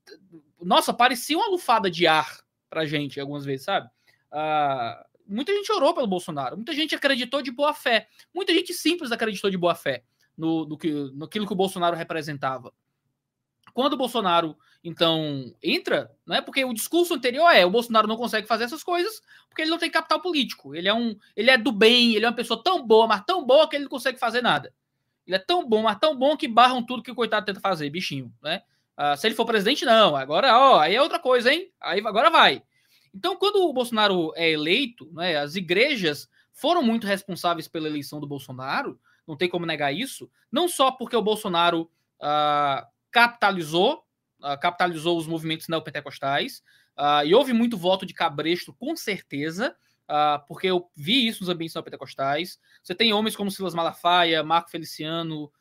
[0.59, 2.39] nossa, parecia uma lufada de ar
[2.71, 3.87] pra gente algumas vezes, sabe?
[4.31, 9.11] Uh, muita gente orou pelo Bolsonaro, muita gente acreditou de boa fé, muita gente simples
[9.11, 10.03] acreditou de boa fé
[10.37, 12.73] no, no, que, naquilo que o Bolsonaro representava.
[13.73, 16.39] Quando o Bolsonaro então, entra, né?
[16.39, 19.77] Porque o discurso anterior é o Bolsonaro não consegue fazer essas coisas porque ele não
[19.77, 20.73] tem capital político.
[20.73, 23.45] Ele é um, ele é do bem, ele é uma pessoa tão boa, mas tão
[23.45, 24.73] boa que ele não consegue fazer nada.
[25.25, 27.89] Ele é tão bom, mas tão bom que barram tudo que o coitado tenta fazer,
[27.89, 28.61] bichinho, né?
[28.97, 30.15] Uh, se ele for presidente, não.
[30.15, 31.69] Agora, ó, aí é outra coisa, hein?
[31.81, 32.63] Aí agora vai.
[33.13, 38.27] Então, quando o Bolsonaro é eleito, né, as igrejas foram muito responsáveis pela eleição do
[38.27, 41.89] Bolsonaro, não tem como negar isso, não só porque o Bolsonaro
[42.21, 44.07] uh, capitalizou
[44.39, 46.63] uh, capitalizou os movimentos neopentecostais,
[46.97, 51.49] uh, e houve muito voto de cabresto, com certeza, uh, porque eu vi isso nos
[51.49, 52.59] ambientes neopentecostais.
[52.83, 55.51] Você tem homens como Silas Malafaia, Marco Feliciano,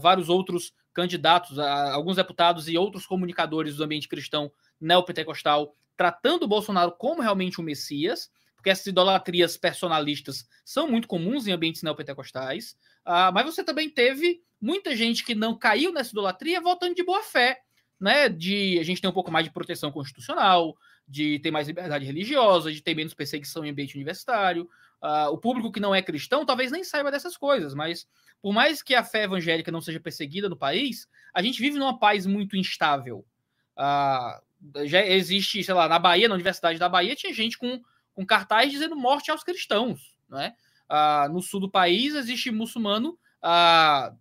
[0.00, 4.50] vários outros candidatos, alguns deputados e outros comunicadores do ambiente cristão
[4.80, 11.46] neopentecostal, tratando o Bolsonaro como realmente um Messias, porque essas idolatrias personalistas são muito comuns
[11.46, 16.60] em ambientes neopentecostais, uh, mas você também teve muita gente que não caiu nessa idolatria
[16.60, 17.60] voltando de boa fé,
[18.00, 18.28] né?
[18.28, 22.72] De a gente ter um pouco mais de proteção constitucional, de ter mais liberdade religiosa,
[22.72, 24.68] de ter menos perseguição em ambiente universitário.
[25.02, 28.06] Uh, o público que não é cristão talvez nem saiba dessas coisas, mas
[28.42, 31.98] por mais que a fé evangélica não seja perseguida no país, a gente vive numa
[31.98, 33.24] paz muito instável.
[33.76, 34.45] Uh,
[34.84, 37.80] já existe, sei lá, na Bahia, na Universidade da Bahia, tinha gente com,
[38.14, 40.14] com cartaz dizendo morte aos cristãos.
[40.28, 40.54] Né?
[40.90, 43.18] Uh, no sul do país existe muçulmano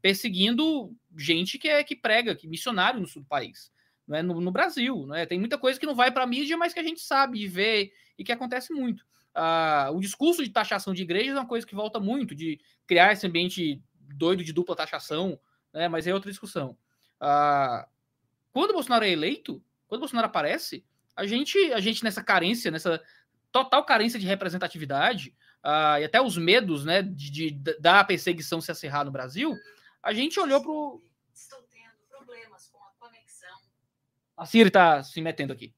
[0.03, 3.71] perseguindo gente que é que prega, que missionário no sul do país
[4.07, 5.05] né, no, no Brasil.
[5.07, 5.25] Né?
[5.25, 7.47] Tem muita coisa que não vai para a mídia, mas que a gente sabe e
[7.47, 9.05] vê e que acontece muito.
[9.35, 13.11] Uh, o discurso de taxação de igrejas é uma coisa que volta muito, de criar
[13.11, 15.39] esse ambiente doido de dupla taxação,
[15.73, 15.87] né?
[15.87, 16.77] mas é outra discussão.
[17.21, 17.85] Uh,
[18.51, 19.61] quando o Bolsonaro é eleito,
[19.95, 20.85] quando o Bolsonaro aparece,
[21.15, 23.01] a gente, a gente nessa carência, nessa
[23.51, 28.71] total carência de representatividade, uh, e até os medos né, de, de, da perseguição se
[28.71, 29.55] acerrar no Brasil,
[30.03, 31.01] a gente olhou para o
[34.37, 35.73] A Siri está se metendo aqui.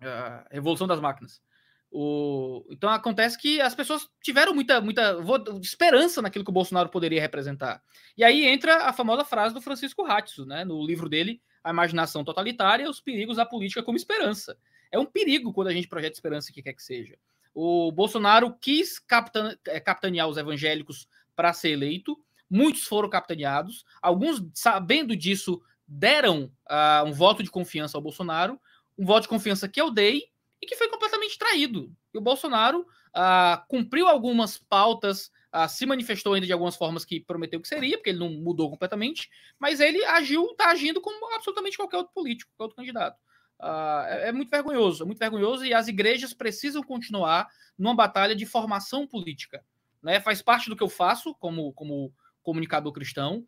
[0.00, 1.42] A revolução das máquinas.
[1.90, 2.66] O...
[2.70, 5.18] Então acontece que as pessoas tiveram muita, muita
[5.60, 7.82] esperança naquilo que o Bolsonaro poderia representar.
[8.16, 12.22] E aí entra a famosa frase do Francisco Ratzo, né, no livro dele, A Imaginação
[12.22, 14.56] Totalitária e os Perigos da Política como Esperança.
[14.90, 17.18] É um perigo quando a gente projeta esperança que quer que seja.
[17.52, 19.56] O Bolsonaro quis captan...
[19.66, 22.16] É, capitanear os evangélicos para ser eleito,
[22.48, 28.60] muitos foram capitaneados, alguns, sabendo disso, deram uh, um voto de confiança ao Bolsonaro,
[28.96, 30.30] um voto de confiança que eu dei
[30.62, 31.92] e que foi completamente traído.
[32.14, 37.20] E o Bolsonaro uh, cumpriu algumas pautas, uh, se manifestou ainda de algumas formas que
[37.20, 41.76] prometeu que seria, porque ele não mudou completamente, mas ele agiu, está agindo como absolutamente
[41.76, 43.18] qualquer outro político, qualquer outro candidato.
[43.62, 48.44] É, é, muito vergonhoso, é muito vergonhoso e as igrejas precisam continuar numa batalha de
[48.44, 49.64] formação política.
[50.02, 50.20] Né?
[50.20, 52.12] Faz parte do que eu faço como, como
[52.42, 53.44] comunicador cristão.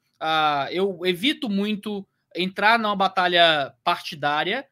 [0.73, 4.67] eu evito muito entrar numa batalha partidária.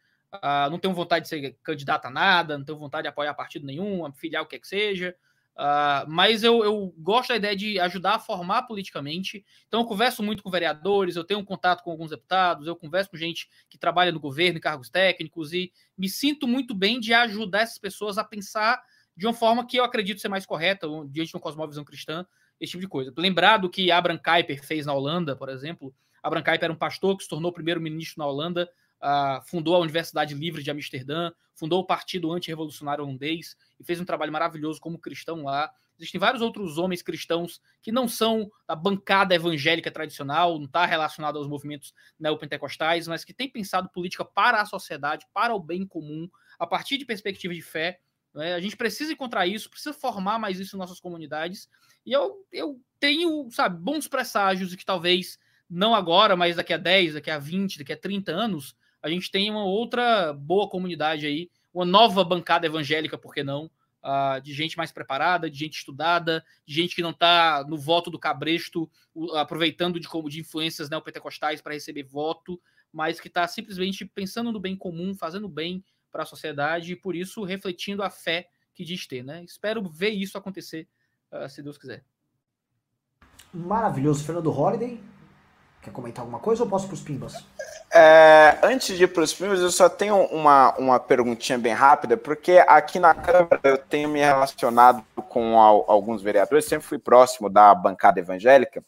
[0.70, 4.10] Não tenho vontade de ser candidato a nada, não tenho vontade de apoiar partido nenhum,
[4.12, 5.14] filiar o que é que seja.
[5.56, 9.42] Uh, mas eu, eu, gosto da ideia de ajudar a formar politicamente.
[9.66, 13.10] Então, eu converso muito com vereadores, eu tenho um contato com alguns deputados, eu converso
[13.10, 17.14] com gente que trabalha no governo, em cargos técnicos, e me sinto muito bem de
[17.14, 18.82] ajudar essas pessoas a pensar
[19.16, 22.26] de uma forma que eu acredito ser mais correta, diante de uma cosmovisão cristã,
[22.60, 23.12] esse tipo de coisa.
[23.16, 27.16] Lembrar do que Abraham Kuyper fez na Holanda, por exemplo, Abraham Kuyper era um pastor
[27.16, 28.68] que se tornou primeiro-ministro na Holanda,
[29.06, 34.04] uh, fundou a Universidade Livre de Amsterdã, fundou o Partido Antirrevolucionário Holandês e fez um
[34.04, 35.70] trabalho maravilhoso como cristão lá.
[35.98, 41.38] Existem vários outros homens cristãos que não são da bancada evangélica tradicional, não está relacionado
[41.38, 46.28] aos movimentos neopentecostais, mas que têm pensado política para a sociedade, para o bem comum,
[46.58, 48.00] a partir de perspectiva de fé.
[48.34, 48.52] Né?
[48.52, 51.66] A gente precisa encontrar isso, precisa formar mais isso em nossas comunidades.
[52.04, 55.38] E eu, eu tenho, sabe, bons presságios de que talvez
[55.68, 58.76] não agora, mas daqui a 10, daqui a 20, daqui a 30 anos,
[59.06, 63.70] a gente tem uma outra boa comunidade aí, uma nova bancada evangélica, por que não?
[64.02, 68.10] Uh, de gente mais preparada, de gente estudada, de gente que não está no voto
[68.10, 72.60] do cabresto, uh, aproveitando de, de influências neopentecostais para receber voto,
[72.92, 77.14] mas que está simplesmente pensando no bem comum, fazendo bem para a sociedade e, por
[77.14, 79.22] isso, refletindo a fé que diz ter.
[79.22, 79.44] Né?
[79.44, 80.88] Espero ver isso acontecer,
[81.30, 82.04] uh, se Deus quiser.
[83.54, 84.24] Maravilhoso.
[84.24, 85.00] Fernando Holliday,
[85.86, 87.46] Quer comentar alguma coisa ou posso para os pimbas?
[87.94, 92.16] É, antes de ir para os pimbas, eu só tenho uma, uma perguntinha bem rápida,
[92.16, 97.72] porque aqui na Câmara eu tenho me relacionado com alguns vereadores, sempre fui próximo da
[97.72, 98.82] bancada evangélica,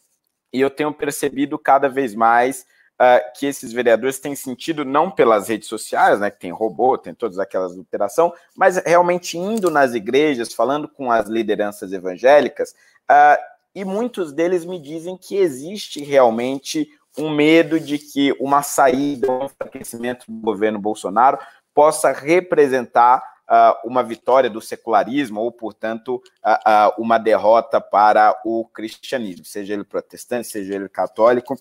[0.52, 2.66] e eu tenho percebido cada vez mais
[3.00, 7.14] uh, que esses vereadores têm sentido, não pelas redes sociais, né, que tem robô, tem
[7.14, 12.74] todas aquelas alterações, mas realmente indo nas igrejas, falando com as lideranças evangélicas,
[13.08, 19.30] uh, e muitos deles me dizem que existe realmente um medo de que uma saída,
[19.30, 21.38] um enfraquecimento do governo Bolsonaro
[21.74, 28.64] possa representar uh, uma vitória do secularismo ou, portanto, uh, uh, uma derrota para o
[28.66, 31.56] cristianismo, seja ele protestante, seja ele católico,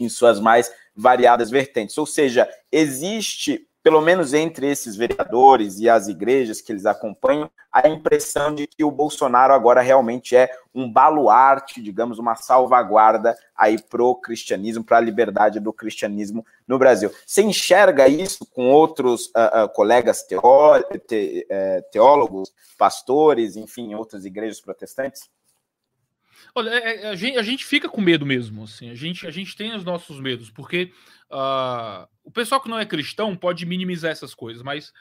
[0.00, 1.96] em suas mais variadas vertentes.
[1.98, 7.88] Ou seja, existe pelo menos entre esses vereadores e as igrejas que eles acompanham, a
[7.88, 14.14] impressão de que o Bolsonaro agora realmente é um baluarte, digamos, uma salvaguarda aí pro
[14.16, 17.10] cristianismo, para a liberdade do cristianismo no Brasil.
[17.26, 24.24] Você enxerga isso com outros uh, uh, colegas teó te, uh, teólogos, pastores, enfim, outras
[24.24, 25.28] igrejas protestantes?
[26.54, 29.30] Olha, é, é, a, gente, a, gente, fica com medo mesmo, assim, a gente, a
[29.30, 30.92] gente tem os nossos medos, porque
[31.30, 34.92] uh, o pessoal que não é cristão pode minimizar essas coisas, mas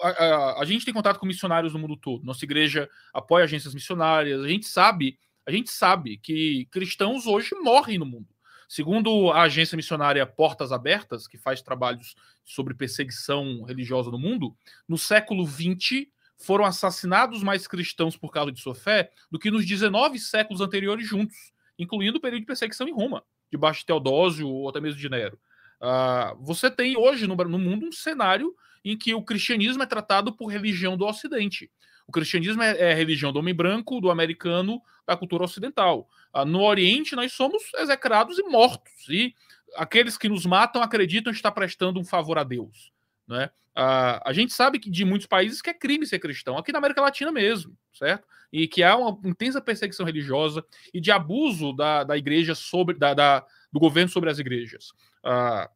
[0.00, 2.24] a, a, a, gente tem contato com missionários no mundo todo.
[2.24, 4.42] Nossa igreja apoia agências missionárias.
[4.42, 8.28] A gente sabe, a gente sabe que cristãos hoje morrem no mundo.
[8.68, 14.56] Segundo a agência missionária Portas Abertas, que faz trabalhos sobre perseguição religiosa no mundo,
[14.88, 19.64] no século XX foram assassinados mais cristãos por causa de sua fé do que nos
[19.66, 21.36] 19 séculos anteriores juntos,
[21.78, 25.38] incluindo o período de perseguição em Roma, debaixo de Teodósio ou até mesmo de Nero.
[25.80, 28.54] Uh, você tem hoje no, no, mundo um cenário
[28.84, 31.70] em que o cristianismo é tratado por religião do Ocidente.
[32.06, 36.08] O cristianismo é, é religião do homem branco, do americano, da cultura ocidental.
[36.34, 39.08] Uh, no Oriente, nós somos execrados e mortos.
[39.08, 39.34] E
[39.76, 42.92] aqueles que nos matam acreditam estar prestando um favor a Deus.
[43.26, 43.50] Né?
[43.76, 46.78] Uh, a gente sabe que de muitos países que é crime ser cristão, aqui na
[46.78, 48.26] América Latina mesmo, certo?
[48.52, 53.12] E que há uma intensa perseguição religiosa e de abuso da, da igreja sobre da,
[53.12, 54.90] da do governo sobre as igrejas.
[55.24, 55.68] Uh,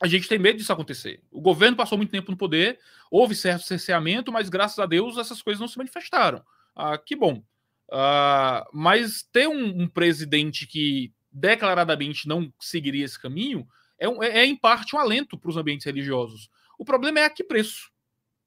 [0.00, 1.22] a gente tem medo disso acontecer.
[1.30, 2.78] O governo passou muito tempo no poder,
[3.10, 6.38] houve certo cerceamento, mas graças a Deus essas coisas não se manifestaram.
[6.76, 7.42] Uh, que bom.
[7.90, 13.66] Uh, mas ter um, um, presidente que declaradamente não seguiria esse caminho
[13.98, 16.48] é, um, é, é em parte um alento para os ambientes religiosos.
[16.78, 17.90] O problema é a que preço.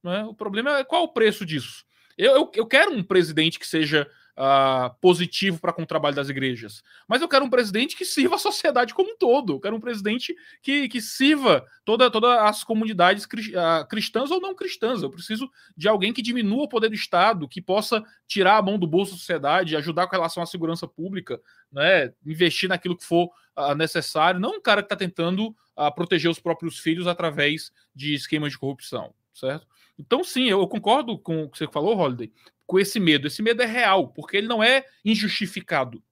[0.03, 0.23] Né?
[0.25, 1.85] O problema é qual o preço disso.
[2.17, 6.29] Eu, eu, eu quero um presidente que seja uh, positivo para com o trabalho das
[6.29, 6.83] igrejas.
[7.07, 9.53] Mas eu quero um presidente que sirva a sociedade como um todo.
[9.53, 14.55] Eu quero um presidente que, que sirva todas toda as comunidades uh, cristãs ou não
[14.55, 15.01] cristãs.
[15.01, 18.77] Eu preciso de alguém que diminua o poder do Estado, que possa tirar a mão
[18.77, 21.41] do bolso da sociedade, ajudar com relação à segurança pública,
[21.71, 22.13] né?
[22.25, 24.39] investir naquilo que for uh, necessário.
[24.39, 25.55] Não um cara que está tentando
[25.95, 29.67] proteger os próprios filhos através de esquemas de corrupção, certo?
[29.97, 32.31] Então, sim, eu concordo com o que você falou, Holiday
[32.67, 33.25] com esse medo.
[33.25, 36.03] Esse medo é real, porque ele não é injustificado.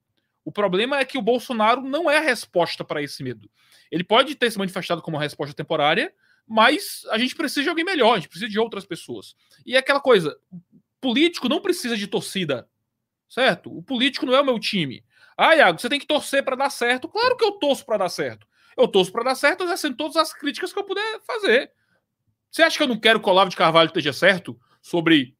[0.44, 3.50] O problema é que o Bolsonaro não é a resposta para esse medo.
[3.90, 6.12] Ele pode ter se manifestado como uma resposta temporária,
[6.48, 9.36] mas a gente precisa de alguém melhor, a gente precisa de outras pessoas.
[9.64, 10.36] E é aquela coisa:
[11.00, 12.68] político não precisa de torcida,
[13.28, 13.76] certo?
[13.76, 15.04] O político não é o meu time.
[15.36, 17.08] Ah, Iago, você tem que torcer para dar certo.
[17.08, 18.46] Claro que eu torço para dar certo.
[18.76, 21.70] Eu torço para dar certo exercendo todas as críticas que eu puder fazer.
[22.50, 25.36] Você acha que eu não quero que o Olavo de Carvalho esteja certo sobre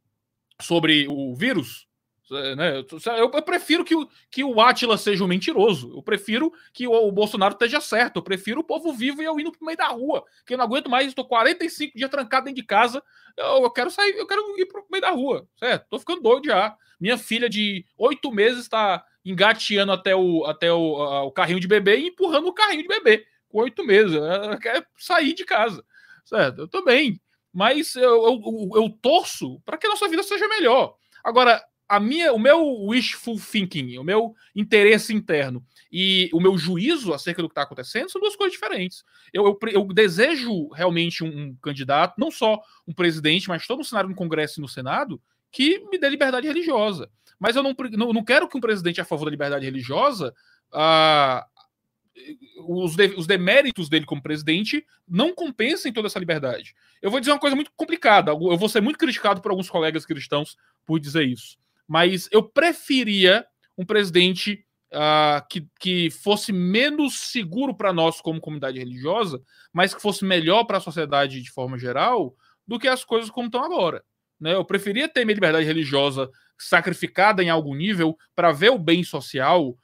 [0.60, 1.86] sobre o vírus.
[2.30, 2.78] Né?
[2.78, 5.92] Eu, eu, prefiro que o, que o Atila seja um mentiroso.
[5.94, 8.16] Eu prefiro que o, o, Bolsonaro esteja certo.
[8.16, 10.24] Eu prefiro o povo vivo e eu indo pro meio da rua.
[10.44, 13.02] Que eu não aguento mais, estou 45 dias trancado dentro de casa.
[13.36, 15.46] Eu, eu, quero sair, eu quero ir pro meio da rua.
[15.56, 15.86] Certo?
[15.88, 16.76] Tô ficando doido já.
[16.98, 21.68] Minha filha de oito meses está engateando até, o, até o, a, o carrinho de
[21.68, 23.24] bebê e empurrando o carrinho de bebê.
[23.48, 24.16] Com oito meses.
[24.16, 25.84] Ela quer sair de casa.
[26.26, 26.62] Certo?
[26.62, 27.20] Eu também
[27.56, 30.94] mas eu, eu, eu torço para que a nossa vida seja melhor.
[31.24, 37.14] Agora, a minha, o meu wishful thinking, o meu interesse interno e o meu juízo
[37.14, 39.02] acerca do que está acontecendo são duas coisas diferentes.
[39.32, 43.84] Eu, eu, eu desejo realmente um, um, candidato, não só um presidente, mas todo um
[43.84, 45.18] cenário no Congresso e no Senado,
[45.50, 47.08] que me dê liberdade religiosa.
[47.40, 50.34] Mas eu não, não, não quero que um presidente a favor da liberdade religiosa
[50.74, 51.46] ah,
[52.66, 56.74] os, de, os deméritos dele como presidente não compensem toda essa liberdade.
[57.00, 60.06] Eu vou dizer uma coisa muito complicada, eu vou ser muito criticado por alguns colegas
[60.06, 67.74] cristãos por dizer isso, mas eu preferia um presidente uh, que, que fosse menos seguro
[67.74, 69.40] para nós como comunidade religiosa,
[69.72, 72.34] mas que fosse melhor para a sociedade de forma geral
[72.66, 74.02] do que as coisas como estão agora.
[74.40, 74.54] Né?
[74.54, 79.76] Eu preferia ter minha liberdade religiosa sacrificada em algum nível para ver o bem social,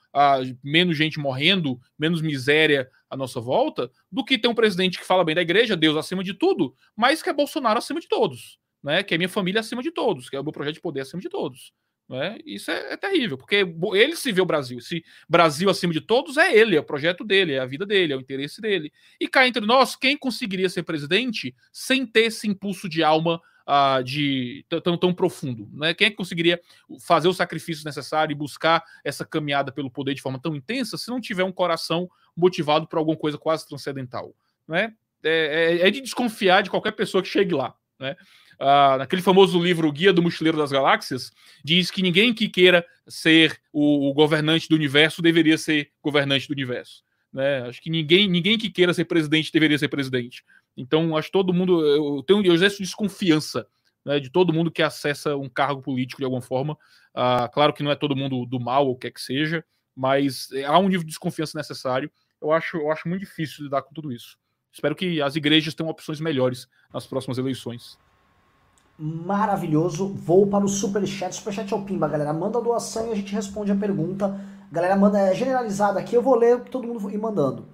[0.63, 5.25] menos gente morrendo, menos miséria à nossa volta, do que ter um presidente que fala
[5.25, 9.03] bem da igreja, Deus acima de tudo, mas que é Bolsonaro acima de todos, né?
[9.03, 11.21] que é minha família acima de todos, que é o meu projeto de poder acima
[11.21, 11.73] de todos.
[12.09, 12.39] Né?
[12.45, 13.65] Isso é, é, terrível, porque
[13.95, 14.81] ele se vê o Brasil.
[14.81, 18.13] Se Brasil acima de todos é ele, é o projeto dele, é a vida dele,
[18.13, 18.93] é o interesse dele.
[19.19, 24.03] E cá entre nós, quem conseguiria ser presidente sem ter esse impulso de alma uh,
[24.03, 25.69] de tão, tão profundo.
[25.73, 25.95] Né?
[25.95, 26.61] Quem é que conseguiria
[27.01, 31.11] fazer o sacrifício necessário e buscar essa caminhada pelo poder de forma tão intensa se
[31.11, 34.35] não tiver um coração motivado por alguma coisa quase transcendental?
[34.67, 34.93] Né?
[35.23, 37.75] É, é, é de desconfiar de qualquer pessoa que chegue lá.
[37.99, 38.17] Né?
[38.61, 41.33] Uh, naquele famoso livro Guia do Mochileiro das Galáxias,
[41.65, 46.53] diz que ninguém que queira ser o, o governante do universo deveria ser governante do
[46.53, 47.03] universo.
[47.33, 47.63] Né?
[47.63, 50.45] Acho que ninguém, ninguém que queira ser presidente deveria ser presidente.
[50.77, 51.85] Então, acho que todo mundo.
[51.85, 53.67] Eu tenho eu exerço desconfiança
[54.05, 56.77] né, de todo mundo que acessa um cargo político de alguma forma.
[57.15, 60.79] Ah, claro que não é todo mundo do mal ou quer que seja, mas há
[60.79, 62.11] um nível de desconfiança necessário.
[62.41, 64.37] Eu acho, eu acho muito difícil lidar com tudo isso.
[64.73, 67.99] Espero que as igrejas tenham opções melhores nas próximas eleições.
[68.99, 70.09] Maravilhoso.
[70.09, 71.35] Vou para o Superchat.
[71.35, 72.33] Superchat é o Pimba, galera.
[72.33, 74.41] Manda a doação e a gente responde a pergunta
[74.73, 77.67] galera manda é generalizada aqui, eu vou ler todo mundo ir mandando.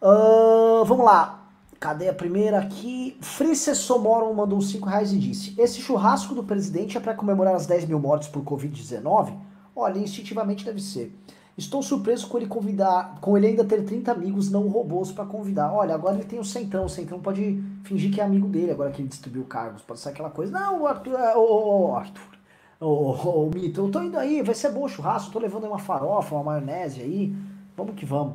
[0.00, 1.37] Uh, vamos lá.
[1.80, 3.16] Cadê a primeira aqui?
[3.20, 7.66] Frice Somoron mandou 5 reais e disse: Esse churrasco do presidente é para comemorar as
[7.66, 9.32] 10 mil mortes por Covid-19?
[9.76, 11.16] Olha, instintivamente deve ser.
[11.56, 15.72] Estou surpreso com ele convidar, com ele ainda ter 30 amigos não robôs para convidar.
[15.72, 16.84] Olha, agora ele tem o Centrão.
[16.84, 19.82] O Centrão pode fingir que é amigo dele agora que ele distribuiu cargos.
[19.82, 20.52] Pode ser aquela coisa.
[20.52, 21.14] Não, o Arthur.
[21.14, 22.38] É, o, Arthur.
[22.80, 25.32] O, Mito, eu tô indo aí, vai ser bom o churrasco.
[25.32, 27.34] Tô levando uma farofa, uma maionese aí.
[27.76, 28.34] Vamos que vamos.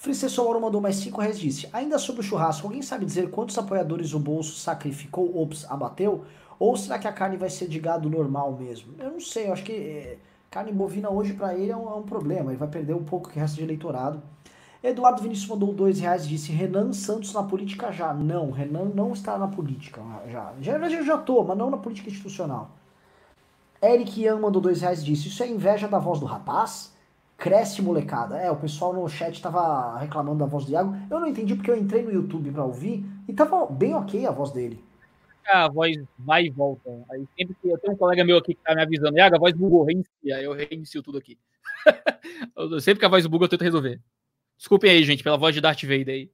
[0.00, 3.58] Fricesso Mauro mandou mais 5 reais disse: Ainda sobre o churrasco, alguém sabe dizer quantos
[3.58, 6.24] apoiadores o bolso sacrificou, ops, abateu?
[6.58, 8.94] Ou será que a carne vai ser de gado normal mesmo?
[8.98, 9.72] Eu não sei, eu acho que.
[9.72, 10.18] É
[10.50, 13.28] Carne bovina hoje para ele é um, é um, problema, ele vai perder um pouco
[13.28, 14.20] que resta de eleitorado.
[14.82, 18.14] Eduardo Vinícius mandou dois reais disse: Renan Santos na política já.
[18.14, 20.52] Não, Renan não está na política já.
[20.62, 22.70] Já, já, já tô, mas não na política institucional.
[23.82, 26.98] Eric Ian mandou dois reais disse: Isso é inveja da voz do rapaz?
[27.40, 28.38] Cresce molecada.
[28.38, 30.94] É, o pessoal no chat tava reclamando da voz do Iago.
[31.10, 34.30] Eu não entendi porque eu entrei no YouTube para ouvir e tava bem ok a
[34.30, 34.88] voz dele
[35.50, 36.90] a voz vai e volta.
[37.10, 39.38] Aí sempre que eu tenho um colega meu aqui que tá me avisando, Iago, a
[39.38, 40.36] voz bugou, reinicia.
[40.36, 41.36] Aí eu reinicio tudo aqui.
[42.80, 44.00] sempre que a voz buga, eu tento resolver.
[44.56, 46.30] Desculpem aí, gente, pela voz de Darth Vader aí.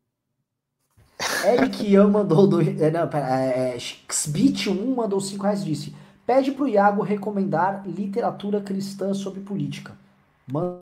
[1.44, 2.60] Eric Ian mandou do.
[2.60, 5.96] É, não, pera, é, Xbit 1 mandou 5 reais e disse:
[6.26, 9.96] Pede pro Iago recomendar literatura cristã sobre política.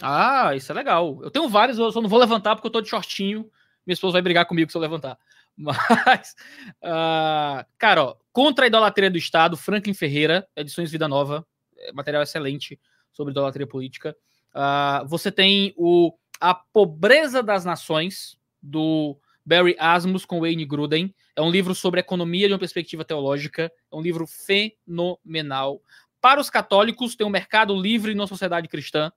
[0.03, 1.21] Ah, isso é legal.
[1.23, 3.51] Eu tenho vários, eu só não vou levantar porque eu tô de shortinho.
[3.87, 5.19] Minha esposa vai brigar comigo se eu levantar.
[5.57, 6.35] Mas,
[6.83, 11.47] uh, cara, ó, Contra a Idolatria do Estado, Franklin Ferreira, edições Vida Nova,
[11.79, 12.81] é, material excelente
[13.13, 14.17] sobre idolatria política.
[14.53, 19.17] Uh, você tem o A Pobreza das Nações, do
[19.47, 21.15] Barry Asmus com Wayne Gruden.
[21.37, 23.71] É um livro sobre economia de uma perspectiva teológica.
[23.93, 25.81] É um livro fenomenal.
[26.21, 29.13] Para os católicos, tem o Mercado Livre na Sociedade Cristã,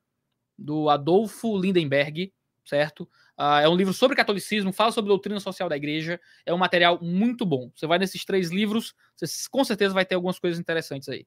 [0.58, 2.34] do Adolfo Lindenberg,
[2.66, 3.04] certo?
[3.38, 6.20] Uh, é um livro sobre catolicismo, fala sobre doutrina social da igreja.
[6.46, 7.70] É um material muito bom.
[7.76, 11.26] Você vai nesses três livros, você com certeza vai ter algumas coisas interessantes aí.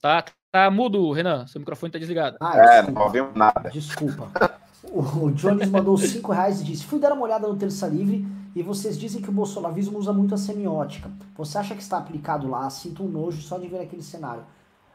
[0.00, 1.46] Tá, tá mudo, Renan.
[1.46, 2.36] Seu microfone tá desligado.
[2.40, 3.70] Ah, é, não ouvimos nada.
[3.70, 4.32] Desculpa.
[4.90, 8.62] O, Jones mandou 5 reais e disse: Fui dar uma olhada no Terça Livre e
[8.62, 11.10] vocês dizem que o bolsonavismo usa muito a semiótica.
[11.36, 12.68] Você acha que está aplicado lá?
[12.68, 14.42] Sinto um nojo só de ver aquele cenário.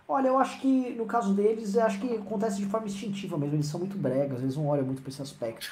[0.08, 3.56] Olha, eu acho que no caso deles, acho que acontece de forma instintiva mesmo.
[3.56, 5.70] Eles são muito bregas, eles não olham muito pra esse aspecto.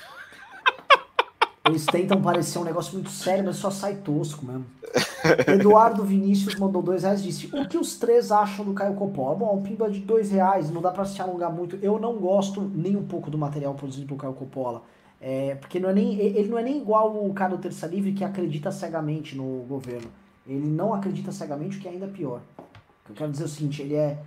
[1.66, 4.66] Eles tentam parecer um negócio muito sério, mas só sai tosco mesmo.
[5.48, 9.36] Eduardo Vinícius mandou dois reais e disse: O que os três acham do Caio Coppola?
[9.36, 11.78] Bom, um pimba de dois reais, não dá pra se alongar muito.
[11.82, 14.84] Eu não gosto nem um pouco do material produzido pelo Caio Coppola.
[15.20, 18.12] É, porque não é nem, ele não é nem igual o cara do Terça Livre
[18.12, 20.12] que acredita cegamente no governo.
[20.46, 22.42] Ele não acredita cegamente, o que é ainda pior.
[23.10, 24.20] Eu quero dizer o seguinte, ele é.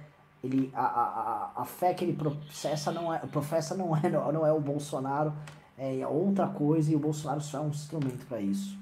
[0.42, 4.52] Ele, a, a, a fé que ele professa não é, professa não é, não é
[4.52, 5.32] o Bolsonaro,
[5.78, 8.76] é outra coisa, e o Bolsonaro só é um instrumento para isso.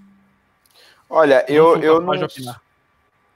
[1.09, 2.14] Olha, eu, eu não.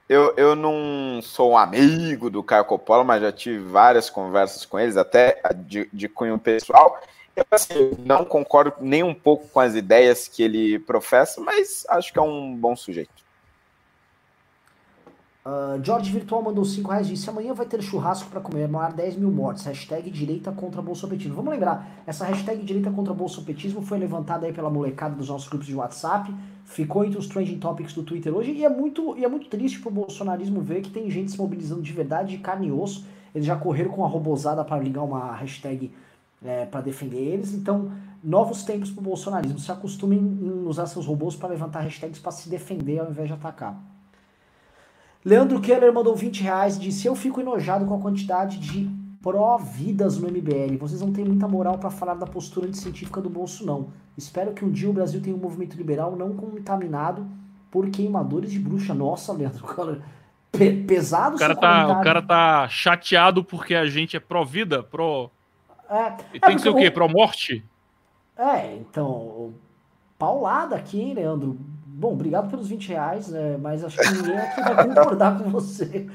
[0.09, 4.77] Eu, eu não sou um amigo do Caio Coppola, mas já tive várias conversas com
[4.77, 6.99] eles, até de, de cunho pessoal.
[7.33, 12.11] Eu assim, não concordo nem um pouco com as ideias que ele professa, mas acho
[12.11, 13.20] que é um bom sujeito.
[15.43, 19.15] Uh, George Virtual mandou 5 reais e disse: amanhã vai ter churrasco para comemorar 10
[19.15, 19.63] mil mortes.
[19.65, 21.33] Hashtag direita contra bolsopetismo.
[21.33, 25.65] Vamos lembrar, essa hashtag direita contra bolsopetismo foi levantada aí pela molecada dos nossos grupos
[25.65, 26.31] de WhatsApp,
[26.63, 29.79] ficou entre os trending topics do Twitter hoje e é muito, e é muito triste
[29.79, 33.03] pro bolsonarismo ver que tem gente se mobilizando de verdade, de carne e osso.
[33.33, 35.91] Eles já correram com a robozada para ligar uma hashtag
[36.45, 37.51] é, para defender eles.
[37.53, 37.91] Então,
[38.23, 39.57] novos tempos pro bolsonarismo.
[39.57, 43.33] Se acostumem em usar seus robôs para levantar hashtags para se defender ao invés de
[43.33, 43.90] atacar.
[45.23, 48.89] Leandro Keller mandou 20 reais e disse: Eu fico enojado com a quantidade de
[49.21, 50.77] pró-vidas no MBL.
[50.79, 53.89] Vocês não têm muita moral para falar da postura anticientífica do bolso, não.
[54.17, 57.25] Espero que um dia o Brasil tenha um movimento liberal não contaminado
[57.69, 58.93] por queimadores de bruxa.
[58.93, 60.01] Nossa, Leandro Keller.
[60.51, 65.29] Pe pesado o cara, tá, o cara tá chateado porque a gente é pró-vida, pró.
[65.89, 66.91] É, e tem é que ser o quê?
[66.91, 67.63] Pró-morte?
[68.37, 69.53] É, então.
[70.17, 71.57] Paulada aqui, hein, Leandro?
[72.01, 76.07] Bom, obrigado pelos 20 reais, né, mas acho que ninguém aqui vai concordar com você.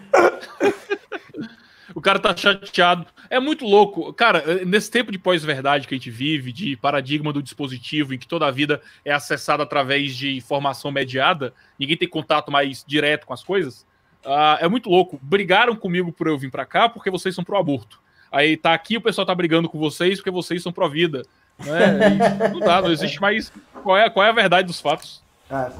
[1.94, 3.06] O cara tá chateado.
[3.30, 4.12] É muito louco.
[4.12, 8.26] Cara, nesse tempo de pós-verdade que a gente vive, de paradigma do dispositivo, em que
[8.26, 13.32] toda a vida é acessada através de informação mediada, ninguém tem contato mais direto com
[13.32, 13.86] as coisas.
[14.24, 15.20] Uh, é muito louco.
[15.22, 18.02] Brigaram comigo por eu vir para cá porque vocês são pro aborto.
[18.32, 21.22] Aí tá aqui, o pessoal tá brigando com vocês porque vocês são pró vida.
[21.64, 22.50] Né?
[22.52, 23.52] Não dá, não existe mais.
[23.84, 25.24] Qual é, qual é a verdade dos fatos?
[25.51, 25.70] É.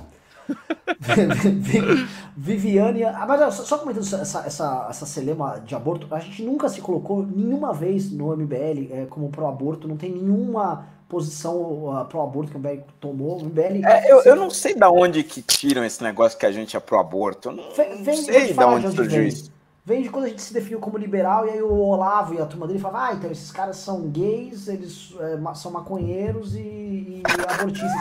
[2.37, 3.05] Viviane.
[3.05, 7.25] Ah, mas só comentando essa, essa, essa celema de aborto, a gente nunca se colocou
[7.27, 11.57] nenhuma vez no MBL é, como pró-aborto, não tem nenhuma posição
[11.89, 13.41] uh, pró-aborto que o MBL tomou.
[13.41, 16.53] O MBL, é, eu, eu não sei da onde que tiram esse negócio que a
[16.53, 17.51] gente é pró-aborto.
[17.51, 19.56] Não, vem, não sei da onde surgiu isso.
[19.87, 22.45] Vem de quando a gente se definiu como liberal, e aí o Olavo e a
[22.45, 27.23] turma dele falavam, ah, então esses caras são gays, eles é, são maconheiros e, e
[27.49, 27.93] abortistas.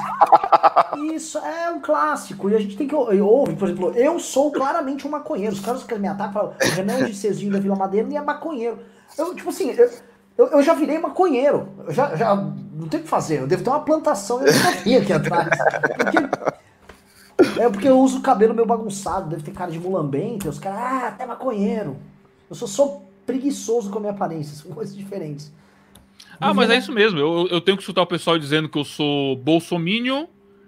[1.14, 5.06] Isso é um clássico, e a gente tem que ouvir, por exemplo, eu sou claramente
[5.06, 5.53] um maconheiro.
[5.53, 8.80] Os caras que me atacam falam, Renan de Cezinho da Vila Madeira nem é maconheiro.
[9.16, 9.91] Eu, tipo assim, eu,
[10.40, 11.70] eu, eu, já virei maconheiro.
[11.86, 13.41] Eu já, já não tem o que fazer.
[13.41, 15.49] Eu devo ter uma plantação eu não sabia aqui atrás.
[15.98, 16.18] Porque
[17.60, 20.80] é porque eu uso o cabelo meio bagunçado, deve ter cara de mulambento, os caras,
[20.80, 21.98] ah, até maconheiro.
[22.49, 25.52] Eu sou só preguiçoso com a minha aparência, são coisas diferentes.
[26.40, 27.20] Ah, mas é isso mesmo.
[27.20, 30.26] Eu, eu tenho que escutar o pessoal dizendo que eu sou bolsominion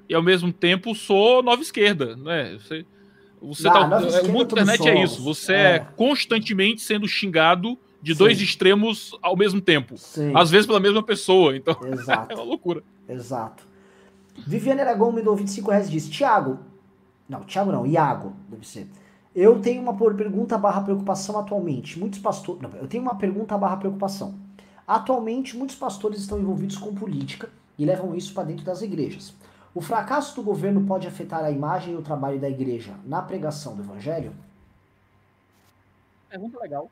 [0.10, 2.58] e ao mesmo tempo sou nova esquerda, né?
[2.60, 2.86] Você,
[3.42, 5.24] você ah, tá, o mundo da internet é isso.
[5.24, 5.76] Você é.
[5.76, 5.80] é.
[5.96, 8.20] constantemente sendo xingado de Sim.
[8.20, 9.98] dois extremos ao mesmo tempo.
[9.98, 10.32] Sim.
[10.36, 11.56] Às vezes pela mesma pessoa.
[11.56, 11.76] Então
[12.30, 12.84] é uma loucura.
[13.08, 13.67] Exato.
[14.46, 16.60] Viviane Aragão me deu 25 reais e disse: Tiago,
[17.28, 18.88] não, Tiago não, Iago, deve ser.
[19.36, 22.00] Eu tenho uma pergunta barra preocupação atualmente.
[22.00, 22.62] Muitos pastores.
[22.62, 24.34] Não, eu tenho uma pergunta barra preocupação.
[24.88, 29.34] Atualmente, muitos pastores estão envolvidos com política e levam isso para dentro das igrejas.
[29.76, 33.76] O fracasso do governo pode afetar a imagem e o trabalho da igreja na pregação
[33.76, 34.34] do evangelho?
[36.30, 36.90] Pergunta legal.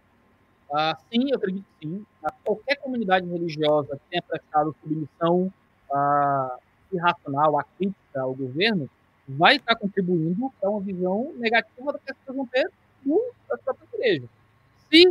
[0.72, 2.06] Ah, sim, eu acredito que sim.
[2.24, 5.52] Ah, qualquer comunidade religiosa que tenha prestado submissão
[5.92, 6.58] ah,
[6.96, 8.90] irracional, a crítica ao governo,
[9.28, 12.70] vai estar contribuindo para uma visão negativa do que as pessoas vão ter
[13.50, 14.30] da própria igreja.
[14.90, 15.04] Se,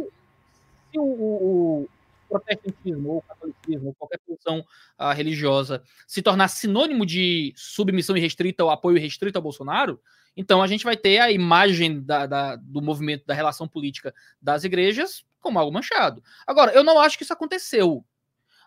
[0.91, 1.89] se o, o,
[2.29, 4.61] protestantismo ou o catolicismo ou qualquer posição
[4.99, 10.01] uh, religiosa se tornar sinônimo de submissão irrestrita ou apoio restrito ao Bolsonaro,
[10.37, 14.13] então a gente vai ter a imagem da, da, do movimento da relação política
[14.43, 16.23] das igrejas como algo manchado.
[16.47, 18.05] Agora, eu não acho que isso aconteceu.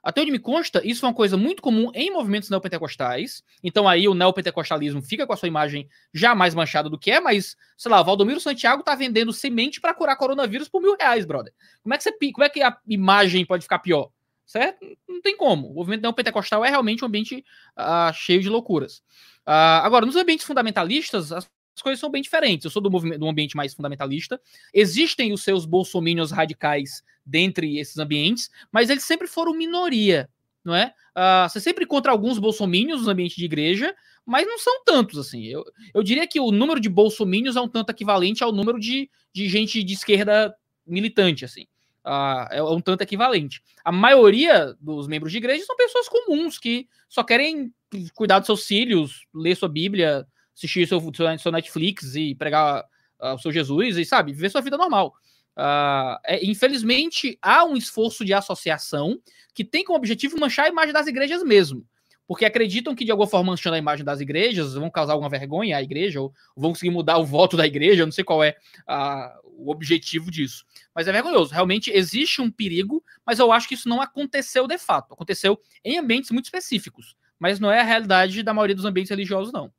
[0.07, 3.43] Até onde me consta, isso é uma coisa muito comum em movimentos neopentecostais.
[3.61, 7.19] Então aí o neopentecostalismo fica com a sua imagem já mais manchada do que é,
[7.19, 11.25] mas, sei lá, o Valdomiro Santiago tá vendendo semente para curar coronavírus por mil reais,
[11.25, 11.53] brother.
[11.83, 14.09] Como é que, você, como é que a imagem pode ficar pior?
[14.45, 14.79] Certo?
[15.09, 15.69] Não tem como.
[15.69, 17.43] O movimento neopentecostal é realmente um ambiente
[17.77, 18.99] uh, cheio de loucuras.
[19.45, 22.65] Uh, agora, nos ambientes fundamentalistas, as as coisas são bem diferentes.
[22.65, 24.41] Eu sou do, movimento, do ambiente mais fundamentalista.
[24.73, 30.27] Existem os seus bolsomínios radicais dentre esses ambientes, mas eles sempre foram minoria,
[30.65, 30.91] não é?
[31.15, 33.95] Uh, você sempre encontra alguns bolsomínios no ambiente de igreja,
[34.25, 35.45] mas não são tantos, assim.
[35.45, 35.63] Eu,
[35.93, 39.47] eu diria que o número de bolsomínios é um tanto equivalente ao número de, de
[39.47, 40.55] gente de esquerda
[40.85, 41.67] militante, assim.
[42.03, 43.61] Uh, é um tanto equivalente.
[43.85, 47.71] A maioria dos membros de igreja são pessoas comuns que só querem
[48.15, 50.25] cuidar dos seus filhos, ler sua Bíblia,
[50.57, 50.99] assistir seu,
[51.39, 52.83] seu Netflix e pregar
[53.21, 55.13] uh, o seu Jesus e, sabe, viver sua vida normal.
[55.55, 59.19] Uh, é, infelizmente, há um esforço de associação
[59.53, 61.85] que tem como objetivo manchar a imagem das igrejas mesmo.
[62.27, 65.77] Porque acreditam que, de alguma forma, manchando a imagem das igrejas, vão causar alguma vergonha
[65.77, 68.57] à igreja, ou vão conseguir mudar o voto da igreja, eu não sei qual é
[68.89, 70.65] uh, o objetivo disso.
[70.93, 71.53] Mas é vergonhoso.
[71.53, 75.13] Realmente existe um perigo, mas eu acho que isso não aconteceu de fato.
[75.13, 77.15] Aconteceu em ambientes muito específicos.
[77.39, 79.71] Mas não é a realidade da maioria dos ambientes religiosos, não.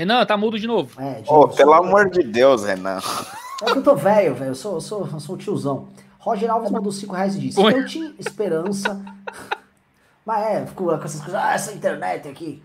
[0.00, 0.98] Renan, tá mudo de novo.
[0.98, 3.00] É, de oh, novo, pelo amor de Deus, Renan.
[3.60, 4.52] É que eu tô velho, velho.
[4.52, 5.88] Eu sou, eu, sou, eu sou um tiozão.
[6.18, 8.98] Roger Alves mandou 5 reais e disse: Eu tinha esperança.
[10.24, 11.34] Mas é, ficou com essas coisas.
[11.34, 12.62] Ah, essa internet aqui.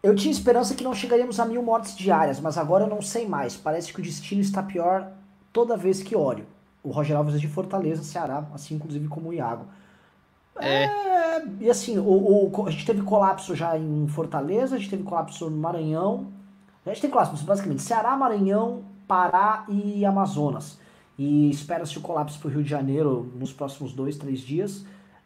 [0.00, 3.26] Eu tinha esperança que não chegaríamos a mil mortes diárias, mas agora eu não sei
[3.26, 3.56] mais.
[3.56, 5.10] Parece que o destino está pior
[5.52, 6.46] toda vez que olho.
[6.82, 9.66] O Roger Alves é de Fortaleza, Ceará, assim inclusive como o Iago.
[10.60, 10.84] É.
[10.84, 15.02] é e assim, o, o, a gente teve colapso já em Fortaleza, a gente teve
[15.02, 16.26] colapso no Maranhão.
[16.84, 20.78] A gente tem colapso basicamente Ceará, Maranhão, Pará e Amazonas.
[21.18, 24.78] E espera-se o colapso para o Rio de Janeiro nos próximos dois, três dias.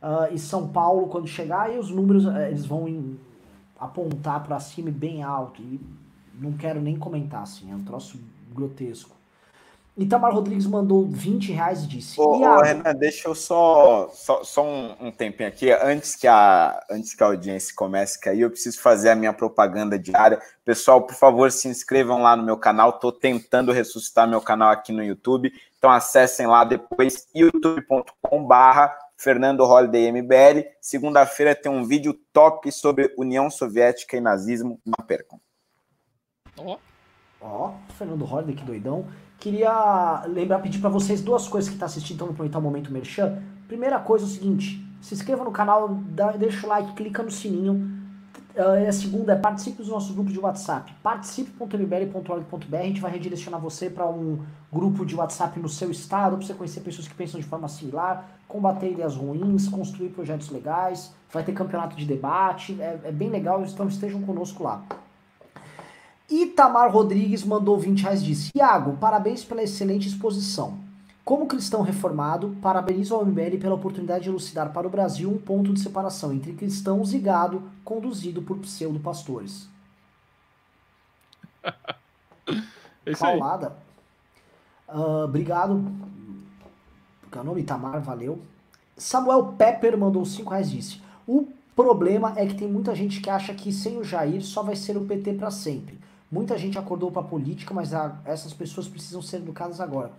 [0.03, 3.19] Uh, e São Paulo, quando chegar, e os números uh, eles vão em,
[3.79, 5.63] apontar para cima bem alto.
[5.63, 5.81] E
[6.35, 8.19] não quero nem comentar, assim, é um troço
[8.53, 9.15] grotesco.
[9.97, 12.21] Itamar Rodrigues mandou 20 reais e disse.
[12.21, 15.71] Ô, ô Renan, deixa eu só, só, só um, um, tempinho aqui.
[15.71, 19.33] Antes que, a, antes que a audiência comece a cair, eu preciso fazer a minha
[19.33, 20.43] propaganda diária.
[20.65, 22.91] Pessoal, por favor, se inscrevam lá no meu canal.
[22.91, 25.53] Estou tentando ressuscitar meu canal aqui no YouTube.
[25.79, 30.67] Então acessem lá depois, youtube.com/barra Fernando Holiday MBL.
[30.81, 34.81] Segunda-feira tem um vídeo top sobre União Soviética e nazismo.
[34.85, 35.41] Não percam.
[36.59, 36.79] Ó, oh.
[37.41, 39.07] ó, oh, Fernando Holiday, que doidão.
[39.45, 43.43] Queria lembrar, pedir para vocês duas coisas que tá assistindo, então aproveitar o momento merchan.
[43.69, 47.31] Primeira coisa é o seguinte, Se inscreva no canal, dá, deixa o like, clica no
[47.31, 47.75] sininho.
[48.57, 50.95] Uh, a segunda é participe dos nossos grupos de WhatsApp.
[51.03, 52.75] participe.mbl.org.br.
[52.75, 54.39] A gente vai redirecionar você para um
[54.73, 58.27] grupo de WhatsApp no seu estado, para você conhecer pessoas que pensam de forma similar,
[58.49, 61.15] combater ideias ruins, construir projetos legais.
[61.31, 62.81] Vai ter campeonato de debate.
[62.81, 64.83] É, é bem legal, então estejam conosco lá.
[66.31, 70.79] Itamar Rodrigues mandou 20 reais e disse: Iago, parabéns pela excelente exposição.
[71.25, 75.73] Como cristão reformado, parabenizo ao MBL pela oportunidade de elucidar para o Brasil um ponto
[75.73, 79.67] de separação entre cristãos e gado conduzido por pseudo-pastores.
[83.07, 83.75] é Paulada.
[84.87, 85.91] Uh, obrigado.
[87.33, 87.63] É o nome?
[87.63, 88.41] Itamar, valeu.
[88.97, 93.31] Samuel Pepper mandou 5 reais e disse: O problema é que tem muita gente que
[93.31, 96.04] acha que sem o Jair só vai ser o PT para sempre.
[96.35, 100.11] Muita gente acordou para a política, mas a, essas pessoas precisam ser educadas agora.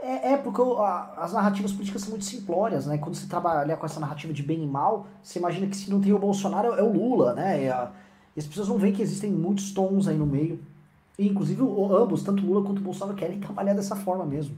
[0.00, 2.96] É, é porque a, as narrativas políticas são muito simplórias, né?
[2.96, 6.00] Quando você trabalha com essa narrativa de bem e mal, você imagina que se não
[6.00, 7.64] tem o Bolsonaro é o Lula, né?
[7.64, 7.90] E, a,
[8.36, 10.60] e as pessoas não veem que existem muitos tons aí no meio.
[11.18, 14.56] E, inclusive, o, ambos, tanto Lula quanto o Bolsonaro, querem trabalhar dessa forma mesmo.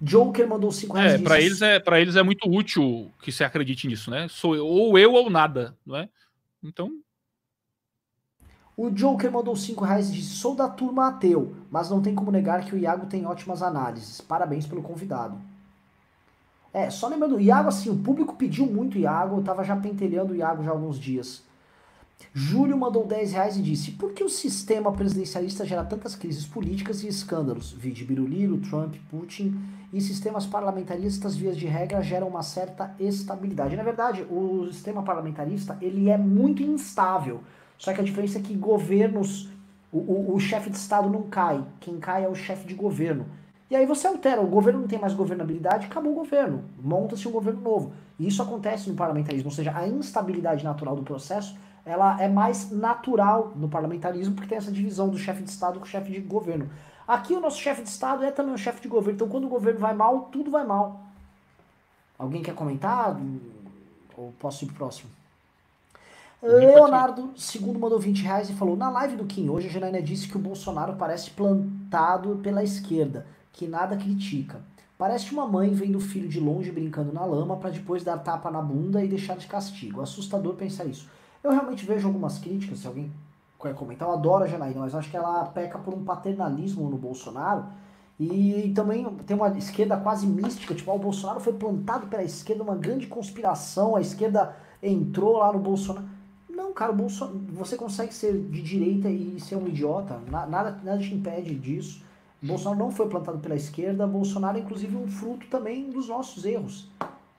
[0.00, 1.14] Joker mandou 5 reais.
[1.14, 4.26] É, para eles é, eles é muito útil que você acredite nisso, né?
[4.28, 6.08] Sou eu, ou eu ou nada, não é?
[6.64, 6.90] Então,
[8.76, 12.30] o Joker mandou 5 reais e disse: Sou da turma ateu, mas não tem como
[12.30, 14.20] negar que o Iago tem ótimas análises.
[14.20, 15.38] Parabéns pelo convidado.
[16.72, 19.76] É, só lembrando, o Iago, assim, o público pediu muito o Iago, eu tava já
[19.76, 21.44] pentelhando o Iago já há alguns dias.
[22.32, 27.04] Júlio mandou 10 reais e disse: Por que o sistema presidencialista gera tantas crises políticas
[27.04, 27.72] e escândalos?
[27.72, 29.56] Vide Biruliro, Trump, Putin
[29.92, 33.76] e sistemas parlamentaristas, vias de regra, geram uma certa estabilidade.
[33.76, 37.40] Na verdade, o sistema parlamentarista ele é muito instável.
[37.78, 39.48] Só que a diferença é que governos,
[39.92, 43.26] o, o, o chefe de Estado não cai, quem cai é o chefe de governo.
[43.70, 47.32] E aí você altera, o governo não tem mais governabilidade, acabou o governo, monta-se um
[47.32, 47.92] governo novo.
[48.18, 52.70] E isso acontece no parlamentarismo, ou seja, a instabilidade natural do processo, ela é mais
[52.70, 56.20] natural no parlamentarismo, porque tem essa divisão do chefe de Estado com o chefe de
[56.20, 56.70] governo.
[57.06, 59.48] Aqui o nosso chefe de Estado é também o chefe de governo, então quando o
[59.48, 61.02] governo vai mal, tudo vai mal.
[62.18, 63.20] Alguém quer comentar?
[64.16, 65.10] Ou posso ir pro próximo?
[66.44, 70.28] Leonardo segundo mandou 20 reais e falou: Na live do Kim hoje, a Janaina disse
[70.28, 74.60] que o Bolsonaro parece plantado pela esquerda, que nada critica.
[74.98, 78.50] Parece uma mãe vendo o filho de longe brincando na lama para depois dar tapa
[78.50, 80.02] na bunda e deixar de castigo.
[80.02, 81.08] Assustador pensar isso.
[81.42, 83.10] Eu realmente vejo algumas críticas, se alguém
[83.60, 86.98] quer comentar, eu adoro a Janaína, mas acho que ela peca por um paternalismo no
[86.98, 87.64] Bolsonaro.
[88.20, 92.62] E também tem uma esquerda quase mística, tipo, ah, o Bolsonaro foi plantado pela esquerda,
[92.62, 96.06] uma grande conspiração, a esquerda entrou lá no Bolsonaro.
[96.54, 100.20] Não, cara, Bolsonaro, você consegue ser de direita e ser um idiota.
[100.30, 102.02] Nada, nada te impede disso.
[102.40, 104.06] Bolsonaro não foi plantado pela esquerda.
[104.06, 106.88] Bolsonaro é, inclusive, um fruto também dos nossos erros.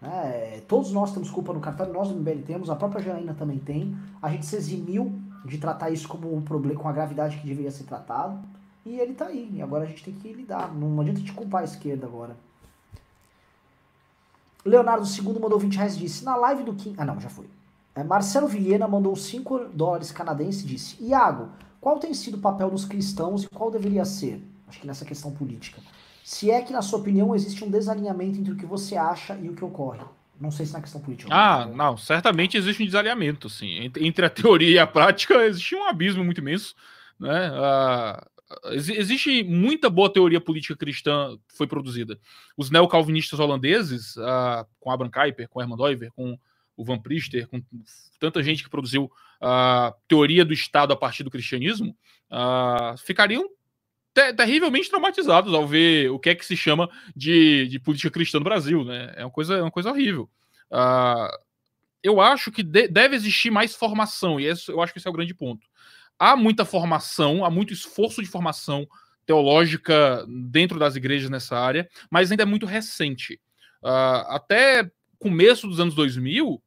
[0.02, 3.58] É, todos nós temos culpa no cartório, nós do MBL temos, a própria Janaína também
[3.58, 3.96] tem.
[4.22, 5.14] A gente se eximiu
[5.46, 8.40] de tratar isso como um problema, com a gravidade que deveria ser tratado.
[8.86, 9.50] E ele tá aí.
[9.54, 10.74] E agora a gente tem que lidar.
[10.74, 12.36] Não adianta te culpar a esquerda agora.
[14.64, 16.94] Leonardo II mandou 20 reais e disse: Na live do Kim.
[16.98, 17.48] Ah, não, já foi.
[17.96, 21.50] É, Marcelo Vilhena mandou 5 dólares canadenses e disse: Iago,
[21.80, 24.44] qual tem sido o papel dos cristãos e qual deveria ser?
[24.68, 25.82] Acho que nessa questão política.
[26.24, 29.48] Se é que, na sua opinião, existe um desalinhamento entre o que você acha e
[29.48, 30.02] o que ocorre.
[30.42, 31.30] Não sei se na questão política.
[31.32, 33.92] Ah, não, certamente existe um desalinhamento, sim.
[33.98, 36.76] Entre a teoria e a prática, existe um abismo muito imenso.
[37.20, 37.52] Né?
[37.54, 38.28] Ah,
[38.72, 42.20] existe muita boa teoria política cristã que foi produzida.
[42.58, 46.38] Os neocalvinistas holandeses, ah, com Abraham Kuyper, com Herman Doiver, com
[46.76, 47.62] o Van Priester, com
[48.20, 49.12] tanta gente que produziu
[49.42, 51.96] a teoria do Estado a partir do cristianismo,
[52.32, 53.48] uh, ficariam
[54.14, 58.40] ter terrivelmente traumatizados ao ver o que é que se chama de, de política cristã
[58.40, 58.84] no Brasil.
[58.84, 59.14] Né?
[59.18, 60.30] É, uma coisa, é uma coisa horrível.
[60.72, 61.30] Uh,
[62.02, 65.12] eu acho que de, deve existir mais formação, e esse, eu acho que esse é
[65.12, 65.68] o grande ponto.
[66.18, 68.88] Há muita formação, há muito esforço de formação
[69.26, 73.42] teológica dentro das igrejas nessa área, mas ainda é muito recente.
[73.84, 74.90] Uh, até
[75.26, 76.62] começo dos anos 2000,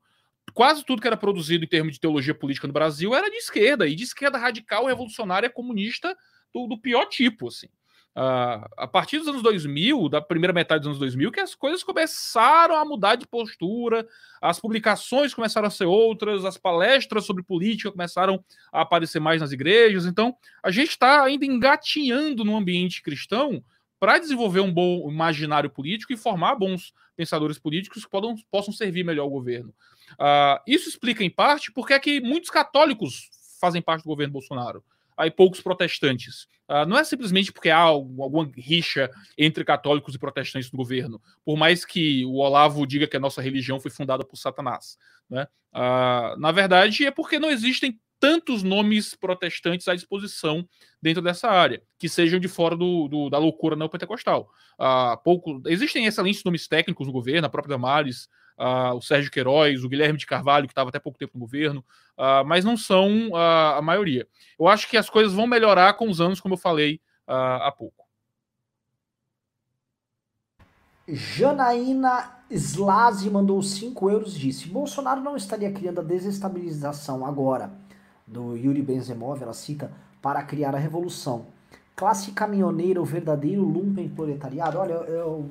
[0.52, 3.86] quase tudo que era produzido em termos de teologia política no Brasil era de esquerda,
[3.86, 6.16] e de esquerda radical, revolucionária, comunista
[6.52, 7.68] do, do pior tipo, assim.
[8.16, 11.84] Uh, a partir dos anos 2000, da primeira metade dos anos 2000, que as coisas
[11.84, 14.04] começaram a mudar de postura,
[14.42, 19.52] as publicações começaram a ser outras, as palestras sobre política começaram a aparecer mais nas
[19.52, 20.04] igrejas.
[20.04, 23.62] Então, a gente está ainda engatinhando no ambiente cristão
[24.00, 29.02] para desenvolver um bom imaginário político e formar bons pensadores políticos que podam, possam servir
[29.02, 29.74] melhor ao governo.
[30.12, 33.28] Uh, isso explica, em parte, porque é que muitos católicos
[33.60, 34.84] fazem parte do governo Bolsonaro.
[35.16, 36.46] aí poucos protestantes.
[36.68, 41.56] Uh, não é simplesmente porque há alguma rixa entre católicos e protestantes no governo, por
[41.56, 44.96] mais que o Olavo diga que a nossa religião foi fundada por Satanás.
[45.28, 45.48] Né?
[45.74, 50.68] Uh, na verdade, é porque não existem tantos nomes protestantes à disposição
[51.00, 54.50] dentro dessa área, que sejam de fora do, do da loucura neopentecostal.
[54.78, 58.28] Uh, pouco, existem excelentes nomes técnicos no governo, a própria Damares,
[58.58, 61.84] uh, o Sérgio Queiroz, o Guilherme de Carvalho, que estava até pouco tempo no governo,
[62.16, 64.26] uh, mas não são a maioria.
[64.58, 68.06] Eu acho que as coisas vão melhorar com os anos, como eu falei há pouco.
[71.06, 77.70] Janaína Slazi mandou 5 euros e disse: Bolsonaro não estaria criando a desestabilização agora
[78.30, 79.90] do Yuri Benzemov, ela cita,
[80.20, 81.46] para criar a revolução.
[81.96, 84.78] Classe caminhoneira, o verdadeiro lumpen proletariado.
[84.78, 85.50] Olha, eu, eu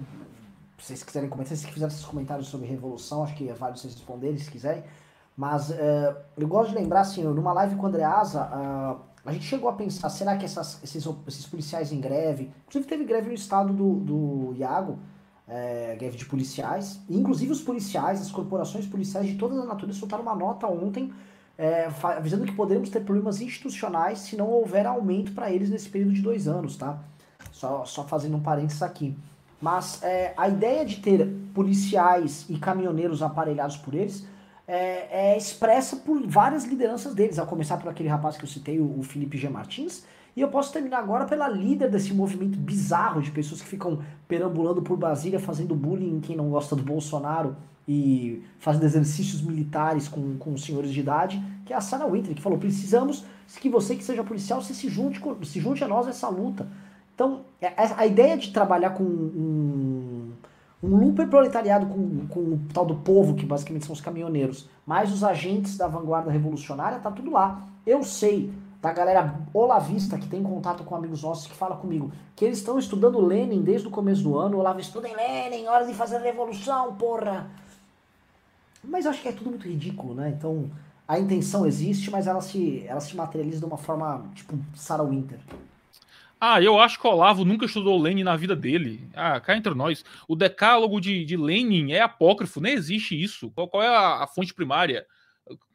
[0.78, 3.94] se vocês quiserem comentar, se fizerem esses comentários sobre revolução, acho que é válido vocês
[3.94, 4.84] responderem se quiserem.
[5.36, 9.46] Mas uh, eu gosto de lembrar, assim, numa live com o Andreasa, uh, a gente
[9.46, 13.34] chegou a pensar, será que essas, esses, esses policiais em greve, inclusive teve greve no
[13.34, 14.98] estado do, do Iago,
[15.48, 20.24] é, greve de policiais, inclusive os policiais, as corporações policiais de todas as naturezas soltaram
[20.24, 21.14] uma nota ontem
[21.58, 26.14] é, avisando que poderemos ter problemas institucionais se não houver aumento para eles nesse período
[26.14, 27.00] de dois anos, tá?
[27.52, 29.18] Só, só fazendo um parênteses aqui.
[29.60, 34.28] Mas é, a ideia de ter policiais e caminhoneiros aparelhados por eles
[34.68, 38.80] é, é, expressa por várias lideranças deles, a começar por aquele rapaz que eu citei,
[38.80, 39.50] o, o Felipe G.
[39.50, 40.04] Martins,
[40.36, 44.84] e eu posso terminar agora pela líder desse movimento bizarro de pessoas que ficam perambulando
[44.84, 47.56] por Brasília, fazendo bullying em quem não gosta do Bolsonaro
[47.88, 52.42] e fazendo exercícios militares com, com senhores de idade, que é a Sana Winter, que
[52.42, 53.24] falou: precisamos
[53.62, 56.68] que você que seja policial se, se, junte, se junte a nós nessa luta.
[57.16, 60.34] Então, é, a ideia de trabalhar com um,
[60.84, 65.12] um looper proletariado com, com o tal do povo, que basicamente são os caminhoneiros, mais
[65.12, 67.64] os agentes da vanguarda revolucionária, tá tudo lá.
[67.86, 72.46] Eu sei da galera olavista que tem contato com amigos nossos que fala comigo que
[72.46, 74.60] eles estão estudando Lenin desde o começo do ano.
[74.60, 77.50] Olavo estuda em Lenin, hora de fazer revolução, porra!
[78.84, 80.30] Mas eu acho que é tudo muito ridículo, né?
[80.30, 80.70] Então,
[81.08, 85.40] a intenção existe, mas ela se, ela se materializa de uma forma tipo Sarah Winter.
[86.40, 89.10] Ah, eu acho que o Olavo nunca estudou Lenin na vida dele.
[89.16, 90.06] Ah, cá entre nós.
[90.28, 93.50] O decálogo de, de Lenin é apócrifo, nem existe isso.
[93.52, 95.06] Qual, qual é a, a, fonte primária?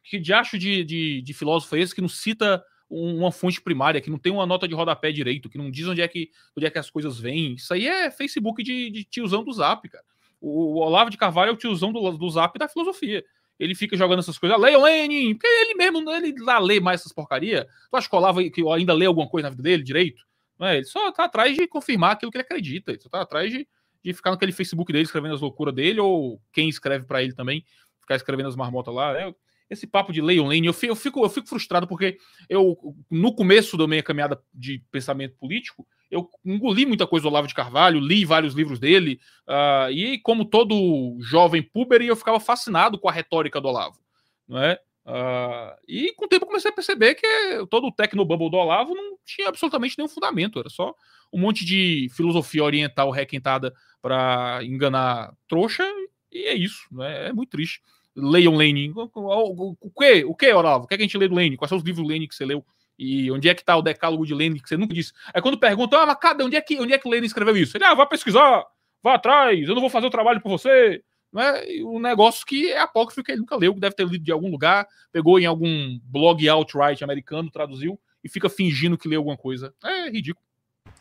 [0.03, 4.09] Que diacho de, de, de filósofo é esse que não cita uma fonte primária, que
[4.09, 6.69] não tem uma nota de rodapé direito, que não diz onde é que, onde é
[6.69, 7.55] que as coisas vêm?
[7.55, 10.05] Isso aí é Facebook de, de tiozão do Zap, cara.
[10.43, 13.23] O, o Olavo de Carvalho é o tiozão do, do Zap da filosofia
[13.59, 14.59] ele fica jogando essas coisas.
[14.59, 17.67] Leia Lenin, porque ele mesmo, ele lá lê mais essas porcaria.
[17.89, 20.23] Tu acha que o Olavo que ainda lê alguma coisa na vida dele direito?
[20.59, 20.77] Não é?
[20.77, 22.91] Ele só tá atrás de confirmar aquilo que ele acredita.
[22.91, 23.67] Ele só tá atrás de,
[24.03, 27.63] de ficar naquele Facebook dele escrevendo as loucuras dele, ou quem escreve para ele também,
[28.01, 29.17] ficar escrevendo as marmotas lá.
[29.17, 29.33] É,
[29.69, 32.17] esse papo de Leon Lane, eu, fico, eu fico frustrado porque
[32.49, 32.77] eu,
[33.09, 37.55] no começo da minha caminhada de pensamento político, eu engoli muita coisa do Olavo de
[37.55, 43.09] Carvalho, li vários livros dele, uh, e como todo jovem puber, eu ficava fascinado com
[43.09, 43.97] a retórica do Olavo.
[44.47, 44.79] Não é?
[45.05, 47.27] Uh, e com o tempo comecei a perceber que
[47.69, 50.93] todo o Tecnobubble do Olavo não tinha absolutamente nenhum fundamento, era só
[51.31, 55.83] um monte de filosofia oriental requentada para enganar trouxa,
[56.31, 57.29] e é isso, né?
[57.29, 57.81] é muito triste.
[58.15, 58.93] Leiam Lenin.
[58.95, 60.85] O, que, o que, Olavo?
[60.85, 61.55] O que, é que a gente lê do Lenin?
[61.55, 62.63] Quais são os livros do Lenin que você leu?
[62.97, 65.13] E onde é que está o decálogo de Lenin que você nunca disse?
[65.33, 66.43] Aí quando perguntam, ah, mas cadê?
[66.43, 67.75] Onde é que, onde é que Lenin escreveu isso?
[67.75, 68.63] Ele, ah, vá pesquisar,
[69.01, 71.03] vá atrás, eu não vou fazer o trabalho por você
[71.33, 74.31] né, um negócio que é apócrifo que ele nunca leu, que deve ter lido de
[74.31, 79.35] algum lugar, pegou em algum blog alt-right americano, traduziu e fica fingindo que leu alguma
[79.35, 79.73] coisa.
[79.83, 80.45] É ridículo.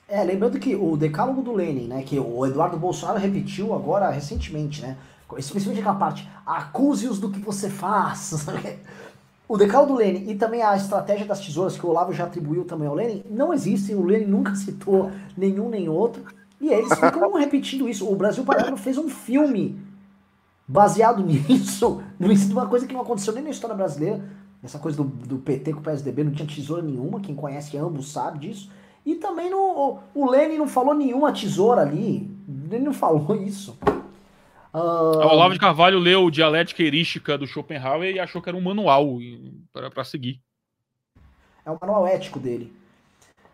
[0.08, 4.80] É, lembrando que o decálogo do Lenin, né, que o Eduardo Bolsonaro repetiu agora recentemente,
[4.80, 4.96] né,
[5.38, 8.46] especialmente aquela parte, acuse-os do que você faz.
[9.52, 12.64] o decálogo do Lenin e também a estratégia das tesouras, que o Olavo já atribuiu
[12.64, 16.24] também ao Lenin, não existem, o Lenin nunca citou nenhum nem outro,
[16.58, 18.10] e eles ficam repetindo isso.
[18.10, 19.78] O Brasil Paralelo fez um filme
[20.66, 24.24] baseado nisso, numa coisa que não aconteceu nem na história brasileira,
[24.62, 28.10] essa coisa do, do PT com o PSDB não tinha tesoura nenhuma, quem conhece ambos
[28.10, 28.70] sabe disso.
[29.04, 32.34] E também no, o Lenin não falou nenhuma tesoura ali,
[32.70, 33.76] ele não falou isso.
[34.72, 34.78] Uh...
[34.78, 39.18] O Olavo de Carvalho leu Dialética Erística do Schopenhauer e achou que era um manual
[39.72, 40.40] para seguir.
[41.64, 42.72] É o manual ético dele.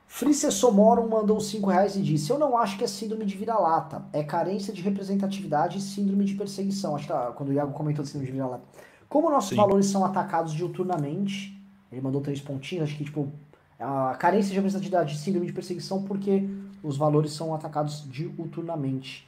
[0.06, 4.06] Frice Somorum mandou 5 reais e disse: Eu não acho que é síndrome de vira-lata,
[4.12, 6.96] é carência de representatividade e síndrome de perseguição.
[6.96, 8.64] Acho que tá, quando o Iago comentou de síndrome de vira-lata.
[9.08, 9.56] Como nossos Sim.
[9.56, 11.56] valores são atacados diuturnamente,
[11.92, 13.30] ele mandou três pontinhos, acho que tipo,
[13.78, 16.48] a carência de representatividade e síndrome de perseguição, porque
[16.82, 19.26] os valores são atacados diuturnamente.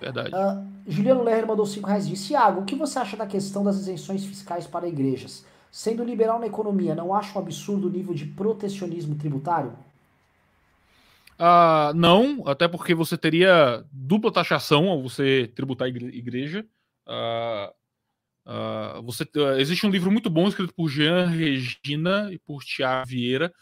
[0.00, 0.30] Verdade.
[0.34, 3.64] Uh, Juliano Lerner mandou 5 reais e disse: Iago, o que você acha da questão
[3.64, 5.44] das isenções fiscais para igrejas?
[5.70, 9.72] Sendo liberal na economia, não acha um absurdo o nível de protecionismo tributário?
[11.38, 16.64] Uh, não, até porque você teria dupla taxação ao você tributar a igreja.
[17.06, 17.70] Uh,
[18.46, 19.28] uh, você,
[19.58, 23.52] existe um livro muito bom escrito por Jean Regina e por Tiago Vieira,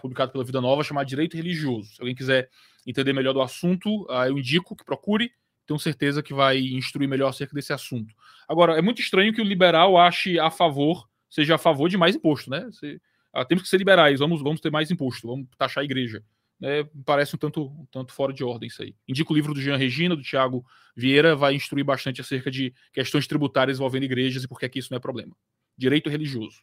[0.00, 1.94] publicado pela Vida Nova, chamado Direito Religioso.
[1.94, 2.48] Se alguém quiser
[2.86, 5.30] entender melhor do assunto, eu indico que procure.
[5.68, 8.12] Tenho certeza que vai instruir melhor acerca desse assunto.
[8.48, 12.16] Agora, é muito estranho que o liberal ache a favor, seja a favor de mais
[12.16, 12.68] imposto, né?
[12.72, 13.00] Se,
[13.46, 16.24] temos que ser liberais, vamos, vamos ter mais imposto, vamos taxar a igreja
[16.60, 18.94] né, parece um tanto, um tanto fora de ordem isso aí.
[19.06, 20.64] Indico o livro do Jean Regina, do Tiago
[20.96, 24.88] Vieira, vai instruir bastante acerca de questões tributárias envolvendo igrejas e por que é isso
[24.90, 25.36] não é problema.
[25.76, 26.60] Direito religioso.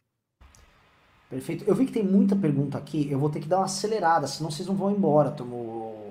[1.30, 1.64] Perfeito.
[1.66, 4.50] Eu vi que tem muita pergunta aqui, eu vou ter que dar uma acelerada, senão
[4.50, 5.30] vocês não vão embora.
[5.30, 6.05] Tomo...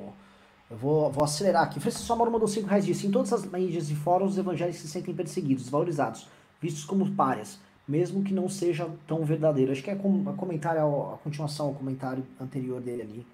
[0.75, 1.79] Eu vou, vou acelerar aqui.
[1.79, 4.89] Francisco Amaro mandou 5 reais disse: Em todas as mídias e fóruns, os evangélicos se
[4.89, 6.27] sentem perseguidos, desvalorizados,
[6.61, 7.57] vistos como párias,
[7.87, 9.71] mesmo que não seja tão verdadeiro.
[9.71, 10.81] Acho que é comentário,
[11.13, 13.27] a continuação ao comentário anterior dele ali.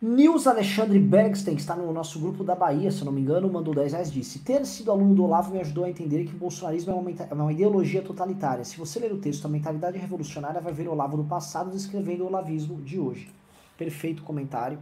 [0.00, 3.52] Nils Alexandre Bergsten, que está no nosso grupo da Bahia, se eu não me engano,
[3.52, 6.38] mandou 10 reais disse: Ter sido aluno do Olavo me ajudou a entender que o
[6.38, 8.64] bolsonarismo é uma, é uma, ideologia totalitária.
[8.64, 12.24] Se você ler o texto A Mentalidade Revolucionária, vai ver o Olavo do passado descrevendo
[12.24, 13.28] o olavismo de hoje.
[13.76, 14.78] Perfeito comentário.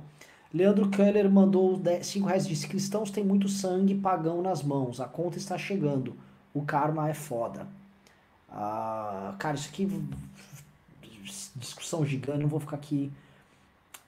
[0.53, 5.37] Leandro Keller mandou 5 reais disse: Cristãos têm muito sangue pagão nas mãos, a conta
[5.37, 6.15] está chegando,
[6.55, 7.67] o karma é foda.
[8.51, 9.89] Ah, cara, isso aqui.
[11.55, 13.11] Discussão gigante, não vou ficar aqui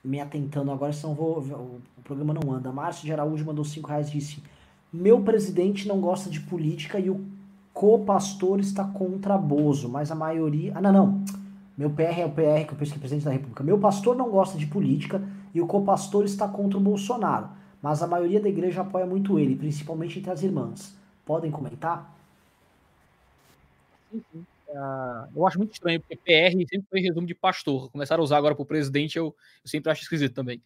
[0.03, 2.71] me atentando agora, senão vou, o programa não anda.
[2.71, 4.43] Márcio de Araújo mandou 5 reais e disse:
[4.91, 7.23] Meu presidente não gosta de política e o
[7.71, 10.73] co-pastor está contra Bozo, mas a maioria.
[10.75, 11.23] Ah, não, não.
[11.77, 13.63] Meu PR é o PR, que eu penso que é presidente da República.
[13.63, 15.21] Meu pastor não gosta de política
[15.53, 17.49] e o co-pastor está contra o Bolsonaro,
[17.81, 20.95] mas a maioria da igreja apoia muito ele, principalmente entre as irmãs.
[21.25, 22.15] Podem comentar?
[24.11, 24.45] Sim, sim.
[24.71, 27.91] Uh, eu acho muito estranho, porque PR sempre foi resumo de pastor.
[27.91, 30.61] Começaram a usar agora para o presidente, eu, eu, sempre acho esquisito também.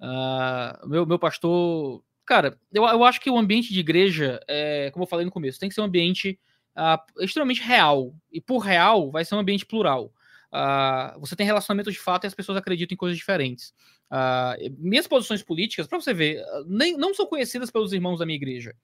[0.00, 2.02] Uh, meu, meu pastor.
[2.26, 5.60] Cara, eu, eu acho que o ambiente de igreja, é, como eu falei no começo,
[5.60, 6.38] tem que ser um ambiente
[6.76, 8.14] uh, extremamente real.
[8.30, 10.12] E por real, vai ser um ambiente plural.
[11.18, 13.74] Você tem relacionamentos de fato e as pessoas acreditam em coisas diferentes.
[14.78, 18.74] minhas posições políticas, para você ver, nem, não são conhecidas pelos irmãos da minha igreja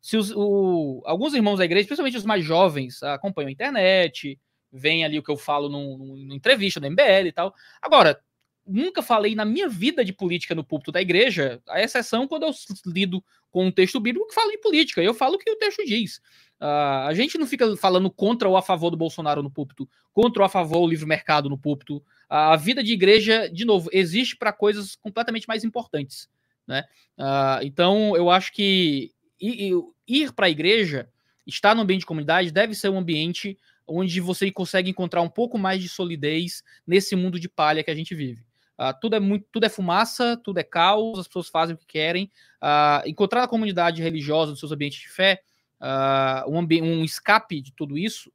[0.00, 4.38] se os, o, alguns irmãos da igreja, principalmente os mais jovens, acompanham a internet,
[4.72, 7.54] veem ali o que eu falo numa entrevista do MBL e tal.
[7.82, 8.20] Agora,
[8.68, 12.52] nunca falei na minha vida de política no púlpito da igreja, a exceção quando eu
[12.86, 15.02] lido com um texto bíblico que fala de política.
[15.02, 16.18] Eu falo o que o texto diz.
[16.60, 20.42] Uh, a gente não fica falando contra ou a favor do Bolsonaro no púlpito, contra
[20.42, 22.02] ou a favor do livre mercado no púlpito.
[22.28, 26.28] A vida de igreja, de novo, existe para coisas completamente mais importantes.
[26.66, 26.84] Né?
[27.16, 29.72] Uh, então, eu acho que ir,
[30.06, 31.08] ir para a igreja,
[31.46, 35.56] estar no ambiente de comunidade, deve ser um ambiente onde você consegue encontrar um pouco
[35.56, 38.47] mais de solidez nesse mundo de palha que a gente vive.
[38.78, 41.86] Uh, tudo é muito, tudo é fumaça, tudo é caos, as pessoas fazem o que
[41.86, 42.30] querem.
[42.62, 45.42] Uh, encontrar a comunidade religiosa nos seus ambientes de fé,
[45.80, 48.32] uh, um, um, escape de tudo isso,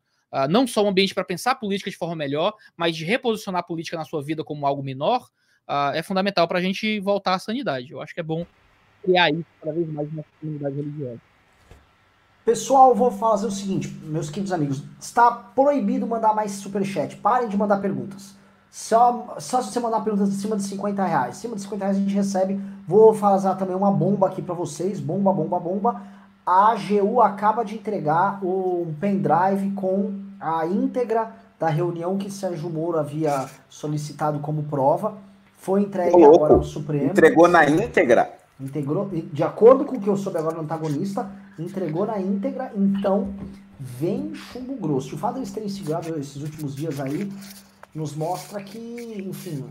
[0.50, 3.96] não só um ambiente para pensar política de forma melhor, mas de reposicionar a política
[3.96, 5.30] na sua vida como algo menor,
[5.94, 7.92] é fundamental para a gente voltar à sanidade.
[7.92, 8.44] Eu acho que é bom
[9.04, 11.22] criar isso cada vez mais na comunidade religiosa.
[12.44, 17.16] Pessoal, vou fazer o seguinte, meus queridos amigos, está proibido mandar mais superchat.
[17.18, 18.36] Parem de mandar perguntas.
[18.74, 21.38] Só, só se você mandar perguntas acima de 50 reais.
[21.38, 22.60] Acima de 50 reais a gente recebe.
[22.88, 25.00] Vou fazer também uma bomba aqui para vocês.
[25.00, 26.02] Bomba, bomba, bomba.
[26.44, 32.98] A AGU acaba de entregar um pendrive com a íntegra da reunião que Sérgio Moro
[32.98, 35.14] havia solicitado como prova.
[35.60, 37.12] Foi entregue agora ao Supremo.
[37.12, 38.34] Entregou na íntegra?
[38.60, 41.30] Integrou, de acordo com o que eu soube agora no antagonista,
[41.60, 43.36] entregou na íntegra, então
[43.80, 45.16] vem chumbo grosso.
[45.16, 47.32] O fato de eles terem segurado esses últimos dias aí
[47.94, 48.78] nos mostra que,
[49.28, 49.70] enfim,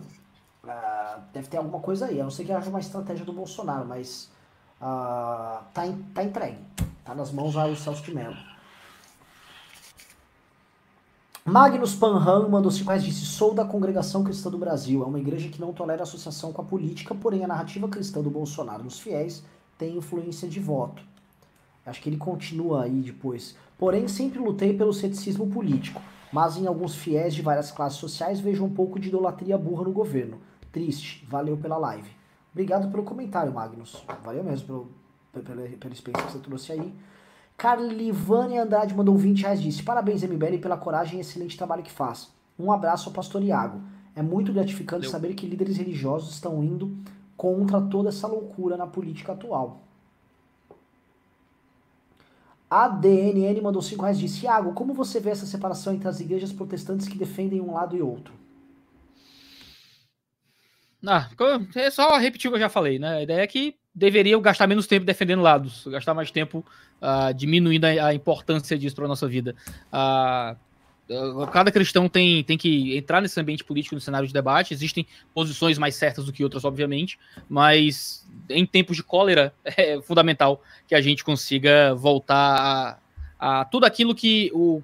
[0.65, 2.20] uh, deve ter alguma coisa aí.
[2.20, 4.31] A não ser que haja uma estratégia do Bolsonaro, mas
[4.81, 5.82] uh, tá,
[6.15, 6.59] tá entregue.
[7.05, 8.36] Tá nas mãos aí o Celso de Mello.
[11.44, 15.03] Magnus Panham mandou 5 reais disse: Sou da Congregação Cristã do Brasil.
[15.03, 18.31] É uma igreja que não tolera associação com a política, porém a narrativa cristã do
[18.31, 19.43] Bolsonaro nos fiéis
[19.77, 21.03] tem influência de voto.
[21.85, 23.57] Acho que ele continua aí depois.
[23.77, 26.01] Porém, sempre lutei pelo ceticismo político,
[26.33, 29.93] mas em alguns fiéis de várias classes sociais vejo um pouco de idolatria burra no
[29.93, 30.39] governo.
[30.73, 31.27] Triste.
[31.29, 32.11] Valeu pela live.
[32.53, 34.03] Obrigado pelo comentário, Magnus.
[34.25, 34.67] Valeu mesmo
[35.33, 36.95] pelo, pela, pela experiência que você trouxe aí.
[37.57, 42.31] Carlivane Andrade mandou 20 reais disse: Parabéns, MBL, pela coragem e excelente trabalho que faz.
[42.59, 43.81] Um abraço ao pastor Iago.
[44.15, 46.97] É muito gratificante saber que líderes religiosos estão indo
[47.37, 49.81] contra toda essa loucura na política atual.
[52.73, 56.20] A DNN mandou 5 reais e disse: Iago, como você vê essa separação entre as
[56.20, 58.32] igrejas protestantes que defendem um lado e outro?
[61.07, 61.28] Ah,
[61.74, 63.19] é só repetir o que eu já falei, né?
[63.19, 66.65] A ideia é que deveriam gastar menos tempo defendendo lados, gastar mais tempo
[67.03, 69.55] uh, diminuindo a, a, importância disso para nossa vida.
[69.93, 70.57] Uh,
[71.52, 74.74] cada cristão tem, tem que entrar nesse ambiente político, no cenário de debate.
[74.74, 77.18] Existem posições mais certas do que outras, obviamente,
[77.48, 82.98] mas em tempos de cólera é fundamental que a gente consiga voltar
[83.39, 84.82] a, a tudo aquilo que o,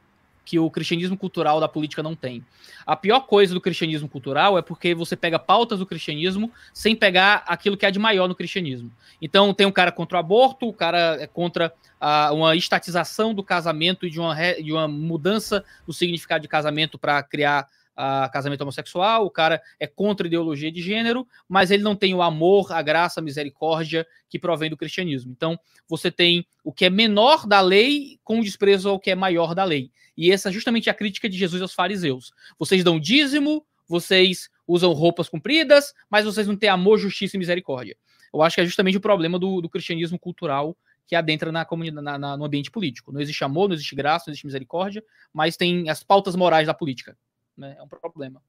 [0.49, 2.43] que o cristianismo cultural da política não tem.
[2.87, 7.45] A pior coisa do cristianismo cultural é porque você pega pautas do cristianismo sem pegar
[7.47, 8.91] aquilo que há de maior no cristianismo.
[9.21, 11.71] Então, tem um cara contra o aborto, o cara é contra
[12.01, 16.97] a, uma estatização do casamento e de uma, de uma mudança do significado de casamento
[16.97, 17.69] para criar
[17.99, 22.15] a casamento homossexual, o cara é contra a ideologia de gênero, mas ele não tem
[22.15, 25.33] o amor, a graça, a misericórdia que provém do cristianismo.
[25.33, 25.59] Então,
[25.89, 29.65] você tem o que é menor da lei com desprezo ao que é maior da
[29.65, 29.91] lei.
[30.17, 32.33] E essa é justamente a crítica de Jesus aos fariseus.
[32.57, 37.97] Vocês dão dízimo, vocês usam roupas compridas, mas vocês não têm amor, justiça e misericórdia.
[38.33, 42.05] Eu acho que é justamente o problema do, do cristianismo cultural que adentra na comunidade,
[42.05, 43.11] na, na, no ambiente político.
[43.11, 45.03] Não existe amor, não existe graça, não existe misericórdia,
[45.33, 47.17] mas tem as pautas morais da política
[47.59, 47.77] né?
[47.79, 48.41] É um problema.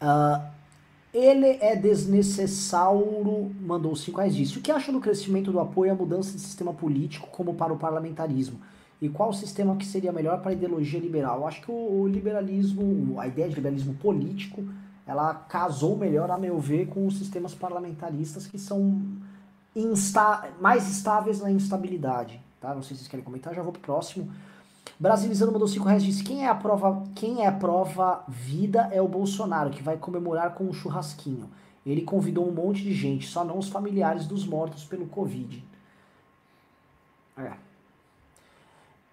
[0.00, 0.46] Uh,
[1.12, 4.58] ele é desnecessário, mandou 5 reais disse.
[4.58, 7.78] O que acha do crescimento do apoio à mudança de sistema político como para o
[7.78, 8.60] parlamentarismo?
[9.00, 11.38] E qual sistema que seria melhor para a ideologia liberal?
[11.38, 14.64] Eu acho que o, o liberalismo, a ideia de liberalismo político,
[15.06, 19.00] ela casou melhor, a meu ver, com os sistemas parlamentaristas que são
[19.74, 22.40] insta mais estáveis na instabilidade.
[22.60, 22.74] Tá?
[22.74, 24.30] Não sei se vocês querem comentar, já vou pro próximo.
[24.98, 29.00] Brasilizando mandou 5 reais disse: quem é a prova, quem é a prova vida é
[29.00, 31.48] o Bolsonaro, que vai comemorar com um churrasquinho.
[31.84, 35.64] Ele convidou um monte de gente, só não os familiares dos mortos pelo Covid.
[37.36, 37.52] É.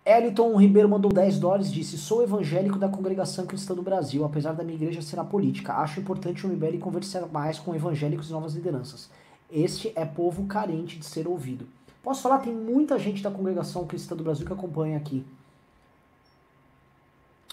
[0.06, 4.64] Eliton Ribeiro mandou 10 dólares disse: Sou evangélico da congregação cristã do Brasil, apesar da
[4.64, 5.73] minha igreja ser a política.
[5.73, 9.10] Acho importante o MBL conversar mais com evangélicos e novas lideranças.
[9.52, 11.68] Este é povo carente de ser ouvido.
[12.03, 12.39] Posso falar?
[12.39, 15.26] Tem muita gente da congregação cristã do Brasil que acompanha aqui.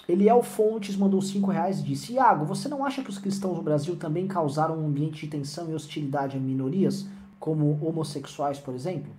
[0.09, 3.63] Eliel Fontes mandou 5 reais e disse: Iago, você não acha que os cristãos no
[3.63, 7.07] Brasil também causaram um ambiente de tensão e hostilidade a minorias,
[7.39, 9.13] como homossexuais, por exemplo?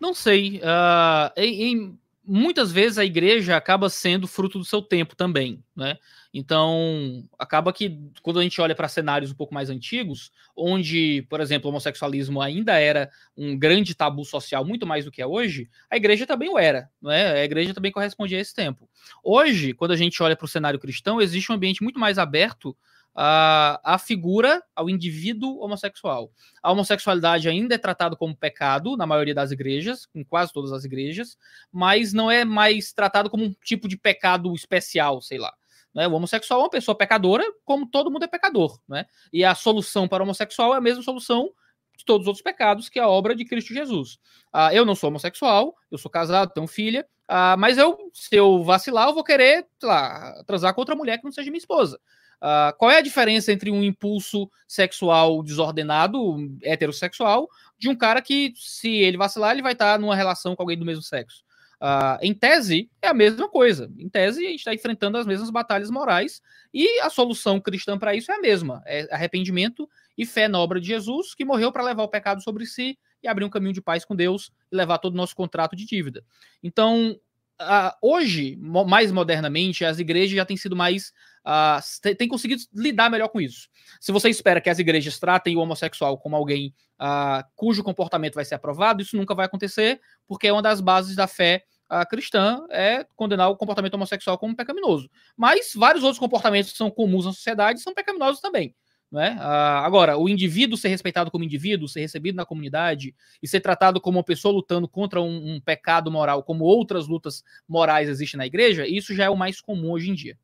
[0.00, 0.58] Não sei.
[0.58, 5.98] Uh, em, em, muitas vezes a igreja acaba sendo fruto do seu tempo também, né?
[6.38, 11.40] Então, acaba que quando a gente olha para cenários um pouco mais antigos, onde, por
[11.40, 15.66] exemplo, o homossexualismo ainda era um grande tabu social, muito mais do que é hoje,
[15.90, 17.40] a igreja também o era, não é?
[17.40, 18.86] A igreja também correspondia a esse tempo.
[19.24, 22.76] Hoje, quando a gente olha para o cenário cristão, existe um ambiente muito mais aberto
[23.14, 26.30] à, à figura, ao indivíduo homossexual.
[26.62, 30.84] A homossexualidade ainda é tratada como pecado na maioria das igrejas, em quase todas as
[30.84, 31.38] igrejas,
[31.72, 35.54] mas não é mais tratado como um tipo de pecado especial, sei lá.
[35.96, 36.06] Né?
[36.06, 38.78] O homossexual é uma pessoa pecadora, como todo mundo é pecador.
[38.86, 39.06] Né?
[39.32, 41.50] E a solução para o homossexual é a mesma solução
[41.96, 44.18] de todos os outros pecados, que é a obra de Cristo Jesus.
[44.52, 48.62] Ah, eu não sou homossexual, eu sou casado, tenho filha, ah, mas eu, se eu
[48.62, 51.98] vacilar, eu vou querer lá, transar com outra mulher que não seja minha esposa.
[52.42, 57.48] Ah, qual é a diferença entre um impulso sexual desordenado, heterossexual,
[57.78, 60.84] de um cara que, se ele vacilar, ele vai estar numa relação com alguém do
[60.84, 61.45] mesmo sexo?
[61.80, 63.90] Uh, em tese, é a mesma coisa.
[63.98, 66.40] Em tese, a gente está enfrentando as mesmas batalhas morais
[66.72, 70.80] e a solução cristã para isso é a mesma: é arrependimento e fé na obra
[70.80, 73.82] de Jesus, que morreu para levar o pecado sobre si e abrir um caminho de
[73.82, 76.24] paz com Deus e levar todo o nosso contrato de dívida.
[76.62, 77.18] Então,
[77.60, 81.12] uh, hoje, mais modernamente, as igrejas já têm sido mais.
[81.46, 83.68] Uh, têm conseguido lidar melhor com isso.
[84.00, 88.44] Se você espera que as igrejas tratem o homossexual como alguém uh, cujo comportamento vai
[88.44, 92.66] ser aprovado, isso nunca vai acontecer, porque é uma das bases da fé uh, cristã
[92.68, 95.08] é condenar o comportamento homossexual como pecaminoso.
[95.36, 98.74] Mas vários outros comportamentos que são comuns na sociedade são pecaminosos também.
[99.08, 99.38] Né?
[99.40, 104.18] Agora, o indivíduo ser respeitado como indivíduo, ser recebido na comunidade e ser tratado como
[104.18, 108.84] uma pessoa lutando contra um, um, pecado moral, como outras lutas morais existem na igreja,
[108.84, 110.36] isso já é o mais comum hoje em dia.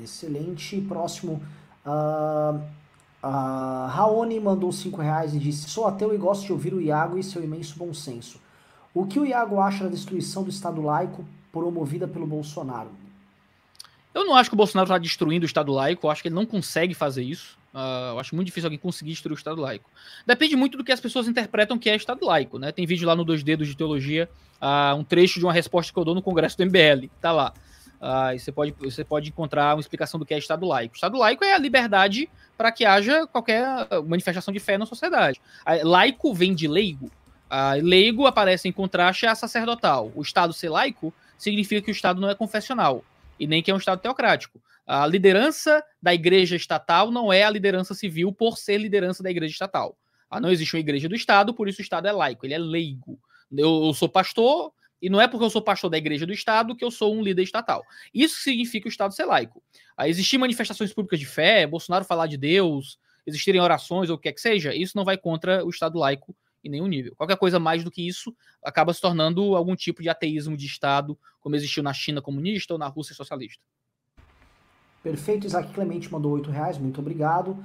[0.00, 0.80] Excelente.
[0.82, 1.42] Próximo.
[1.84, 2.56] Uh,
[3.22, 7.18] uh, Raoni mandou 5 reais e disse: Sou ateu e gosto de ouvir o Iago
[7.18, 8.40] e seu imenso bom senso.
[8.94, 12.90] O que o Iago acha da destruição do Estado laico promovida pelo Bolsonaro?
[14.14, 16.34] Eu não acho que o Bolsonaro está destruindo o Estado laico, eu acho que ele
[16.34, 17.56] não consegue fazer isso.
[17.72, 19.88] Uh, eu acho muito difícil alguém conseguir destruir o Estado laico.
[20.26, 22.70] Depende muito do que as pessoas interpretam que é Estado laico, né?
[22.70, 24.28] Tem vídeo lá no Dois Dedos de Teologia,
[24.60, 27.54] uh, um trecho de uma resposta que eu dou no Congresso do MBL, tá lá.
[28.02, 30.96] Uh, você, pode, você pode encontrar uma explicação do que é Estado laico.
[30.96, 33.64] Estado laico é a liberdade para que haja qualquer
[34.04, 35.40] manifestação de fé na sociedade.
[35.84, 37.08] Laico vem de leigo.
[37.48, 40.10] A leigo aparece em contraste a sacerdotal.
[40.16, 43.04] O Estado ser laico significa que o Estado não é confessional
[43.38, 44.60] e nem que é um Estado teocrático.
[44.84, 49.52] A liderança da igreja estatal não é a liderança civil por ser liderança da igreja
[49.52, 49.96] estatal.
[50.28, 52.58] Ah, não existe uma igreja do Estado, por isso o Estado é laico, ele é
[52.58, 53.18] leigo.
[53.52, 54.72] Eu, eu sou pastor,
[55.02, 57.22] e não é porque eu sou pastor da igreja do Estado que eu sou um
[57.22, 57.84] líder estatal.
[58.14, 59.60] Isso significa o Estado ser laico.
[60.06, 64.32] Existir manifestações públicas de fé, Bolsonaro falar de Deus, existirem orações ou o que quer
[64.32, 66.34] que seja, isso não vai contra o Estado laico
[66.64, 67.14] em nenhum nível.
[67.16, 71.18] Qualquer coisa mais do que isso acaba se tornando algum tipo de ateísmo de Estado,
[71.40, 73.62] como existiu na China comunista ou na Rússia socialista.
[75.02, 77.58] Perfeito, Isaac Clemente mandou 8 reais, muito obrigado.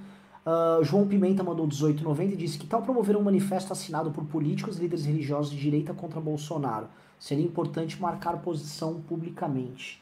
[0.44, 4.78] Uh, João Pimenta mandou 18,90 e disse que tal promover um manifesto assinado por políticos
[4.78, 6.88] líderes religiosos de direita contra Bolsonaro?
[7.20, 10.02] Seria importante marcar posição publicamente.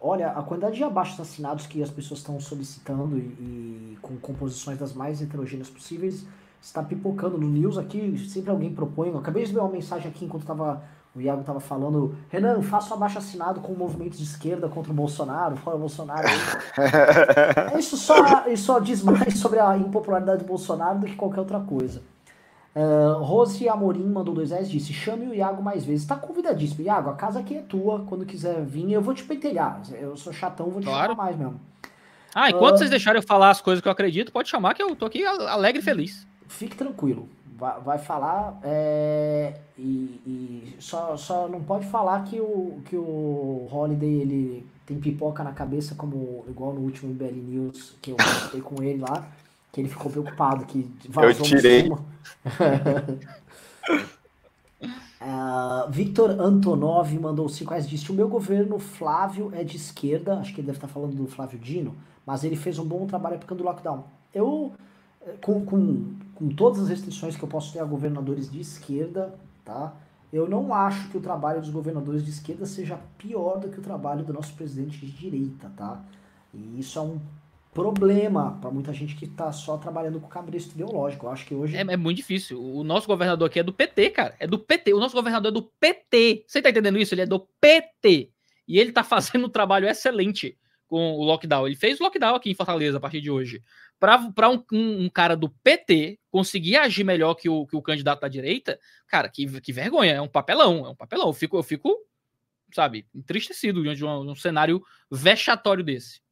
[0.00, 4.78] Olha, a quantidade de abaixos assinados que as pessoas estão solicitando e, e com composições
[4.78, 6.26] das mais heterogêneas possíveis
[6.60, 9.08] está pipocando no news aqui, sempre alguém propõe.
[9.08, 10.82] Eu acabei de ver uma mensagem aqui enquanto tava,
[11.14, 14.94] o Iago estava falando, Renan, faça um abaixo assinado com movimentos de esquerda contra o
[14.94, 16.26] Bolsonaro, fora o Bolsonaro.
[17.78, 21.60] isso, só, isso só diz mais sobre a impopularidade do Bolsonaro do que qualquer outra
[21.60, 22.02] coisa.
[22.74, 26.04] Uh, Rose Amorim mandou dois reais disse: chame o Iago mais vezes.
[26.04, 26.84] Tá convidadíssimo.
[26.84, 28.00] Iago, a casa aqui é tua.
[28.00, 29.80] Quando quiser vir, eu vou te pentelhar.
[29.92, 31.12] Eu sou chatão, vou te claro.
[31.12, 31.60] chamar mais mesmo.
[32.34, 34.82] Ah, enquanto uh, vocês deixarem eu falar as coisas que eu acredito, pode chamar que
[34.82, 36.26] eu tô aqui alegre e feliz.
[36.48, 37.28] Fique tranquilo.
[37.56, 43.68] Vai, vai falar é, e, e, só, só não pode falar que o, que o
[43.70, 48.60] Holiday ele tem pipoca na cabeça, como igual no último IBL News que eu mostrei
[48.60, 49.24] com ele lá
[49.74, 51.90] que ele ficou preocupado que vazou Eu tirei.
[51.90, 51.98] uh,
[55.90, 60.60] Victor Antonov mandou 5 reais disse: O meu governo Flávio é de esquerda, acho que
[60.60, 61.92] ele deve estar falando do Flávio Dino,
[62.24, 64.04] mas ele fez um bom trabalho aplicando o lockdown.
[64.32, 64.72] Eu,
[65.42, 69.34] com, com, com todas as restrições que eu posso ter a governadores de esquerda,
[69.64, 69.92] tá?
[70.32, 73.82] Eu não acho que o trabalho dos governadores de esquerda seja pior do que o
[73.82, 76.00] trabalho do nosso presidente de direita, tá?
[76.52, 77.18] E isso é um
[77.74, 81.26] problema para muita gente que tá só trabalhando com cabresto ideológico.
[81.26, 81.76] Eu acho que hoje.
[81.76, 82.62] É, é, muito difícil.
[82.62, 84.34] O nosso governador aqui é do PT, cara.
[84.38, 84.94] É do PT.
[84.94, 86.44] O nosso governador é do PT.
[86.46, 87.12] Você tá entendendo isso?
[87.12, 88.30] Ele é do PT.
[88.66, 90.56] E ele tá fazendo um trabalho excelente
[90.86, 91.66] com o lockdown.
[91.66, 93.60] Ele fez o lockdown aqui em Fortaleza a partir de hoje.
[93.98, 98.20] Para um, um, um, cara do PT conseguir agir melhor que o, que o candidato
[98.20, 98.78] da direita,
[99.08, 100.12] cara, que, que vergonha.
[100.12, 100.86] É um papelão.
[100.86, 101.26] É um papelão.
[101.26, 101.98] Eu fico, eu fico
[102.72, 106.23] sabe, entristecido diante de um, um cenário vexatório desse.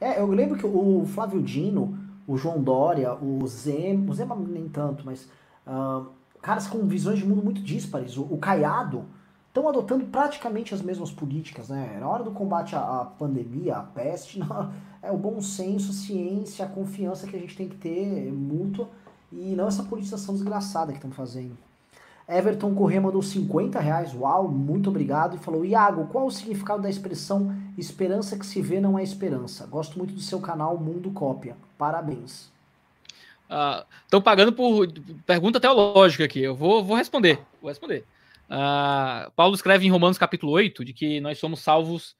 [0.00, 4.68] É, eu lembro que o Flávio Dino, o João Dória, o Zema, o Zema nem
[4.68, 5.28] tanto, mas
[5.66, 6.06] uh,
[6.42, 9.04] caras com visões de mundo muito díspares, o, o Caiado,
[9.48, 11.96] estão adotando praticamente as mesmas políticas, né?
[12.00, 15.94] Na hora do combate à, à pandemia, à peste, não, é o bom senso, a
[15.94, 18.88] ciência, a confiança que a gente tem que ter mútua
[19.30, 21.56] e não essa politização desgraçada que estão fazendo.
[22.28, 26.88] Everton Corrêa mandou 50 reais, uau, muito obrigado, e falou: Iago, qual o significado da
[26.88, 29.66] expressão esperança que se vê não é esperança?
[29.66, 31.56] Gosto muito do seu canal Mundo Cópia.
[31.76, 32.52] Parabéns.
[34.04, 34.88] Estão uh, pagando por
[35.26, 36.40] pergunta teológica aqui.
[36.40, 37.40] Eu vou, vou responder.
[37.60, 38.04] Vou responder.
[38.48, 42.16] Uh, Paulo escreve em Romanos capítulo 8 de que nós somos salvos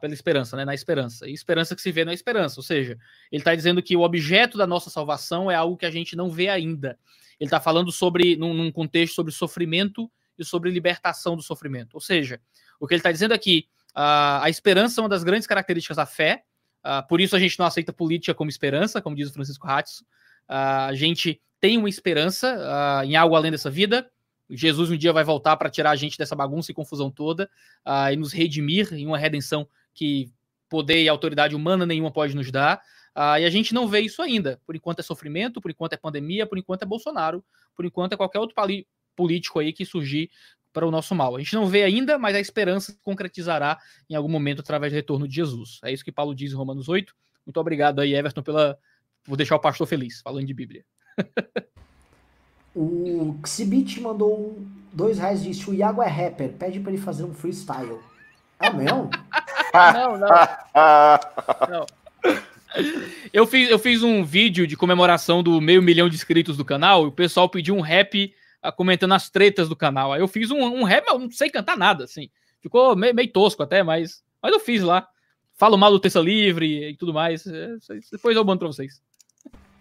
[0.00, 0.64] pela esperança, né?
[0.64, 1.28] Na esperança.
[1.28, 2.58] E esperança que se vê é esperança.
[2.58, 2.98] Ou seja,
[3.30, 6.30] ele está dizendo que o objeto da nossa salvação é algo que a gente não
[6.30, 6.98] vê ainda.
[7.38, 11.94] Ele está falando sobre, num, num, contexto sobre sofrimento e sobre libertação do sofrimento.
[11.94, 12.40] Ou seja,
[12.80, 16.06] o que ele está dizendo aqui, uh, a esperança é uma das grandes características da
[16.06, 16.44] fé,
[17.08, 20.02] por isso a gente não aceita política como esperança, como diz o Francisco Ratz.
[20.48, 24.10] A gente tem uma esperança em algo além dessa vida.
[24.56, 27.50] Jesus um dia vai voltar para tirar a gente dessa bagunça e confusão toda
[28.12, 30.30] e nos redimir em uma redenção que
[30.68, 32.80] poder e autoridade humana nenhuma pode nos dar.
[33.14, 34.60] Ah, e a gente não vê isso ainda.
[34.64, 37.44] Por enquanto é sofrimento, por enquanto é pandemia, por enquanto é Bolsonaro,
[37.76, 38.56] por enquanto é qualquer outro
[39.14, 40.30] político aí que surgir
[40.72, 41.36] para o nosso mal.
[41.36, 44.96] A gente não vê ainda, mas a esperança se concretizará em algum momento através do
[44.96, 45.78] retorno de Jesus.
[45.84, 47.14] É isso que Paulo diz em Romanos 8.
[47.44, 48.78] Muito obrigado aí, Everton, pela,
[49.24, 50.84] por deixar o pastor feliz, falando de Bíblia.
[52.74, 54.58] o Xibit mandou
[54.92, 57.98] dois reais e disse: o Iago é rapper, pede para ele fazer um freestyle.
[58.58, 59.10] É mesmo?
[59.94, 60.28] não, não.
[61.68, 61.86] não.
[63.32, 67.04] Eu fiz, eu fiz um vídeo de comemoração do meio milhão de inscritos do canal
[67.04, 68.34] e o pessoal pediu um rap
[68.64, 70.12] uh, comentando as tretas do canal.
[70.12, 72.30] Aí eu fiz um, um rap, eu não sei cantar nada, assim.
[72.60, 75.06] Ficou meio, meio tosco até, mas, mas eu fiz lá.
[75.54, 77.46] Falo mal do Terça Livre e tudo mais.
[77.46, 77.76] É,
[78.10, 79.02] depois eu mando pra vocês.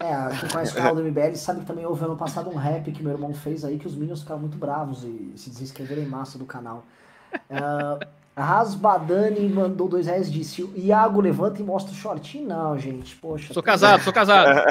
[0.02, 2.92] É, quem conhece o canal do MBL sabe que também houve ano passado um rap
[2.92, 6.08] que meu irmão fez aí que os Minions ficaram muito bravos e se desinscreveram em
[6.08, 6.86] massa do canal.
[7.50, 8.04] Uh,
[8.36, 12.48] Rasbadani mandou dois reais e disse: Iago levanta e mostra o shortinho.
[12.48, 13.16] Não, gente.
[13.18, 13.54] Poxa.
[13.54, 14.62] Sou casado, sou casado.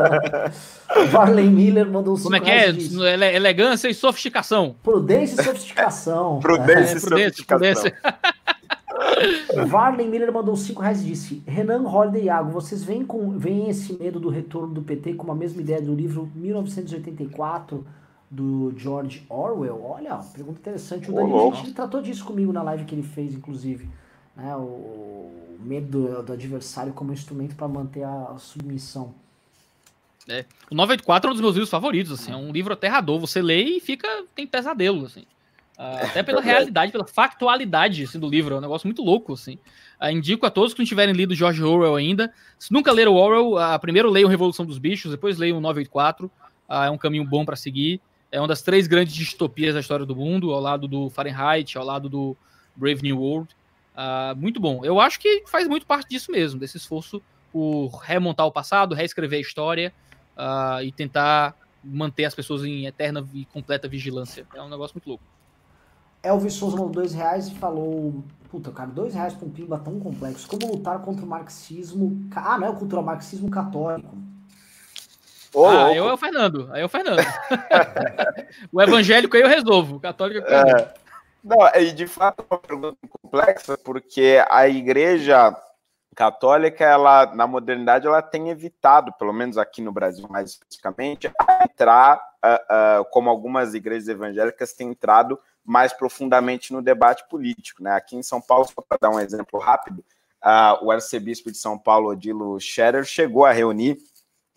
[1.10, 2.72] Varley Miller mandou Como é que é?
[2.72, 4.76] Disse, Elegância e sofisticação.
[4.82, 6.38] Prudência e sofisticação.
[6.40, 7.58] prudência, é, e prudência, sofisticação.
[7.58, 7.94] Prudência.
[9.68, 13.68] Varley Miller mandou 5 reais e disse: Renan Holliday e Iago, vocês veem, com, veem
[13.68, 17.84] esse medo do retorno do PT com a mesma ideia do livro 1984?
[18.30, 19.80] do George Orwell.
[19.80, 21.08] Olha, pergunta interessante.
[21.08, 23.88] O Danilo Gentili tratou disso comigo na live que ele fez, inclusive.
[24.34, 24.56] Né?
[24.56, 25.30] O,
[25.60, 29.14] medo do, adversário como instrumento para manter a submissão.
[30.28, 30.44] É.
[30.70, 33.18] O 984 é um dos meus livros favoritos, assim, é um livro aterrador.
[33.20, 35.24] Você lê e fica tem pesadelo, assim.
[35.78, 39.58] Uh, até pela realidade, pela factualidade assim, do livro, é um negócio muito louco, assim.
[40.00, 42.32] Uh, indico a todos que não tiverem lido George Orwell ainda.
[42.58, 46.30] Se nunca leram Orwell, uh, primeiro leiam Revolução dos Bichos, depois leiam 984.
[46.68, 48.00] é um caminho bom para seguir.
[48.30, 51.84] É uma das três grandes distopias da história do mundo, ao lado do Fahrenheit, ao
[51.84, 52.36] lado do
[52.74, 53.54] Brave New World.
[53.94, 54.84] Uh, muito bom.
[54.84, 57.22] Eu acho que faz muito parte disso mesmo, desse esforço
[57.52, 59.94] por remontar o passado, reescrever a história
[60.36, 64.46] uh, e tentar manter as pessoas em eterna e completa vigilância.
[64.54, 65.24] É um negócio muito louco.
[66.24, 70.00] Elvis Souza mandou dois reais e falou: Puta, cara, dois reais pra um pimba tão
[70.00, 70.48] complexo.
[70.48, 72.26] Como lutar contra o marxismo.
[72.34, 74.16] Ah, não é contra o marxismo católico.
[75.52, 76.68] Oh, ah, eu é o Fernando.
[76.72, 77.20] Aí é o Fernando.
[78.72, 79.96] o evangélico aí eu resolvo.
[79.96, 80.94] O católico é, é
[81.44, 85.56] Não, e de fato é uma pergunta complexa, porque a igreja
[86.14, 91.30] católica, ela, na modernidade, ela tem evitado, pelo menos aqui no Brasil mais especificamente,
[91.62, 97.82] entrar, uh, uh, como algumas igrejas evangélicas têm entrado mais profundamente no debate político.
[97.82, 97.92] Né?
[97.92, 100.04] Aqui em São Paulo, só para dar um exemplo rápido,
[100.82, 103.98] o arcebispo de São Paulo, Odilo Scherer, chegou a reunir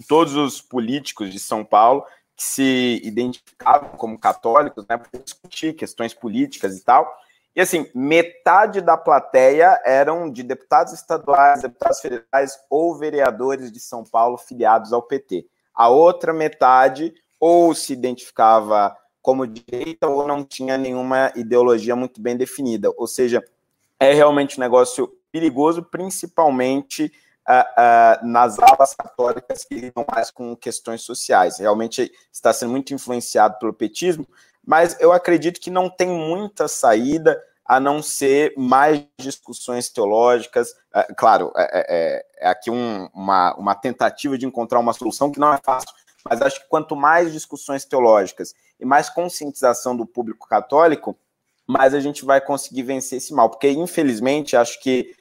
[0.08, 2.06] todos os políticos de São Paulo
[2.36, 7.12] que se identificavam como católicos, né, para discutir questões políticas e tal.
[7.56, 14.04] E assim, metade da plateia eram de deputados estaduais, deputados federais ou vereadores de São
[14.04, 15.48] Paulo filiados ao PT.
[15.74, 18.96] A outra metade ou se identificava
[19.28, 22.90] como direita ou não tinha nenhuma ideologia muito bem definida.
[22.95, 23.44] Ou seja,
[23.99, 27.12] é realmente um negócio perigoso, principalmente
[27.45, 31.60] uh, uh, nas alas católicas que lidam mais com questões sociais.
[31.60, 34.26] Realmente está sendo muito influenciado pelo petismo,
[34.66, 40.72] mas eu acredito que não tem muita saída a não ser mais discussões teológicas.
[40.95, 45.38] Uh, claro, é, é, é, aqui um, uma, uma tentativa de encontrar uma solução que
[45.38, 45.94] não é fácil,
[46.30, 51.18] mas acho que quanto mais discussões teológicas e mais conscientização do público católico,
[51.66, 53.49] mais a gente vai conseguir vencer esse mal.
[53.49, 55.16] Porque, infelizmente, acho que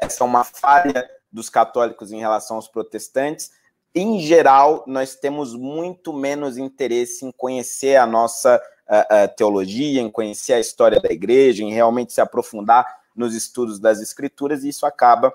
[0.00, 3.50] essa é uma falha dos católicos em relação aos protestantes.
[3.94, 10.10] Em geral, nós temos muito menos interesse em conhecer a nossa uh, uh, teologia, em
[10.10, 14.84] conhecer a história da igreja, em realmente se aprofundar nos estudos das escrituras, e isso
[14.84, 15.32] acaba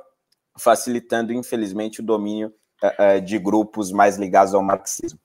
[0.56, 2.54] facilitando, infelizmente, o domínio
[3.24, 5.20] de grupos mais ligados ao marxismo.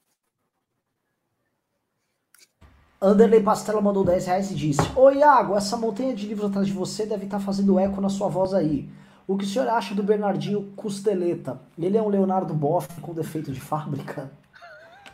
[3.01, 6.73] Anderley Pastela mandou 10 reais e disse: Oi, Iago, essa montanha de livros atrás de
[6.73, 8.89] você deve estar fazendo eco na sua voz aí.
[9.27, 11.61] O que o senhor acha do Bernardinho Costeleta?
[11.79, 14.31] Ele é um Leonardo Boff com defeito de fábrica?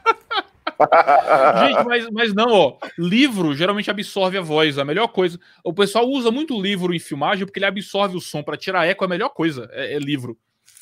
[1.67, 2.77] Gente, mas, mas não, ó.
[2.99, 5.39] Livro geralmente absorve a voz, a melhor coisa.
[5.65, 8.43] O pessoal usa muito livro em filmagem porque ele absorve o som.
[8.43, 10.37] Para tirar eco, a melhor coisa é, é livro.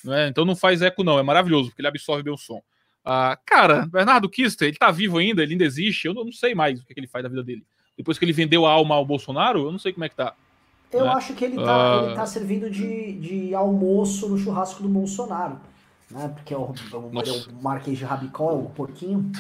[0.05, 0.29] Né?
[0.29, 1.19] Então não faz eco, não.
[1.19, 2.63] É maravilhoso, porque ele absorve bem o som.
[3.05, 6.07] Ah, cara, Bernardo Kister, ele tá vivo ainda, ele ainda existe.
[6.07, 7.65] Eu não, sei mais o que, que ele faz da vida dele.
[7.97, 10.35] Depois que ele vendeu a alma ao Bolsonaro, eu não sei como é que tá.
[10.93, 11.11] Eu né?
[11.13, 12.07] acho que ele tá, uh...
[12.07, 15.61] ele tá servindo de, de almoço no churrasco do Bolsonaro.
[16.11, 16.29] Né?
[16.29, 19.31] Porque é o, é o, é o Marquês de Rabicó, o porquinho.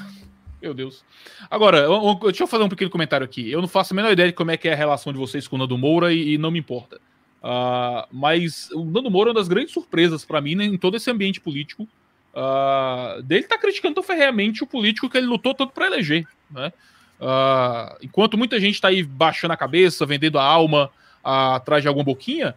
[0.63, 1.03] Meu Deus.
[1.51, 3.51] Agora, eu, deixa eu fazer um pequeno comentário aqui.
[3.51, 5.49] Eu não faço a menor ideia de como é que é a relação de vocês
[5.49, 7.01] com o Nando Moura e, e não me importa.
[7.43, 10.97] Uh, mas o Nando Moura é uma das grandes surpresas para mim né, em todo
[10.97, 11.89] esse ambiente político.
[12.35, 16.27] Uh, dele tá criticando tão ferreamente o político que ele lutou tanto para eleger.
[16.51, 16.73] Né?
[17.19, 20.91] Uh, enquanto muita gente tá aí baixando a cabeça, vendendo a alma,
[21.23, 22.55] atrás de alguma boquinha,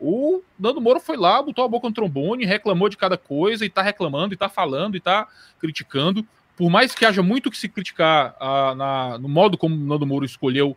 [0.00, 3.70] o Nando Moura foi lá, botou a boca no trombone, reclamou de cada coisa, e
[3.70, 5.28] tá reclamando, e tá falando, e tá
[5.60, 6.26] criticando.
[6.56, 8.34] Por mais que haja muito que se criticar
[8.76, 10.76] na, no modo como o Nando Moura escolheu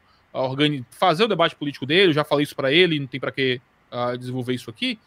[0.92, 3.62] fazer o debate político dele, eu já falei isso para ele, não tem para que
[3.92, 4.98] uh, desenvolver isso aqui.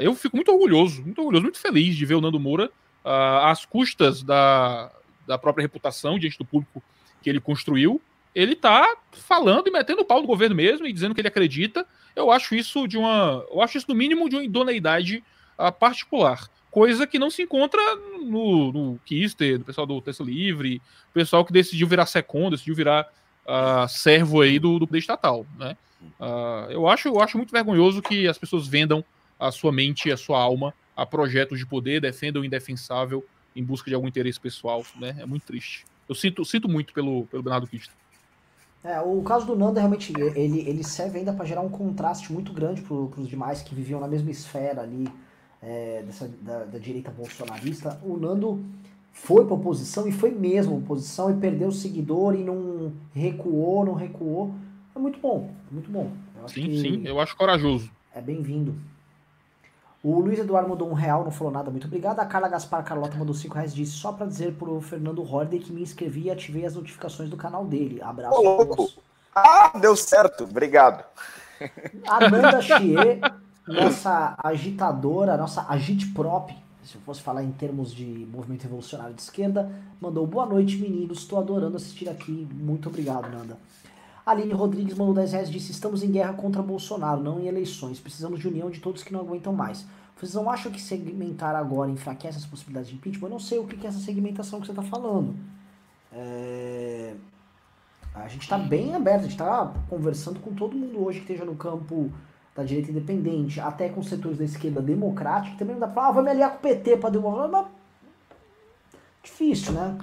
[0.00, 2.70] eu fico muito orgulhoso, muito orgulhoso, muito feliz de ver o Nando Moura
[3.04, 4.90] às custas da,
[5.26, 6.82] da própria reputação diante do público
[7.22, 8.00] que ele construiu,
[8.34, 11.86] ele tá falando e metendo o pau no governo mesmo e dizendo que ele acredita.
[12.16, 13.44] Eu acho isso de uma.
[13.50, 15.22] Eu acho isso, no mínimo, de uma idoneidade
[15.58, 16.48] uh, particular.
[16.70, 17.80] Coisa que não se encontra
[18.22, 20.80] no, no Kister, do pessoal do Texto Livre,
[21.12, 23.06] pessoal que decidiu virar second, decidiu virar
[23.46, 25.76] uh, servo aí do, do poder estatal, né?
[26.20, 29.04] Uh, eu, acho, eu acho muito vergonhoso que as pessoas vendam
[29.38, 33.24] a sua mente a sua alma a projetos de poder, defendam o indefensável
[33.54, 35.16] em busca de algum interesse pessoal, né?
[35.18, 35.84] É muito triste.
[36.08, 37.92] Eu sinto, sinto muito pelo, pelo Bernardo Kista.
[38.84, 42.52] É, o caso do Nando realmente ele, ele serve ainda para gerar um contraste muito
[42.52, 45.06] grande para os demais que viviam na mesma esfera ali
[45.62, 48.00] é, dessa, da, da, direita bolsonarista.
[48.02, 48.64] O Nando
[49.12, 53.94] foi para oposição e foi mesmo oposição e perdeu o seguidor e não recuou, não
[53.94, 54.54] recuou.
[54.94, 56.10] É muito bom, é muito bom.
[56.48, 57.90] sim, sim, eu acho corajoso.
[58.14, 58.74] É bem-vindo.
[60.02, 62.18] O Luiz Eduardo mandou um real, não falou nada, muito obrigado.
[62.18, 65.72] A Carla Gaspar Carlota mandou cinco reais, disse só para dizer pro Fernando Horde que
[65.72, 68.02] me inscrevi e ativei as notificações do canal dele.
[68.02, 68.34] Abraço.
[68.34, 68.90] Ô, louco.
[69.34, 71.04] Ah, deu certo, obrigado.
[72.08, 73.20] Amanda Chier,
[73.66, 76.52] nossa agitadora, nossa agitprop,
[76.84, 81.18] se eu fosse falar em termos de movimento revolucionário de esquerda, mandou boa noite, meninos.
[81.18, 82.48] Estou adorando assistir aqui.
[82.52, 83.56] Muito obrigado, Nanda.
[84.24, 88.00] Aline Rodrigues mandou 10 reais disse: Estamos em guerra contra Bolsonaro, não em eleições.
[88.00, 89.86] Precisamos de união de todos que não aguentam mais.
[90.16, 93.26] Vocês não acham que segmentar agora enfraquece as possibilidades de impeachment?
[93.26, 95.34] Eu não sei o que é essa segmentação que você está falando.
[96.12, 97.14] É...
[98.14, 101.44] A gente está bem aberto, a gente está conversando com todo mundo hoje que esteja
[101.44, 102.12] no campo
[102.54, 106.12] da direita independente, até com setores da esquerda democrática, também não dá para falar, ah,
[106.12, 107.70] vou me aliar com o PT para demorar.
[109.22, 109.98] Difícil, né?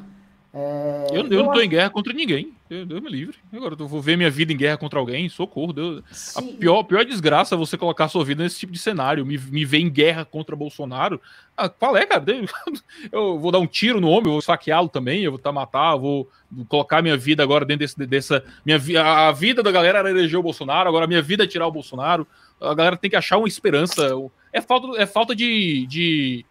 [0.53, 2.53] É, eu, eu, não tô em guerra contra ninguém.
[2.69, 3.35] Deus, me livre.
[3.51, 5.27] Agora eu vou ver minha vida em guerra contra alguém.
[5.27, 5.73] Socorro.
[5.73, 6.37] Deus.
[6.37, 9.25] A pior, pior desgraça é você colocar sua vida nesse tipo de cenário.
[9.25, 11.19] Me, me ver em guerra contra Bolsonaro.
[11.57, 12.23] Ah, qual é, cara?
[13.11, 15.95] Eu vou dar um tiro no homem, eu vou saqueá-lo também, eu vou tá matar,
[15.95, 16.29] vou
[16.67, 18.43] colocar minha vida agora dentro desse, dessa.
[18.65, 21.67] Minha, a vida da galera era eleger o Bolsonaro, agora a minha vida é tirar
[21.67, 22.27] o Bolsonaro.
[22.61, 24.09] A galera tem que achar uma esperança.
[24.53, 25.85] É falta, é falta de.
[25.87, 26.45] de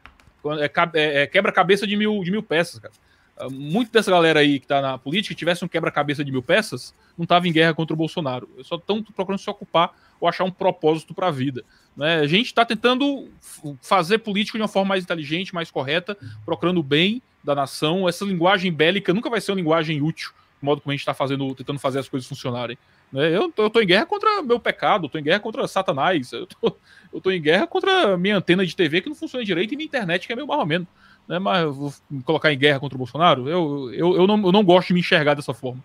[0.61, 2.93] é, é, é quebra-cabeça de mil, de mil peças, cara
[3.51, 7.27] muito dessa galera aí que tá na política, tivesse um quebra-cabeça de mil peças, não
[7.27, 8.49] tava em guerra contra o Bolsonaro.
[8.63, 11.65] Só estão procurando se ocupar ou achar um propósito para a vida.
[11.97, 12.17] Né?
[12.17, 13.29] A gente está tentando
[13.81, 18.09] fazer política de uma forma mais inteligente, mais correta, procurando o bem da nação.
[18.09, 21.15] Essa linguagem bélica nunca vai ser uma linguagem útil, do modo como a gente está
[21.15, 22.77] fazendo, tentando fazer as coisas funcionarem.
[23.13, 23.35] Né?
[23.35, 26.47] Eu, eu tô em guerra contra meu pecado, eu tô em guerra contra Satanás, eu
[26.47, 26.77] tô,
[27.13, 29.87] eu tô em guerra contra minha antena de TV que não funciona direito e minha
[29.87, 30.89] internet que é meio mal menos
[31.29, 31.93] né, mas vou
[32.25, 33.49] colocar em guerra contra o Bolsonaro?
[33.49, 35.83] Eu, eu, eu, não, eu não gosto de me enxergar dessa forma.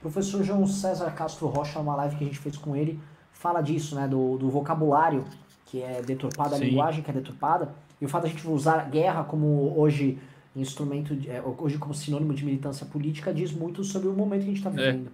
[0.00, 2.98] Professor João César Castro Rocha, uma live que a gente fez com ele,
[3.32, 5.24] fala disso, né, do, do vocabulário
[5.66, 6.64] que é deturpado, a Sim.
[6.64, 10.18] linguagem que é deturpada, e o fato de a gente usar guerra como hoje
[10.56, 14.50] instrumento, de, é, hoje como sinônimo de militância política, diz muito sobre o momento que
[14.50, 14.92] a gente está é.
[14.92, 15.10] vivendo.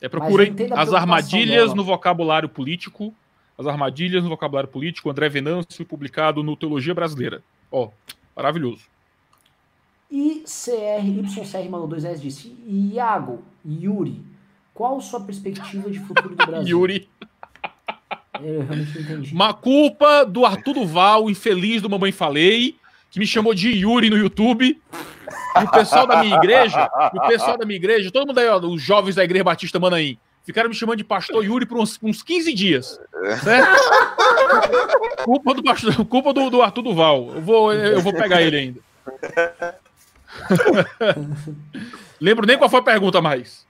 [0.00, 1.74] É, é procurem as armadilhas dela.
[1.74, 3.14] no vocabulário político,
[3.58, 7.42] as armadilhas no vocabulário político, André Venâncio, publicado no Teologia Brasileira.
[7.70, 7.90] Ó,
[8.40, 8.84] Maravilhoso.
[10.10, 14.18] E CR, mandou dois S disse: Iago, Yuri,
[14.72, 16.78] qual sua perspectiva de futuro do Brasil?
[16.78, 17.08] Yuri.
[18.42, 19.34] Eu realmente não entendi.
[19.34, 22.76] Uma culpa do Arthur Duval, infeliz do Mamãe Falei,
[23.10, 24.80] que me chamou de Yuri no YouTube.
[25.56, 28.58] E o pessoal da minha igreja, o pessoal da minha igreja, todo mundo aí, ó,
[28.58, 32.22] os jovens da Igreja Batista Manaim, ficaram me chamando de pastor Yuri por uns, uns
[32.22, 33.00] 15 dias.
[33.42, 35.24] Certo?
[35.24, 37.32] culpa do, pastor, culpa do, do Arthur Duval.
[37.34, 38.80] Eu vou, eu vou pegar ele ainda.
[42.20, 43.66] Lembro nem qual foi a pergunta mais.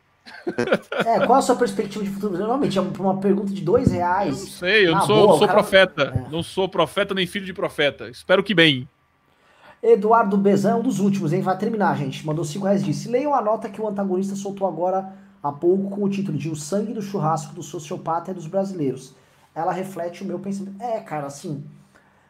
[1.04, 2.36] É, qual a sua perspectiva de futuro?
[2.36, 4.38] Normalmente é uma pergunta de dois reais.
[4.38, 5.58] Eu não sei, eu não sou, boa, sou cara...
[5.58, 6.02] profeta.
[6.02, 6.30] É.
[6.30, 8.08] Não sou profeta nem filho de profeta.
[8.08, 8.88] Espero que bem.
[9.82, 11.40] Eduardo Bezan, um dos últimos, hein?
[11.40, 12.24] Vai terminar, gente.
[12.26, 13.08] Mandou cinco reais disse.
[13.08, 15.10] Leiam a nota que o antagonista soltou agora
[15.42, 19.14] há pouco com o título de O Sangue do Churrasco do Sociopata e dos Brasileiros.
[19.54, 20.80] Ela reflete o meu pensamento.
[20.80, 21.64] É, cara, assim,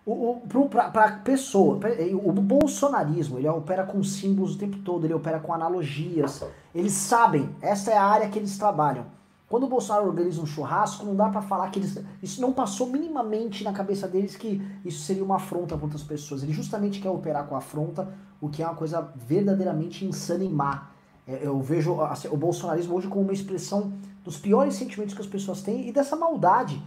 [0.05, 1.79] o, o, pra, pra pessoa,
[2.25, 6.43] o bolsonarismo, ele opera com símbolos o tempo todo, ele opera com analogias.
[6.75, 9.07] Eles sabem, essa é a área que eles trabalham.
[9.51, 11.99] Quando o Bolsonaro organiza um churrasco, não dá para falar que eles.
[12.23, 16.45] Isso não passou minimamente na cabeça deles que isso seria uma afronta para outras pessoas.
[16.45, 18.09] Ele justamente quer operar com afronta,
[18.41, 20.91] o que é uma coisa verdadeiramente insana e má.
[21.27, 23.93] É, eu vejo assim, o bolsonarismo hoje como uma expressão
[24.25, 26.83] dos piores sentimentos que as pessoas têm e dessa maldade.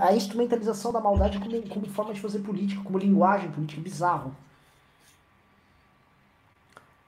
[0.00, 4.34] A instrumentalização da maldade como, como, forma de fazer política, como linguagem política, bizarro.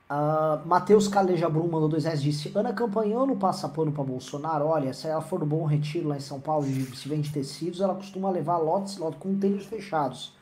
[0.08, 4.66] Uh, Matheus Caleja Brum mandou dois reais disse Ana Campanhano passa pano pra Bolsonaro.
[4.66, 7.80] Olha, se ela for no Bom Retiro lá em São Paulo e se vende tecidos,
[7.80, 10.32] ela costuma levar lotes, lotes com tênis fechados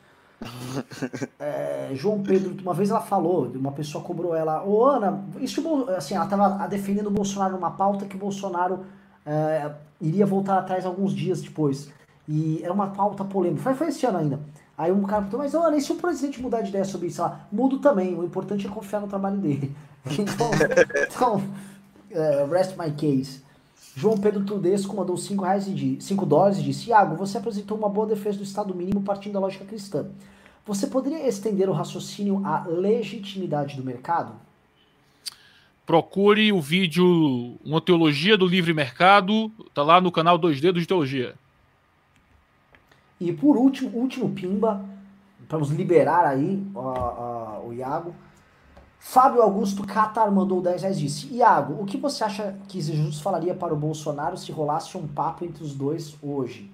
[1.39, 5.61] é, João Pedro, uma vez ela falou, uma pessoa cobrou ela, ô Ana, isso,
[5.95, 8.85] assim, ela estava defendendo o Bolsonaro numa pauta que o Bolsonaro
[9.25, 9.71] é,
[10.01, 11.89] iria voltar atrás alguns dias depois.
[12.27, 14.39] E era uma pauta polêmica, foi, foi esse ano ainda.
[14.77, 17.21] Aí um cara perguntou, mas Ana, e se o presidente mudar de ideia sobre isso?
[17.21, 19.75] Ela, mudo também, o importante é confiar no trabalho dele.
[20.05, 20.51] Então,
[21.07, 21.43] então
[22.11, 23.42] é, rest my case.
[23.95, 27.89] João Pedro Tudesco mandou 5 reais e 5 dólares e disse: Iago, você apresentou uma
[27.89, 30.07] boa defesa do Estado mínimo partindo da lógica cristã.
[30.65, 34.33] Você poderia estender o raciocínio à legitimidade do mercado?
[35.85, 40.87] Procure o vídeo Uma Teologia do Livre Mercado, tá lá no canal 2 Dedos de
[40.87, 41.35] Teologia.
[43.19, 44.83] E por último, último pimba,
[45.49, 46.65] vamos liberar aí
[47.65, 48.15] o Iago.
[49.05, 53.53] Fábio Augusto Catar mandou 10 reais disse: Iago, o que você acha que Jesus falaria
[53.53, 56.71] para o Bolsonaro se rolasse um papo entre os dois hoje?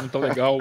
[0.00, 0.56] Muito legal.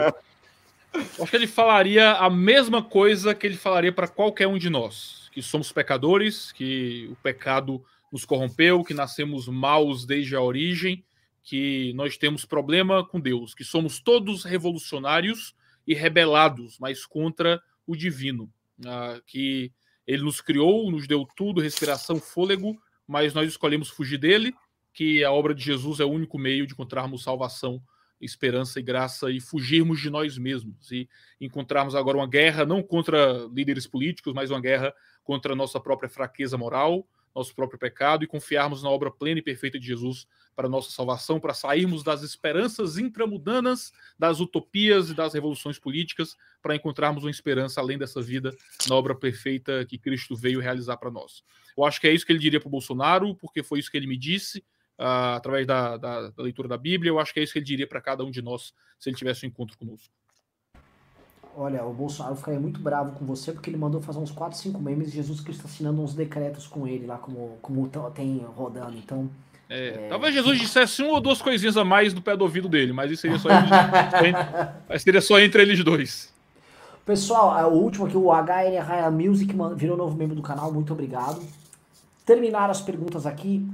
[0.94, 5.30] Acho que ele falaria a mesma coisa que ele falaria para qualquer um de nós:
[5.32, 11.04] que somos pecadores, que o pecado nos corrompeu, que nascemos maus desde a origem,
[11.44, 15.56] que nós temos problema com Deus, que somos todos revolucionários
[15.88, 18.52] e rebelados, mas contra o divino,
[18.86, 19.72] ah, que
[20.10, 22.76] ele nos criou, nos deu tudo, respiração, fôlego,
[23.08, 24.56] mas nós escolhemos fugir dele,
[24.92, 27.80] que a obra de Jesus é o único meio de encontrarmos salvação,
[28.20, 30.92] esperança e graça e fugirmos de nós mesmos.
[30.92, 31.08] E
[31.40, 34.92] encontrarmos agora uma guerra não contra líderes políticos, mas uma guerra
[35.24, 39.44] contra a nossa própria fraqueza moral, nosso próprio pecado e confiarmos na obra plena e
[39.44, 45.34] perfeita de Jesus para nossa salvação, para sairmos das esperanças intramudanas, das utopias e das
[45.34, 48.56] revoluções políticas, para encontrarmos uma esperança além dessa vida
[48.88, 51.44] na obra perfeita que Cristo veio realizar para nós.
[51.78, 53.96] Eu acho que é isso que ele diria para o Bolsonaro, porque foi isso que
[53.96, 54.60] ele me disse.
[55.00, 57.66] Uh, através da, da, da leitura da Bíblia, eu acho que é isso que ele
[57.66, 60.14] diria para cada um de nós se ele tivesse um encontro conosco.
[61.56, 64.80] Olha, o Bolsonaro ficaria muito bravo com você porque ele mandou fazer uns 4, 5
[64.80, 68.98] memes e Jesus Cristo assinando uns decretos com ele lá, como, como tem rodando.
[68.98, 69.30] Então.
[69.70, 70.08] É, é...
[70.10, 73.12] Talvez Jesus dissesse uma ou duas coisinhas a mais no pé do ouvido dele, mas
[73.12, 76.34] isso seria só, entre, seria só entre eles dois.
[77.06, 81.42] Pessoal, o último aqui, o HN Raya Music, virou novo membro do canal, muito obrigado.
[82.24, 83.68] Terminaram as perguntas aqui.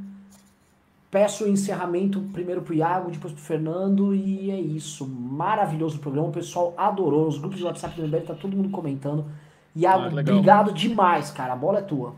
[1.15, 5.07] Peço o encerramento primeiro pro Iago, depois pro Fernando, e é isso.
[5.07, 7.25] Maravilhoso o programa, o pessoal adorou.
[7.25, 9.25] Os grupos de WhatsApp do MBL tá todo mundo comentando.
[9.73, 11.53] Iago, ah, obrigado demais, cara.
[11.53, 12.13] A bola é tua.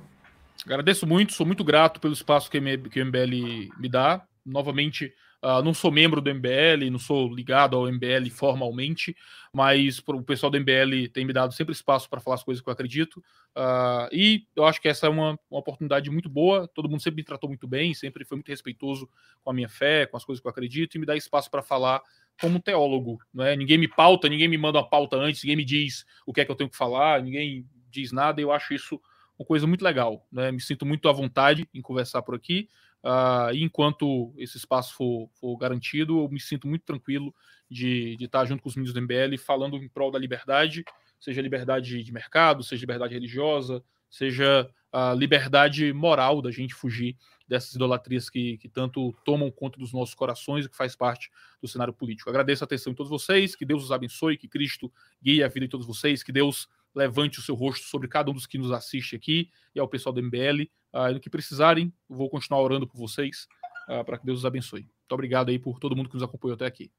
[0.65, 4.23] Agradeço muito, sou muito grato pelo espaço que, que o MBL me dá.
[4.43, 5.13] Novamente,
[5.43, 9.15] Uh, não sou membro do MBL, não sou ligado ao MBL formalmente,
[9.53, 12.67] mas o pessoal do MBL tem me dado sempre espaço para falar as coisas que
[12.67, 13.23] eu acredito.
[13.55, 16.67] Uh, e eu acho que essa é uma, uma, oportunidade muito boa.
[16.67, 19.07] Todo mundo sempre me tratou muito bem, sempre foi muito respeitoso
[19.43, 21.61] com a minha fé, com as coisas que eu acredito, e me dá espaço para
[21.61, 22.01] falar
[22.41, 23.19] como teólogo.
[23.31, 23.55] Não é?
[23.55, 26.45] Ninguém me pauta, ninguém me manda uma pauta antes, ninguém me diz o que é
[26.45, 28.41] que eu tenho que falar, ninguém diz nada.
[28.41, 28.99] E eu acho isso
[29.37, 30.25] uma coisa muito legal.
[30.31, 30.51] Né?
[30.51, 32.67] Me sinto muito à vontade em conversar por aqui.
[33.03, 37.33] Uh, e enquanto esse espaço for, for, garantido, eu me sinto muito tranquilo
[37.69, 40.83] de, de estar junto com os meninos do MBL falando em prol da liberdade,
[41.19, 47.15] seja liberdade de mercado, seja liberdade religiosa, seja a liberdade moral da gente fugir
[47.47, 51.29] dessas idolatrias que, que tanto tomam conta dos nossos corações e que faz parte
[51.61, 52.29] do cenário político.
[52.29, 54.91] Agradeço a atenção de todos vocês, que Deus os abençoe, que Cristo
[55.21, 56.67] guie a vida de todos vocês, que Deus
[56.97, 60.11] levante o seu rosto sobre cada um dos que nos assiste aqui e ao pessoal
[60.11, 60.63] do MBL.
[60.93, 63.47] Uh, no que precisarem, vou continuar orando por vocês
[63.87, 64.81] uh, para que Deus os abençoe.
[64.81, 66.91] Muito obrigado aí por todo mundo que nos acompanhou até aqui.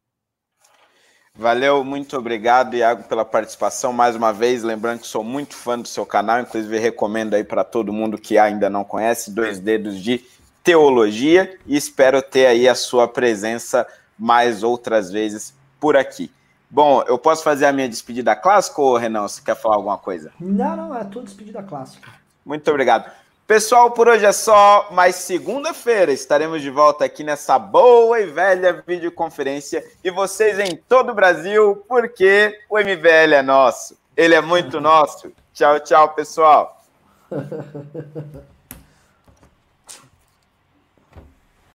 [1.35, 4.63] Valeu, muito obrigado, Iago, pela participação mais uma vez.
[4.63, 8.39] Lembrando que sou muito fã do seu canal, inclusive recomendo aí para todo mundo que
[8.39, 10.25] ainda não conhece, Dois Dedos de
[10.65, 13.87] Teologia, e espero ter aí a sua presença
[14.19, 16.31] mais outras vezes por aqui.
[16.71, 20.31] Bom, eu posso fazer a minha despedida clássica ou, Renan, você quer falar alguma coisa?
[20.39, 22.11] Não, não, é tudo despedida clássica.
[22.45, 23.11] Muito obrigado.
[23.47, 28.85] Pessoal, por hoje é só, mas segunda-feira estaremos de volta aqui nessa boa e velha
[28.87, 33.97] videoconferência e vocês em todo o Brasil, porque o MVL é nosso.
[34.15, 35.33] Ele é muito nosso.
[35.55, 36.85] Tchau, tchau, pessoal.